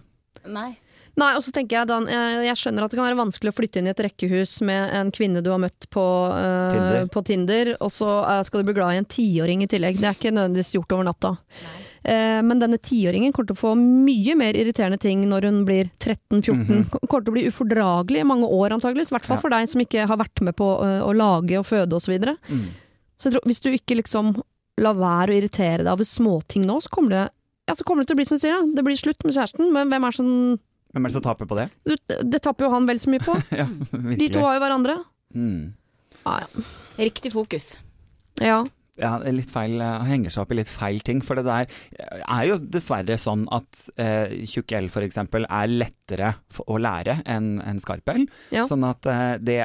[0.55, 0.69] Nei.
[1.17, 3.57] Nei, og så tenker jeg, Dan, jeg, jeg skjønner at det kan være vanskelig å
[3.57, 7.07] flytte inn i et rekkehus med en kvinne du har møtt på, uh, Tinder.
[7.11, 9.99] på Tinder, og så uh, skal du bli glad i en tiåring i tillegg.
[9.99, 11.33] Det er ikke nødvendigvis gjort over natta.
[11.57, 15.89] Eh, men denne tiåringen kommer til å få mye mer irriterende ting når hun blir
[15.99, 16.53] 13-14.
[16.55, 16.85] Mhm.
[17.09, 19.43] Kommer til å bli ufordragelig i mange år antageligvis, i hvert fall Ja.
[19.43, 22.07] for deg som ikke har vært med på eh, å lage og føde osv.
[22.07, 22.37] Så, videre.
[22.49, 22.69] Mm.
[23.19, 24.35] så jeg tror, hvis du ikke liksom
[24.79, 27.25] lar være å irritere deg over småting nå, så kommer det
[27.67, 28.63] ja, så kommer det til å bli som du sier, ja.
[28.77, 30.61] det blir slutt med kjæresten, men hvem er sånn som
[30.95, 31.65] Hvem er det som taper på det?
[31.85, 31.97] du,
[32.31, 33.35] Det tapper jo han vel så mye på.
[33.61, 33.67] Ja,
[34.23, 34.95] De to har jo hverandre.
[35.35, 35.75] Mm.
[36.25, 36.63] Ah, ja.
[37.03, 37.77] Riktig fokus.
[38.41, 38.63] ja.
[38.97, 41.21] Ja, litt feil, eh, henger seg opp i litt feil ting.
[41.25, 41.69] For det der
[42.25, 46.33] er jo dessverre sånn at eh, tjukk L eksempel er lettere
[46.65, 48.25] å lære enn en skarp L.
[48.55, 48.65] Ja.
[48.69, 49.59] Sånn at eh, det,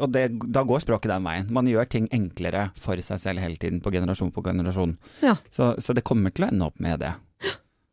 [0.00, 1.52] og det, da går språket den veien.
[1.52, 4.96] Man gjør ting enklere for seg selv hele tiden, på generasjon på generasjon.
[5.24, 5.36] Ja.
[5.52, 7.14] Så, så det kommer til å ende opp med det.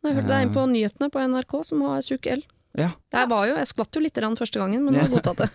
[0.06, 2.46] Jeg hørte det er en på nyhetene på NRK som har tjukk L.
[2.76, 5.46] Ja, Jeg, var jo, jeg skvatt jo litt første gangen, men nå har jeg godtatt
[5.46, 5.50] det.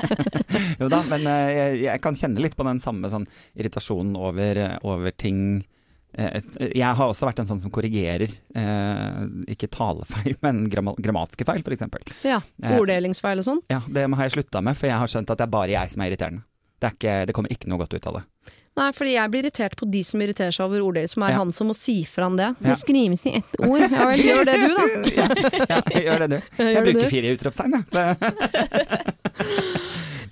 [0.80, 3.26] jo da, men eh, jeg, jeg kan kjenne litt på den samme sånn
[3.58, 5.62] irritasjonen over, over ting
[6.12, 6.40] Eh,
[6.74, 9.20] Jeg har også vært en sånn som korrigerer, eh,
[9.54, 11.86] ikke talefeil, men gramma, grammatiske feil, f.eks.
[12.26, 12.76] Ja, Eh.
[12.80, 13.60] Orddelingsfeil og sånn.
[13.72, 15.92] Ja, det har jeg slutta med, for jeg har skjønt at det er bare jeg
[15.92, 16.42] som er irriterende.
[16.80, 18.24] Det, er ikke, det kommer ikke noe godt ut av det.
[18.78, 21.38] Nei, fordi jeg blir irritert på de som irriterer seg over ordet som er Ja.
[21.42, 22.46] han som må si fra om det.
[22.60, 22.68] Ja.
[22.70, 23.82] Det skrives i ett ord.
[23.82, 24.84] Ja vel, gjør det du, da.
[25.68, 26.36] Ja, gjør det du.
[26.62, 27.08] Jeg Gjør bruker du?
[27.10, 27.74] fire utropstegn,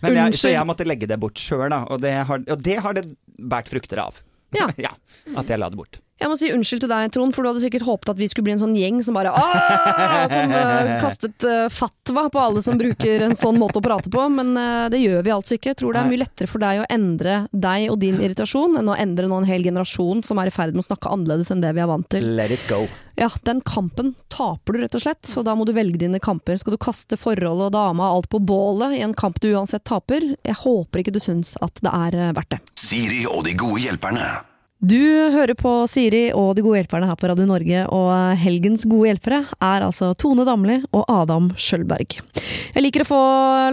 [0.09, 1.83] jeg, så jeg måtte legge det bort sjøl, da.
[1.91, 3.05] Og det, har, og det har det
[3.39, 4.21] båret frukter av.
[4.55, 4.69] Ja.
[5.39, 5.99] At jeg la det bort.
[6.19, 8.49] Jeg må si unnskyld til deg, Trond, for du hadde sikkert håpet at vi skulle
[8.49, 10.25] bli en sånn gjeng som bare Aah!
[10.33, 14.25] Som uh, kastet uh, fatwa på alle som bruker en sånn måte å prate på.
[14.35, 15.73] Men uh, det gjør vi altså ikke.
[15.73, 18.91] Jeg tror det er mye lettere for deg å endre deg og din irritasjon enn
[18.91, 21.63] å endre nå en hel generasjon som er i ferd med å snakke annerledes enn
[21.63, 22.27] det vi er vant til.
[22.39, 22.83] Let it go.
[23.19, 26.59] Ja, den kampen taper du rett og slett, så da må du velge dine kamper.
[26.59, 29.87] Skal du kaste forholdet og dama og alt på bålet i en kamp du uansett
[29.87, 30.33] taper?
[30.43, 32.63] Jeg håper ikke du syns at det er verdt det.
[32.79, 34.48] Siri og de gode hjelperne.
[34.79, 35.01] Du
[35.35, 39.41] hører på Siri og De gode hjelperne her på Radio Norge, og helgens gode hjelpere
[39.59, 42.15] er altså Tone Damli og Adam Skjølberg.
[42.77, 43.19] Jeg liker å få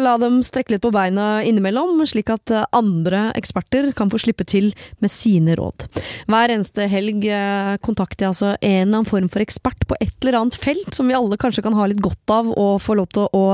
[0.02, 4.72] la dem strekke litt på beina innimellom, slik at andre eksperter kan få slippe til
[4.98, 5.86] med sine råd.
[6.26, 10.16] Hver eneste helg eh, kontakter jeg altså en eller annen form for ekspert på et
[10.24, 13.14] eller annet felt som vi alle kanskje kan ha litt godt av å få lov
[13.14, 13.46] til å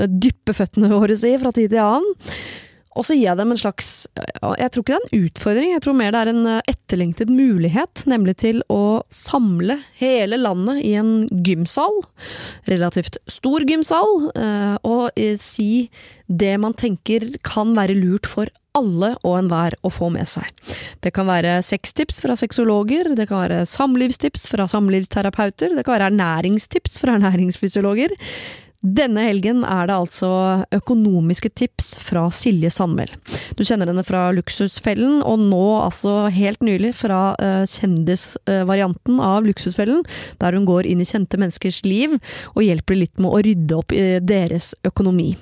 [0.00, 2.64] dyppe føttene våre i fra tid til annen.
[2.96, 5.84] Og så gir jeg dem en slags Jeg tror ikke det er en utfordring, jeg
[5.84, 10.94] tror mer det er en eh, etterlengtet mulighet, nemlig til å samle hele landet i
[10.98, 11.14] en
[11.46, 12.00] gymsal.
[12.70, 15.88] Relativt stor gymsal, eh, og eh, si
[16.26, 20.48] det man tenker kan være lurt for alle og enhver å få med seg.
[21.04, 26.10] Det kan være sextips fra sexologer, det kan være samlivstips fra samlivsterapeuter, det kan være
[26.12, 28.16] ernæringstips fra ernæringsfysiologer.
[28.86, 30.28] Denne helgen er det altså
[30.76, 33.10] økonomiske tips fra Silje Sandmæl.
[33.58, 40.04] Du kjenner henne fra Luksusfellen, og nå altså helt nylig fra uh, kjendisvarianten av Luksusfellen,
[40.42, 42.14] der hun går inn i kjente menneskers liv
[42.54, 45.32] og hjelper litt med å rydde opp i deres økonomi.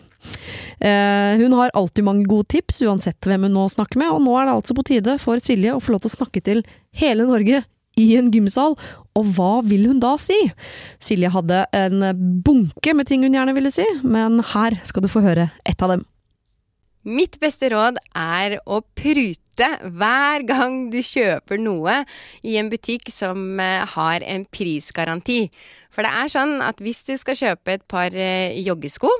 [0.81, 4.39] Uh, hun har alltid mange gode tips, uansett hvem hun nå snakker med, og nå
[4.41, 6.65] er det altså på tide for Silje å få lov til å snakke til
[6.97, 7.61] hele Norge
[8.01, 8.75] i en gymsal,
[9.15, 10.39] og hva vil hun da si?
[11.03, 12.03] Silje hadde en
[12.47, 15.95] bunke med ting hun gjerne ville si, men her skal du få høre ett av
[15.95, 16.05] dem.
[17.05, 21.99] Mitt beste råd er å prute hver gang du kjøper noe
[22.41, 25.43] i en butikk som eh, har en prisgaranti.
[25.93, 29.13] For det er sånn at hvis du skal kjøpe et par eh, joggesko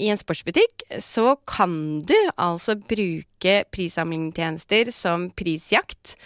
[0.00, 6.16] i en sportsbutikk, så kan du altså bruke prissamlingstjenester som prisjakt.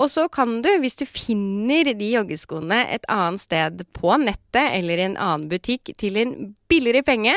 [0.00, 5.00] Og så kan du, hvis du finner de joggeskoene et annet sted på nettet eller
[5.00, 6.32] i en annen butikk til en
[6.70, 7.34] billigere penge,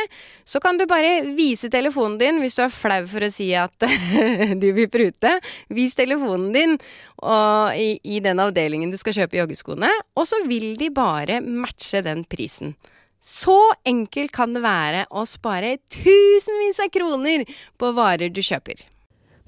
[0.47, 3.87] så kan du bare vise telefonen din hvis du er flau for å si at
[4.63, 5.35] du vil prute.
[5.75, 6.77] Vis telefonen din
[7.19, 12.03] og i, i den avdelingen du skal kjøpe joggeskoene, og så vil de bare matche
[12.05, 12.77] den prisen.
[13.23, 13.55] Så
[13.87, 17.45] enkelt kan det være å spare tusenvis av kroner
[17.79, 18.92] på varer du kjøper.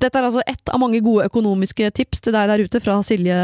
[0.05, 3.39] Dette er altså ett av mange gode økonomiske tips til deg der ute fra Silje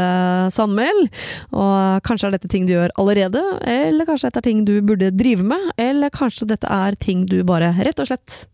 [0.54, 1.02] Sandmæl.
[1.50, 5.10] Og kanskje er dette ting du gjør allerede, eller kanskje dette er ting du burde
[5.16, 8.44] drive med, eller kanskje dette er ting du bare rett og slett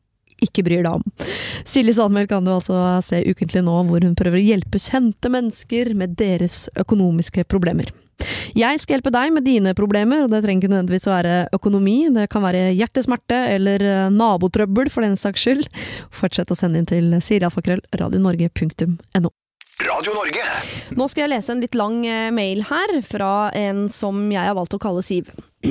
[0.44, 1.06] ikke bryr deg om.
[1.68, 5.92] Silje Sandmæl kan du altså se ukentlig nå, hvor hun prøver å hjelpe kjente mennesker
[5.98, 7.90] med deres økonomiske problemer.
[8.58, 11.98] Jeg skal hjelpe deg med dine problemer, og det trenger ikke nødvendigvis å være økonomi.
[12.14, 15.68] Det kan være hjertesmerte eller eh, nabotrøbbel, for den saks skyld.
[16.14, 19.30] Fortsett å sende inn til sirialfakrøll.radionorge.no.
[19.86, 20.42] Radio Norge.
[20.98, 24.56] Nå skal jeg lese en litt lang eh, mail her, fra en som jeg har
[24.58, 25.30] valgt å kalle Siv.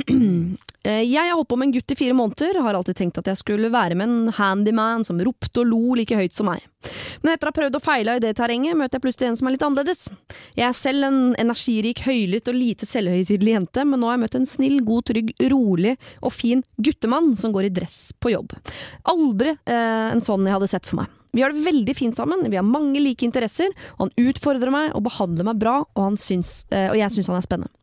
[0.86, 3.26] Eh, jeg har holdt på med en gutt i fire måneder, har alltid tenkt at
[3.26, 6.62] jeg skulle være med en handyman som ropte og lo like høyt som meg.
[7.24, 9.50] Men etter å ha prøvd og feila i det terrenget, møter jeg plutselig en som
[9.50, 10.04] er litt annerledes.
[10.54, 14.38] Jeg er selv en energirik, høylytt og lite selvhøytidelig jente, men nå har jeg møtt
[14.38, 18.54] en snill, god, trygg, rolig og fin guttemann som går i dress på jobb.
[19.10, 21.14] Aldri eh, en sånn jeg hadde sett for meg.
[21.34, 25.04] Vi har det veldig fint sammen, vi har mange like interesser, han utfordrer meg og
[25.10, 27.74] behandler meg bra, og, syns, eh, og jeg syns han er spennende.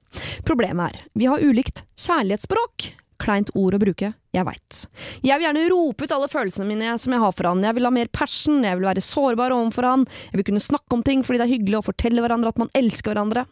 [0.47, 2.91] Problemet er, vi har ulikt kjærlighetsspråk.
[3.15, 4.79] Kleint ord å bruke, jeg veit.
[5.23, 7.61] Jeg vil gjerne rope ut alle følelsene mine som jeg har for han.
[7.63, 10.03] Jeg vil ha mer passion, jeg vil være sårbar overfor han.
[10.33, 12.73] Jeg vil kunne snakke om ting fordi det er hyggelig å fortelle hverandre at man
[12.75, 13.45] elsker hverandre.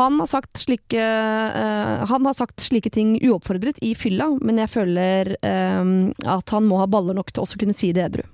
[0.00, 5.36] Han har sagt slike, uh, har sagt slike ting uoppfordret i fylla, men jeg føler
[5.46, 5.94] uh,
[6.34, 8.26] at han må ha baller nok til også kunne si det edru.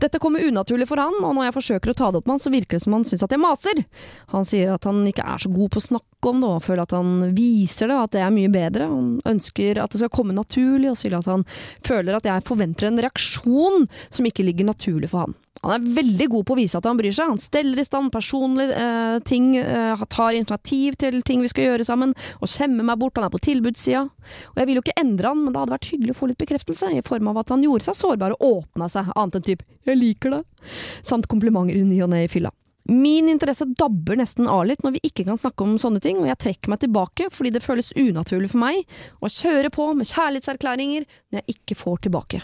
[0.00, 2.42] Dette kommer unaturlig for han, og når jeg forsøker å ta det opp med han,
[2.42, 3.82] så virker det som han syns at jeg maser.
[4.34, 6.84] Han sier at han ikke er så god på å snakke om det, og føler
[6.84, 8.88] at han viser det, at det er mye bedre.
[8.90, 11.46] Han ønsker at det skal komme naturlig, og sier at han
[11.86, 15.38] føler at jeg forventer en reaksjon som ikke ligger naturlig for han.
[15.60, 17.34] Han er veldig god på å vise at han bryr seg.
[17.34, 21.84] Han steller i stand personlige eh, ting, eh, tar initiativ til ting vi skal gjøre
[21.84, 23.18] sammen, og skjemmer meg bort.
[23.20, 24.06] Han er på tilbudssida.
[24.54, 26.40] Og jeg vil jo ikke endre han, men det hadde vært hyggelig å få litt
[26.40, 29.66] bekreftelse, i form av at han gjorde seg sårbar og åpna seg, annet enn typ
[29.84, 30.44] 'jeg liker det',
[31.02, 32.52] samt komplimenter i ny og ne i fylla.
[32.90, 36.26] Min interesse dabber nesten av litt når vi ikke kan snakke om sånne ting, og
[36.26, 38.82] jeg trekker meg tilbake fordi det føles unaturlig for meg
[39.20, 42.40] å kjøre på med kjærlighetserklæringer når jeg ikke får tilbake.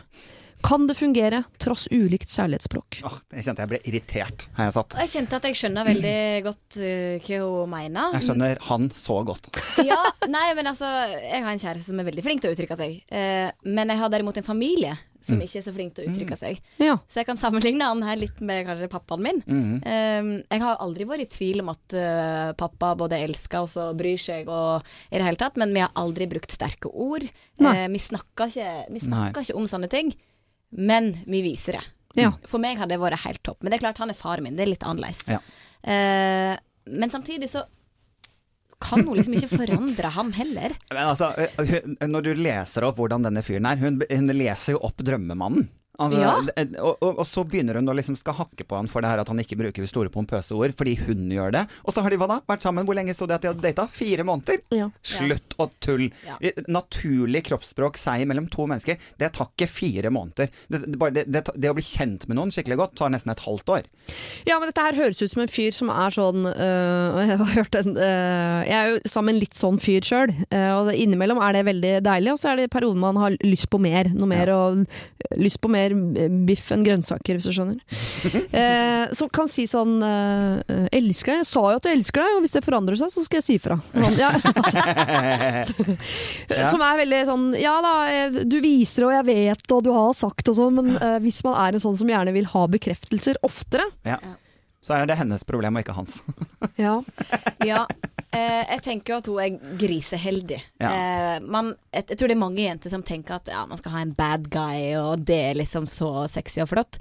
[0.65, 3.01] Kan det fungere, tross ulikt kjærlighetsspråk?
[3.07, 4.97] Åh, jeg kjente jeg ble irritert, her jeg satt.
[5.03, 8.17] Jeg kjente at jeg skjønner veldig godt uh, hva hun mener.
[8.17, 9.51] Jeg skjønner han så godt.
[9.87, 12.79] Ja, nei, men altså Jeg har en kjæreste som er veldig flink til å uttrykke
[12.79, 12.97] seg.
[13.13, 14.97] Uh, men jeg har derimot en familie
[15.27, 16.61] som ikke er så flink til å uttrykke seg.
[16.83, 16.97] Ja.
[17.11, 19.41] Så jeg kan sammenligne han her litt med kanskje pappaen min.
[19.47, 19.81] Mm.
[19.81, 23.97] Eh, jeg har aldri vært i tvil om at uh, pappa både elsker oss og
[23.99, 27.27] bryr seg og i det hele tatt, men vi har aldri brukt sterke ord.
[27.27, 30.15] Eh, vi snakker ikke, vi snakker ikke om sånne ting,
[30.71, 31.85] men vi viser det.
[32.17, 32.33] Ja.
[32.49, 33.61] For meg hadde det vært helt topp.
[33.61, 34.57] Men det er klart, han er faren min.
[34.57, 35.27] Det er litt annerledes.
[35.29, 35.41] Ja.
[35.87, 36.55] Uh,
[36.87, 37.67] men samtidig så
[38.83, 40.75] kan hun liksom ikke forandre ham heller.
[40.93, 44.83] Men altså, hun, når du leser opp hvordan denne fyren er, hun, hun leser jo
[44.85, 45.69] opp drømmemannen.
[45.99, 46.33] Altså, Ja.
[46.83, 49.23] og, og, og så begynner hun å liksom skal hakke på han for det her
[49.23, 51.63] at han ikke bruker store pompøse ord, fordi hun gjør det.
[51.87, 52.39] Og så har de hva da?
[52.49, 53.87] Vært sammen, hvor lenge sto det at de hadde data?
[53.89, 54.61] Fire måneder?
[54.77, 54.91] Ja.
[55.07, 56.11] Slutt å tull.
[56.27, 56.37] Ja.
[56.69, 60.51] Naturlig kroppsspråk seg mellom to mennesker, det tar ikke fire måneder.
[60.69, 63.45] Det, det, bare, det, det, å bli kjent med noen skikkelig godt tar nesten et
[63.47, 63.89] halvt år.
[64.49, 67.53] Ja, men dette her høres ut som en fyr som er sånn øh, Jeg har
[67.57, 71.41] hørt en øh, Jeg er jo sammen med en litt sånn fyr sjøl, og innimellom
[71.43, 74.11] er det veldig deilig, og så er det perioden man har lyst på mer.
[74.15, 74.85] Noe mer og
[75.41, 75.86] lyst på mer
[76.47, 77.79] biff enn grønnsaker, hvis du skjønner.
[78.63, 81.43] eh, som kan si sånn eh, Elsker deg.
[81.45, 83.47] Jeg sa jo at jeg elsker deg, og hvis det forandrer seg, så skal jeg
[83.47, 83.79] si fra.
[83.93, 85.65] Sånn, ja, Ja.
[86.71, 90.13] Som er veldig sånn Ja da, eh, du viser og jeg vet og du har
[90.17, 93.41] sagt og sånn, men eh, hvis man er en sånn som gjerne vil ha bekreftelser
[93.47, 94.19] oftere Ja.
[94.87, 96.21] Så er det hennes problem og ikke hans.
[96.79, 96.99] Ja.
[97.65, 97.87] Ja.
[98.37, 100.59] Eh, jeg tenker jo at hun er griseheldig.
[100.83, 100.91] Ja.
[100.93, 103.95] Eh, man, jeg, jeg tror det er mange jenter som tenker at ja, man skal
[103.95, 106.99] ha en bad guy, og det er liksom så sexy og flott.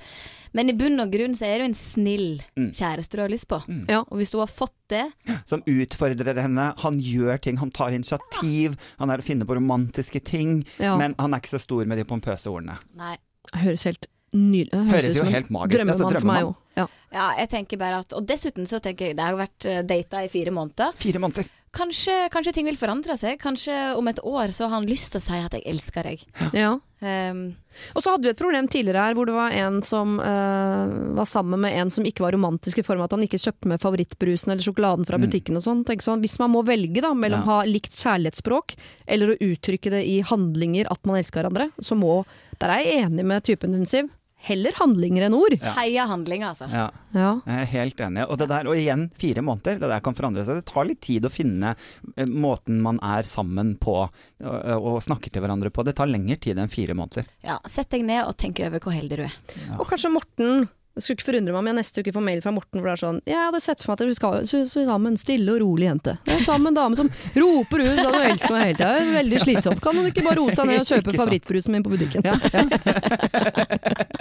[0.55, 2.69] Men i bunn og grunn så er det jo en snill Mm.
[2.71, 3.57] kjæreste du har lyst på.
[3.91, 3.99] Ja.
[4.07, 5.03] Og hvis du har fått det
[5.49, 6.69] som utfordrer henne.
[6.85, 10.61] Han gjør ting, han tar initiativ, han er å finne på romantiske ting.
[10.79, 10.95] Ja.
[11.01, 12.77] Men han er ikke så stor med de pompøse ordene.
[12.95, 13.17] Nei.
[13.51, 14.87] Det høres helt nydelig ut.
[14.87, 16.53] Høres høres jo helt magisk Drømmemann altså, for meg drømmemann.
[16.55, 16.61] òg.
[16.75, 16.87] Ja.
[17.15, 19.81] Ja, jeg tenker bare at Og dessuten så tenker jeg det har jo vært eh,
[19.87, 20.91] data i fire måneder.
[20.99, 21.47] Fire måneder.
[21.75, 23.35] Kanskje, kanskje ting vil forandre seg.
[23.41, 26.23] Kanskje om et år så har han lyst til å si at 'jeg elsker deg'.
[26.55, 26.79] Ja.
[27.01, 27.55] Um,
[27.93, 30.87] Og så hadde vi et problem tidligere her hvor det var en som uh,
[31.19, 33.67] var sammen med en som ikke var romantisk i form av at han ikke kjøpte
[33.67, 35.83] med favorittbrusen eller sjokoladen fra butikken og sånn.
[35.85, 36.21] Tenk sånn.
[36.23, 37.45] Hvis man må velge da mellom Ja.
[37.45, 38.75] ha likt kjærlighetsspråk
[39.07, 42.25] eller å uttrykke det i handlinger at man elsker hverandre, så må
[42.57, 44.09] Der er jeg enig med typen din, Siv.
[44.45, 45.55] Heller handlinger enn ord.
[45.57, 45.73] Ja.
[45.79, 46.67] Heia handling, altså.
[46.69, 46.85] Ja.
[47.15, 47.31] Ja.
[47.47, 48.25] Jeg er helt enig.
[48.29, 49.79] Og det der, og igjen, fire måneder.
[49.81, 50.61] Det der kan forandre seg.
[50.61, 51.73] Det tar litt tid å finne
[52.15, 54.11] eh, måten man er sammen på og,
[54.45, 55.85] og snakker til hverandre på.
[55.87, 57.27] Det tar lengre tid enn fire måneder.
[57.45, 59.37] Ja, Sett deg ned og tenk over hvor heldig du er.
[59.79, 62.51] Og kanskje Morten Det skulle ikke forundre meg om jeg neste uke får mail fra
[62.55, 64.79] Morten hvor det er sånn Jeg hadde sett for meg at vi skal så, så
[64.87, 66.13] sammen en stille og rolig jente.
[66.23, 68.95] Det er sammen en dame som roper ut at hun elsker meg hele tida.
[69.17, 69.81] Veldig slitsomt.
[69.83, 72.23] Kan hun ikke bare roe seg ned og kjøpe favorittbrusen favorittfrusen min på butikken?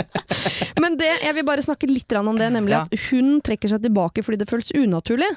[0.82, 2.82] Men det, jeg vil bare snakke litt om det, nemlig Ja.
[2.88, 5.30] at hun trekker seg tilbake fordi det føles unaturlig.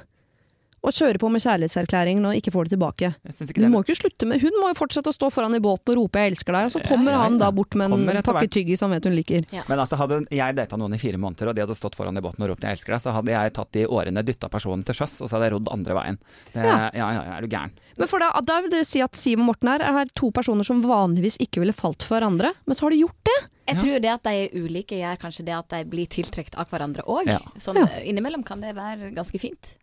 [0.85, 3.07] Å kjøre på med kjærlighetserklæringen og ikke får det tilbake.
[3.25, 5.59] Ikke Du det må ikke slutte med Hun må jo fortsette å stå foran i
[5.59, 7.23] båten og rope 'jeg elsker deg', og så kommer ja, ja.
[7.25, 9.41] han da bort med en pakke tyggis han vet hun liker.
[9.67, 12.21] Men altså, hadde jeg data noen i fire måneder, og de hadde stått foran i
[12.21, 14.93] båten og ropt 'jeg elsker deg', så hadde jeg tatt de årene, dytta personen til
[14.95, 16.17] sjøs, og så hadde jeg rodd andre veien.
[16.53, 16.77] Det, Ja.
[16.77, 16.89] ja.
[16.93, 17.71] ja, ja, er du gæren.
[17.97, 20.63] Men for da, da vil det si at Siv og Morten her er to personer
[20.63, 23.39] som vanligvis ikke ville falt for hverandre, men så har de gjort det.
[23.67, 23.81] Jeg Ja.
[23.81, 27.03] tror det at de er ulike, gjør kanskje det at de blir tiltrukket av hverandre
[27.03, 27.25] òg.
[27.27, 27.39] Ja.
[27.57, 27.87] Sånn Ja.
[28.05, 29.73] innimellom kan det være ganske fint.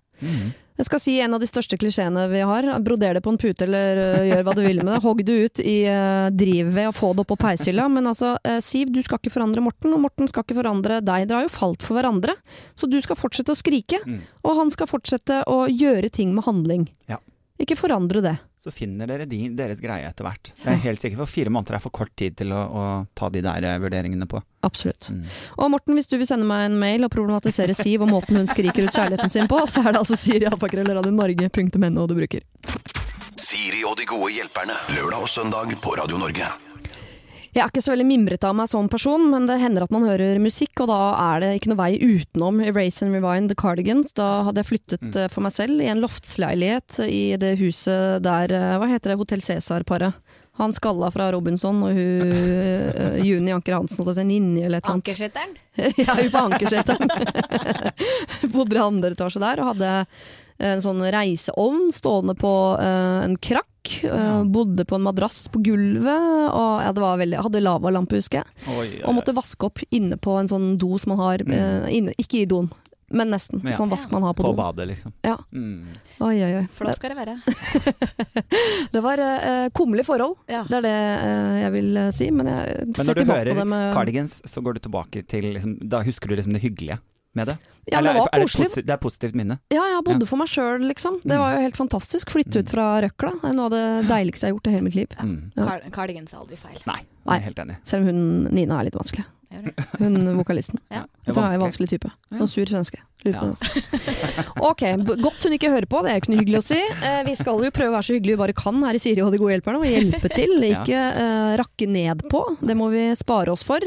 [0.75, 2.67] Jeg skal si en av de største klisjeene vi har.
[2.83, 5.03] Broder det på en pute eller øh, gjør hva du vil med det.
[5.05, 7.87] Hogg det ut i uh, drivet og få det opp på peishylla.
[7.95, 11.29] Men altså, eh, Siv, du skal ikke forandre Morten, og Morten skal ikke forandre deg.
[11.31, 12.35] Dere har jo falt for hverandre,
[12.75, 14.03] så du skal fortsette å skrike.
[14.03, 14.19] Mm.
[14.43, 16.89] Og han skal fortsette å gjøre ting med handling.
[17.11, 17.21] Ja.
[17.63, 18.35] Ikke forandre det.
[18.65, 20.49] Så finner dere de, deres greie etter hvert.
[20.63, 23.29] Det er helt sikkert, for fire måneder er for kort tid til å, å ta
[23.29, 24.41] de der eh, vurderingene på.
[24.65, 25.11] Absolutt.
[25.13, 25.27] Mm.
[25.59, 28.49] Og Morten, hvis du vil sende meg en mail og problematisere Siv og måten hun
[28.49, 32.47] skriker ut kjærligheten sin på, så er det altså siri.radionorge.no du bruker.
[33.37, 34.81] Siri og de gode hjelperne.
[34.97, 36.74] Lørdag og søndag på Radio Norge.
[37.55, 40.03] Jeg er ikke så veldig mimrete av meg som person, men det hender at man
[40.09, 44.11] hører musikk, og da er det ikke noe vei utenom Erase and Rewind The Cardigans.
[44.19, 45.19] Da hadde jeg flyttet mm.
[45.31, 49.45] for meg selv i en loftsleilighet i det huset der eh, Hva heter det, Hotell
[49.47, 50.19] Cæsar-paret?
[50.59, 54.99] Han skalla fra Robinson og hun uh, Juni Anker Hansen, si, Ninni eller et eller
[54.99, 55.09] annet.
[55.11, 55.55] Ankerseteren?
[56.07, 57.15] ja, hun på Ankerseteren.
[58.55, 59.95] Bodde i andre etasje der og hadde
[60.65, 63.71] en sånn reiseovn stående på uh, en krakk.
[64.05, 66.09] eh, bodde på en madrass på gulvet,
[66.57, 68.63] og ja, det var veldig, hadde lavalampe, husker jeg.
[68.73, 71.91] Oi, oi, Og måtte vaske opp inne på en sånn do som man har eh,
[71.93, 72.71] inne, Ikke i doen,
[73.13, 73.61] men nesten.
[73.61, 73.77] Ja.
[73.77, 74.57] Sånn vask man har på, På doen.
[74.63, 75.13] badet, liksom.
[75.23, 75.37] Ja.
[75.53, 75.93] Mm.
[76.25, 76.65] Oi, oi, oi.
[76.79, 77.37] Flott skal det være.
[78.95, 80.39] Det var uh, kummerlig forhold.
[80.49, 80.65] Ja.
[80.69, 84.41] Det er det uh, jeg vil si, men jeg Men når du hører med cardigans,
[84.49, 87.03] så går du tilbake til liksom, Da husker du liksom det hyggelige
[87.35, 87.57] med det?
[87.93, 88.85] Ja, det var er det, koselig.
[88.87, 89.59] det er positivt minne?
[89.71, 90.27] Ja, jeg bodde Ja.
[90.31, 91.21] for meg sjøl, liksom.
[91.23, 91.39] Det Mm.
[91.43, 92.31] var jo helt fantastisk.
[92.31, 93.33] Flytte ut fra røkla.
[93.43, 95.09] Det er noe av det deiligste jeg har gjort i hele mitt liv.
[95.21, 95.53] Mm.
[95.57, 95.79] Ja.
[95.91, 96.81] Cardigans er aldri feil.
[96.87, 97.77] Nei, jeg er helt enig.
[97.85, 99.25] Selv om hun Nina er litt vanskelig.
[100.03, 100.81] Hun vokalisten.
[100.93, 101.05] Ja.
[101.27, 102.11] Hun er en vanskelig type.
[102.35, 103.01] Sånn sur svenske.
[103.25, 103.41] Ja.
[104.61, 104.83] Ok,
[105.23, 106.81] godt hun ikke hører på, det er jo ikke noe hyggelig å si.
[107.09, 109.25] Eh, vi skal jo prøve å være så hyggelige vi bare kan her i Siri
[109.25, 110.53] og de gode hjelperne, og hjelpe til.
[110.75, 112.43] Ikke eh, rakke ned på.
[112.61, 113.85] Det må vi spare oss for.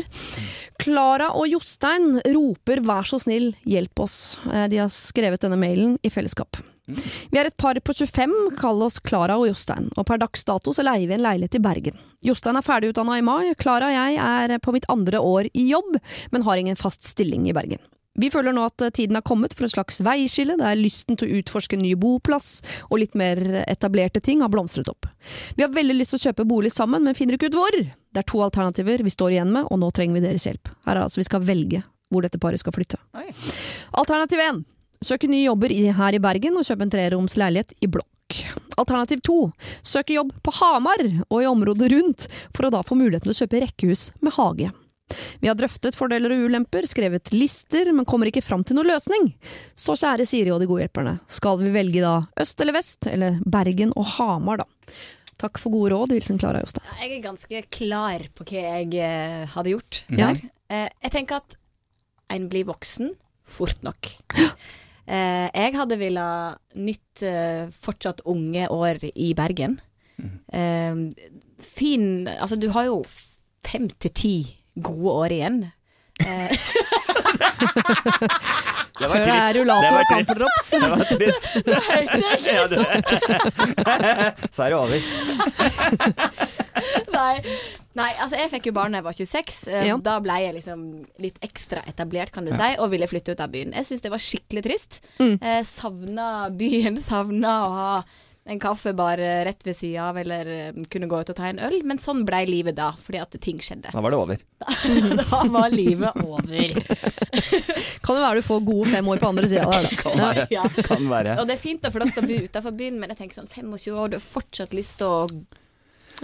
[0.82, 4.38] Klara og Jostein roper 'vær så snill, hjelp oss'.
[4.50, 6.58] Eh, de har skrevet denne mailen i fellesskap.
[6.88, 10.72] Vi er et par på 25, kall oss Klara og Jostein, og per dags dato
[10.76, 12.00] så leier vi en leilighet i Bergen.
[12.24, 16.00] Jostein er ferdigutdanna i mai, Klara og jeg er på mitt andre år i jobb,
[16.32, 17.84] men har ingen fast stilling i Bergen.
[18.18, 21.42] Vi føler nå at tiden er kommet for et slags veiskille, der lysten til å
[21.42, 25.06] utforske ny boplass og litt mer etablerte ting har blomstret opp.
[25.54, 27.78] Vi har veldig lyst til å kjøpe bolig sammen, men finner ikke ut hvor.
[27.78, 30.74] Det er to alternativer vi står igjen med, og nå trenger vi deres hjelp.
[30.88, 32.98] Her er altså vi skal velge hvor dette paret skal flytte.
[33.20, 33.28] Oi.
[34.02, 34.66] Alternativ 1.
[35.04, 38.40] Søke nye jobber her i Bergen og kjøpe en treroms leilighet i blokk.
[38.78, 39.38] Alternativ 2.
[39.86, 43.40] Søke jobb på Hamar og i området rundt, for å da få muligheten til å
[43.44, 44.74] kjøpe rekkehus med hage.
[45.40, 49.30] Vi har drøftet fordeler og ulemper, skrevet lister, men kommer ikke fram til noen løsning.
[49.78, 53.40] Så kjære Siri og de gode hjelperne, skal vi velge da øst eller vest, eller
[53.48, 54.92] Bergen og Hamar, da?
[55.38, 56.86] Takk for gode råd, hilsen Klara Jostein.
[56.98, 60.02] Jeg er ganske klar på hva jeg eh, hadde gjort.
[60.10, 60.32] Ja.
[60.74, 61.58] Eh, jeg tenker at
[62.34, 63.14] en blir voksen
[63.48, 64.10] fort nok.
[65.08, 66.26] Eh, jeg hadde ville
[66.76, 69.80] nytt eh, fortsatt unge år i Bergen.
[70.52, 70.96] Eh,
[71.64, 73.04] fin Altså, du har jo
[73.68, 74.34] fem til ti
[74.84, 75.60] gode år igjen.
[76.20, 76.52] Eh,
[78.98, 80.10] Det Før det er rullator og trist.
[80.10, 80.70] camperdrops.
[80.74, 81.44] Det var trist.
[82.50, 82.82] Ja, det-
[84.56, 84.98] Så er det over.
[87.14, 87.36] Nei.
[87.98, 89.58] Nei, altså jeg fikk jo barn da jeg var 26.
[89.74, 89.98] Eh, Ja.
[90.04, 90.86] Da ble jeg liksom
[91.24, 93.74] litt ekstra etablert, kan du si, og ville flytte ut av byen.
[93.74, 95.02] Jeg syns det var skikkelig trist.
[95.20, 95.36] Mm.
[95.42, 97.92] Eh, savna byen, savna å ha
[98.48, 101.60] en kaffebar bare rett ved sida av, eller eh, kunne gå ut og ta en
[101.60, 101.82] øl.
[101.84, 103.92] Men sånn ble livet da, fordi at ting skjedde.
[103.92, 104.46] Da var det over.
[105.20, 106.78] da var livet over.
[108.06, 110.00] Kan jo være du får gode fem år på andre sida der, da.
[110.00, 110.48] Kan være.
[110.54, 110.64] Ja.
[110.88, 111.36] Kan være.
[111.42, 113.98] Og det er fint og flott å bo utenfor byen, men jeg tenker sånn 25
[113.98, 115.20] år, du har fortsatt lyst til å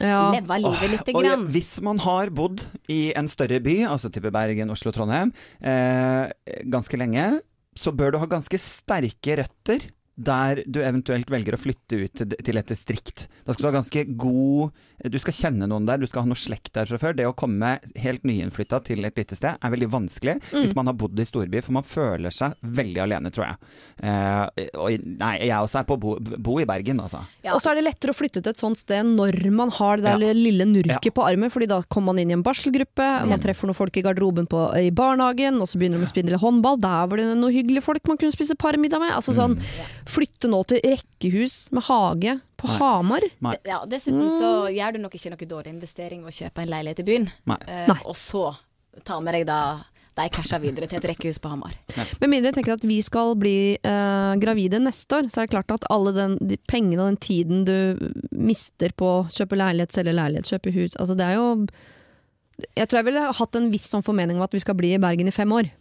[0.02, 0.32] Ja.
[0.34, 1.48] Leve livet lite Og ja, grann.
[1.54, 6.32] hvis man har bodd i en større by, altså type Bergen, Oslo, Trondheim, eh,
[6.66, 7.28] ganske lenge,
[7.78, 12.58] så bør du ha ganske sterke røtter der du eventuelt velger å flytte ut til,
[12.60, 13.28] et distrikt.
[13.48, 14.72] Da skal du ha ganske god
[15.10, 17.16] Du skal kjenne noen der, du skal ha noe slekt der fra før.
[17.18, 20.96] Det å komme helt nyinnflytta til et lite sted er veldig vanskelig hvis man har
[20.96, 23.58] bodd i storby, for man føler seg veldig alene, tror jeg.
[24.00, 27.20] Eh, og nei, jeg også er på bo, bo i Bergen, altså.
[27.44, 27.56] Ja.
[27.58, 30.06] Og så er det lettere å flytte til et sånt sted når man har det
[30.08, 30.32] der Ja.
[30.38, 31.12] lille nurket Ja.
[31.12, 34.02] på armen, fordi da kommer man inn i en barselgruppe, man treffer noen folk i
[34.06, 37.52] garderoben på, i barnehagen, og så begynner de å spille håndball, der var det noen
[37.54, 39.12] hyggelige folk man kunne spise parmiddag med.
[39.12, 39.60] Altså sånn,
[40.10, 42.78] flytte nå til rekkehus med hage på Nei.
[42.82, 43.26] Hamar.
[43.46, 43.56] Nei.
[43.68, 47.04] Ja, dessuten så gjør du nok ikke noe dårlig investering ved å kjøpe en leilighet
[47.04, 47.60] i byen, Nei.
[47.68, 48.52] Eh, og så
[49.08, 49.64] ta med deg da
[50.14, 51.74] de casha videre til et rekkehus på Hamar.
[52.22, 55.56] Med mindre jeg tenker at vi skal bli uh, gravide neste år, så er det
[55.56, 57.76] klart at alle den, de pengene og den tiden du
[58.30, 61.48] mister på å kjøpe leilighet, selge leilighet, kjøpe hus Altså det er jo
[62.78, 65.02] Jeg tror jeg ville hatt en viss sånn formening om at vi skal bli i
[65.02, 65.72] Bergen i fem år.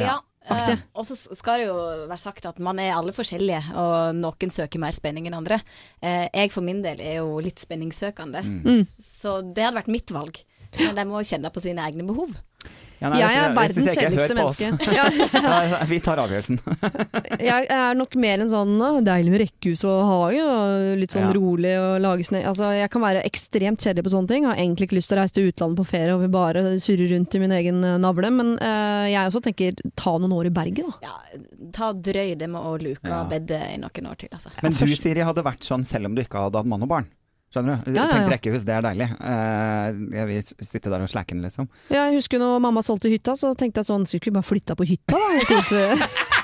[0.00, 0.16] Ja.
[0.44, 1.76] Eh, og så skal det jo
[2.10, 5.60] være sagt at man er alle forskjellige, og noen søker mer spenning enn andre.
[6.02, 8.82] Eh, jeg for min del er jo litt spenningssøkende, Mm.
[9.00, 10.42] så det hadde vært mitt valg.
[10.78, 12.34] Men de må kjenne på sine egne behov.
[13.04, 14.58] Ja, nei, Jeg altså, er verdens kjedeligste oss.
[14.58, 14.94] menneske.
[15.74, 16.58] Ja, Vi tar avgjørelsen.
[17.50, 18.74] jeg er nok mer en sånn
[19.04, 21.32] deilig med rekkehus og hage, og litt sånn Ja.
[21.36, 24.46] rolig og lage snø Altså, jeg kan være ekstremt kjedelig på sånne ting.
[24.48, 27.08] Har egentlig ikke lyst til å reise til utlandet på ferie og vil bare surre
[27.12, 28.30] rundt i min egen eh, navle.
[28.34, 31.10] Men uh, jeg også tenker ta noen år i Bergen, da.
[31.10, 31.42] Ja,
[31.76, 33.20] ta drøy det med å luke Ja.
[33.22, 34.52] og bedde i noen år til, altså.
[34.64, 37.10] Men du Siri hadde vært sånn selv om du ikke hadde hatt mann og barn.
[37.54, 37.92] Skjønner du?
[37.94, 39.06] Ja, ja, Tenk rekkehus, det er deilig.
[39.14, 41.68] Eh, jeg vil sitte der og slacken, liksom.
[41.94, 44.88] Jeg husker når mamma solgte hytta, så tenkte jeg sånn, skulle vi bare flytta på
[44.90, 45.20] hytta,
[45.70, 46.08] da?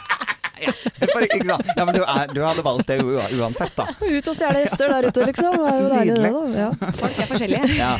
[0.60, 1.70] Tenkte, For, ikke sant?
[1.76, 3.86] Ja, men du, er, du hadde valgt det uansett, da.
[4.16, 5.56] Ut og stjele hester der ute, liksom.
[5.56, 6.42] Det er jo deilig, det, da.
[6.60, 6.92] Ja.
[7.00, 7.70] Folk er forskjellige.
[7.78, 7.90] Ja.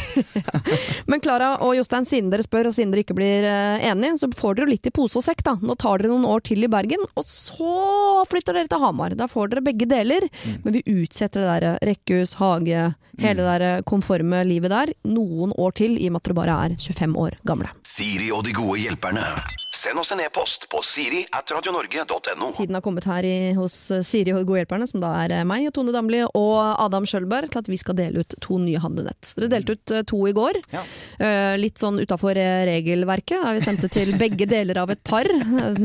[1.11, 4.31] Men Klara og Jostein, siden dere spør, og siden dere ikke blir eh, enige, så
[4.37, 5.57] får dere litt i pose og sekk, da.
[5.63, 9.17] Nå tar dere noen år til i Bergen, og så flytter dere til Hamar.
[9.19, 10.29] Da får dere begge deler.
[10.65, 15.75] Men vi utsetter det der rekkehus, hage, hele det der konforme livet der noen år
[15.81, 17.73] til, i og med at dere bare er 25 år gamle.
[17.87, 19.25] Siri og de gode hjelperne.
[19.71, 22.49] Send oss en e-post på siri at radionorge.no.
[22.57, 23.75] Tiden har kommet her i, hos
[24.07, 27.63] Siri og Godhjelperne, som da er eh, meg og Tone Damli og Adam Schjølberg, til
[27.63, 29.35] at vi skal dele ut to nye handlenett.
[29.39, 30.59] Dere delte ut eh, to i går.
[30.75, 30.83] Ja.
[31.23, 33.39] Eh, litt sånn utafor regelverket.
[33.45, 35.31] Der vi sendte til begge deler av et par.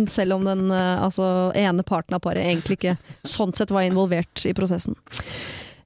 [0.10, 4.56] Selv om den altså, ene parten av paret egentlig ikke sånn sett var involvert i
[4.57, 4.98] prosessen.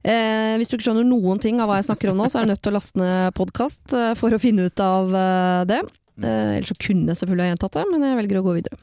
[0.00, 2.46] Eh, hvis du ikke skjønner noen ting av hva jeg snakker om nå, så er
[2.46, 5.80] du nødt til å laste ned podkast eh, for å finne ut av eh, det.
[6.22, 8.78] Eh, ellers så kunne jeg selvfølgelig ha gjentatt det, men jeg velger å gå videre.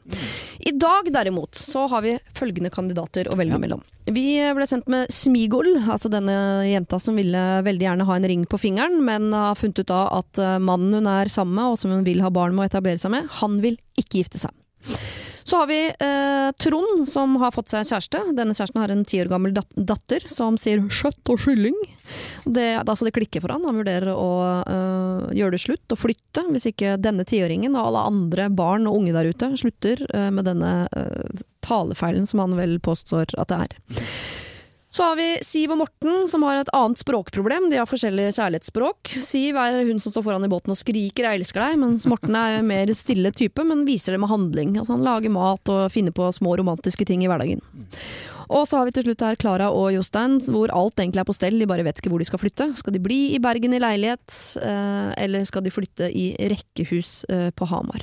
[0.68, 3.82] I dag derimot så har vi følgende kandidater å velge mellom.
[4.08, 6.34] Vi ble sendt med Smigol, altså denne
[6.68, 10.22] jenta som ville veldig gjerne ha en ring på fingeren, men har funnet ut av
[10.22, 12.72] at eh, mannen hun er sammen med, og som hun vil ha barn med og
[12.72, 14.54] etablere seg med, han vil ikke gifte seg.
[15.48, 18.20] Så har vi eh, Trond, som har fått seg kjæreste.
[18.36, 21.76] Denne kjæresten har en ti år gammel dat datter som sier kjøtt og kylling.
[22.44, 23.64] Det, altså det klikker for han.
[23.64, 28.04] Han vurderer å eh, gjøre det slutt og flytte, hvis ikke denne tiåringen og alle
[28.10, 32.76] andre barn og unge der ute slutter eh, med denne eh, talefeilen som han vel
[32.84, 34.04] påstår at det er.
[34.98, 37.68] Så har vi Siv og Morten, som har et annet språkproblem.
[37.70, 39.12] De har forskjellige kjærlighetsspråk.
[39.22, 42.34] Siv er hun som står foran i båten og skriker 'jeg elsker deg', mens Morten
[42.34, 44.74] er mer stille type, men viser det med handling.
[44.74, 47.62] Altså han lager mat og finner på små romantiske ting i hverdagen.
[48.50, 51.38] Og så har vi til slutt her Klara og Jostein, hvor alt egentlig er på
[51.38, 52.74] stell, de bare vet ikke hvor de skal flytte.
[52.74, 57.50] Skal de bli i Bergen i leilighet, eh, eller skal de flytte i rekkehus eh,
[57.54, 58.02] på Hamar?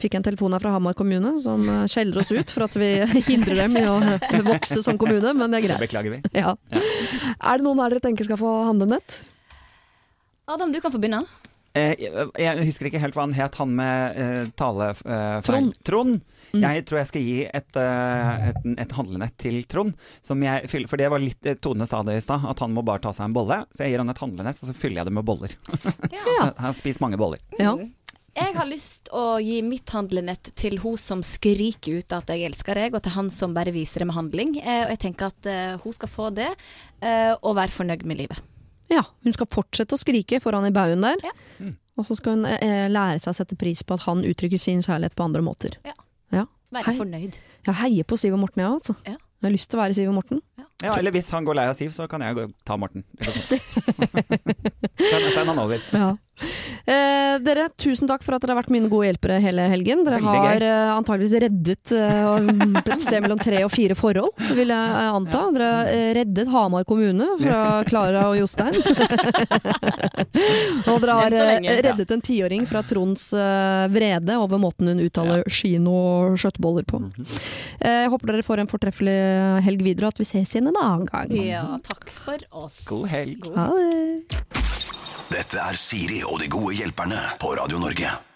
[0.00, 2.90] Fikk en telefon her fra Hamar kommune som eh, skjeller oss ut for at vi
[3.30, 5.84] hindrer dem i å eh, vokse som kommune, men det er Det greit.
[5.88, 6.22] beklager vi.
[6.36, 6.54] Ja.
[6.72, 9.22] Er det noen her dere tenker skal få handlenett?
[10.50, 11.22] Adam, du kan få begynne.
[11.78, 15.42] Eh, jeg, jeg husker ikke helt hva han het, han med eh, talefeil.
[15.46, 15.76] Trond.
[15.86, 16.16] Trond.
[16.50, 16.64] Mm.
[16.64, 19.92] Jeg tror jeg skal gi et, eh, et, et handlenett til Trond.
[20.26, 22.74] Som jeg fyller, for det var litt eh, Tone sa det i stad, at han
[22.74, 23.60] må bare ta seg en bolle.
[23.76, 25.54] Så jeg gir han et handlenett, og så fyller jeg det med boller.
[26.10, 26.50] Ja.
[26.58, 27.38] Han spiser mange boller.
[27.60, 27.76] Ja.
[28.36, 32.78] Jeg har lyst å gi mitt handlenett til hun som skriker ut at jeg elsker
[32.78, 34.52] deg, og til han som bare viser det med handling.
[34.62, 36.48] Eh, og jeg tenker at eh, hun skal få det,
[37.02, 38.38] eh, og være fornøyd med livet.
[38.90, 39.02] ja.
[39.24, 41.18] Hun skal fortsette å skrike foran i baugen der.
[41.26, 41.72] Ja.
[41.98, 44.80] Og så skal hun eh, lære seg å sette pris på at han uttrykker sin
[44.80, 45.74] kjærlighet på andre måter.
[45.84, 45.92] Ja.
[46.32, 46.46] Ja.
[46.70, 46.96] Være Hei.
[47.02, 47.36] fornøyd.
[47.66, 48.94] Ja, heie på Siv og Morten, ja, altså.
[49.04, 49.16] Ja.
[49.40, 50.40] Jeg har lyst til å være Siv og Morten.
[50.60, 50.66] Ja.
[50.90, 53.04] Ja, eller hvis han går lei av Siv, så kan jeg gå, ta Morten.
[55.00, 55.80] Send, send han over.
[55.96, 56.10] Ja.
[56.88, 60.02] Eh, dere, tusen takk for at dere har vært mine gode hjelpere hele helgen.
[60.06, 60.68] Dere Veldig har gøy.
[60.68, 65.42] eh, antageligvis reddet eh, et sted mellom tre og fire forhold, vil jeg eh, anta.
[65.56, 67.58] Dere har eh, reddet Hamar kommune fra
[67.90, 68.76] Klara og Jostein.
[70.88, 71.76] og dere har lenge, ja.
[71.90, 77.02] reddet en tiåring fra Tronds eh, vrede over måten hun uttaler kino og skjøttboller på.
[77.80, 79.18] Eh, Jeg håper dere får en fortreffelig
[79.66, 81.34] helg videre, og at vi ses igjen en annen gang.
[81.36, 82.82] Ja, takk for oss.
[82.90, 83.50] God helg.
[83.56, 84.40] Ha det.
[85.30, 88.29] Dette er Siri og de gode hjelperne på Radio Norge.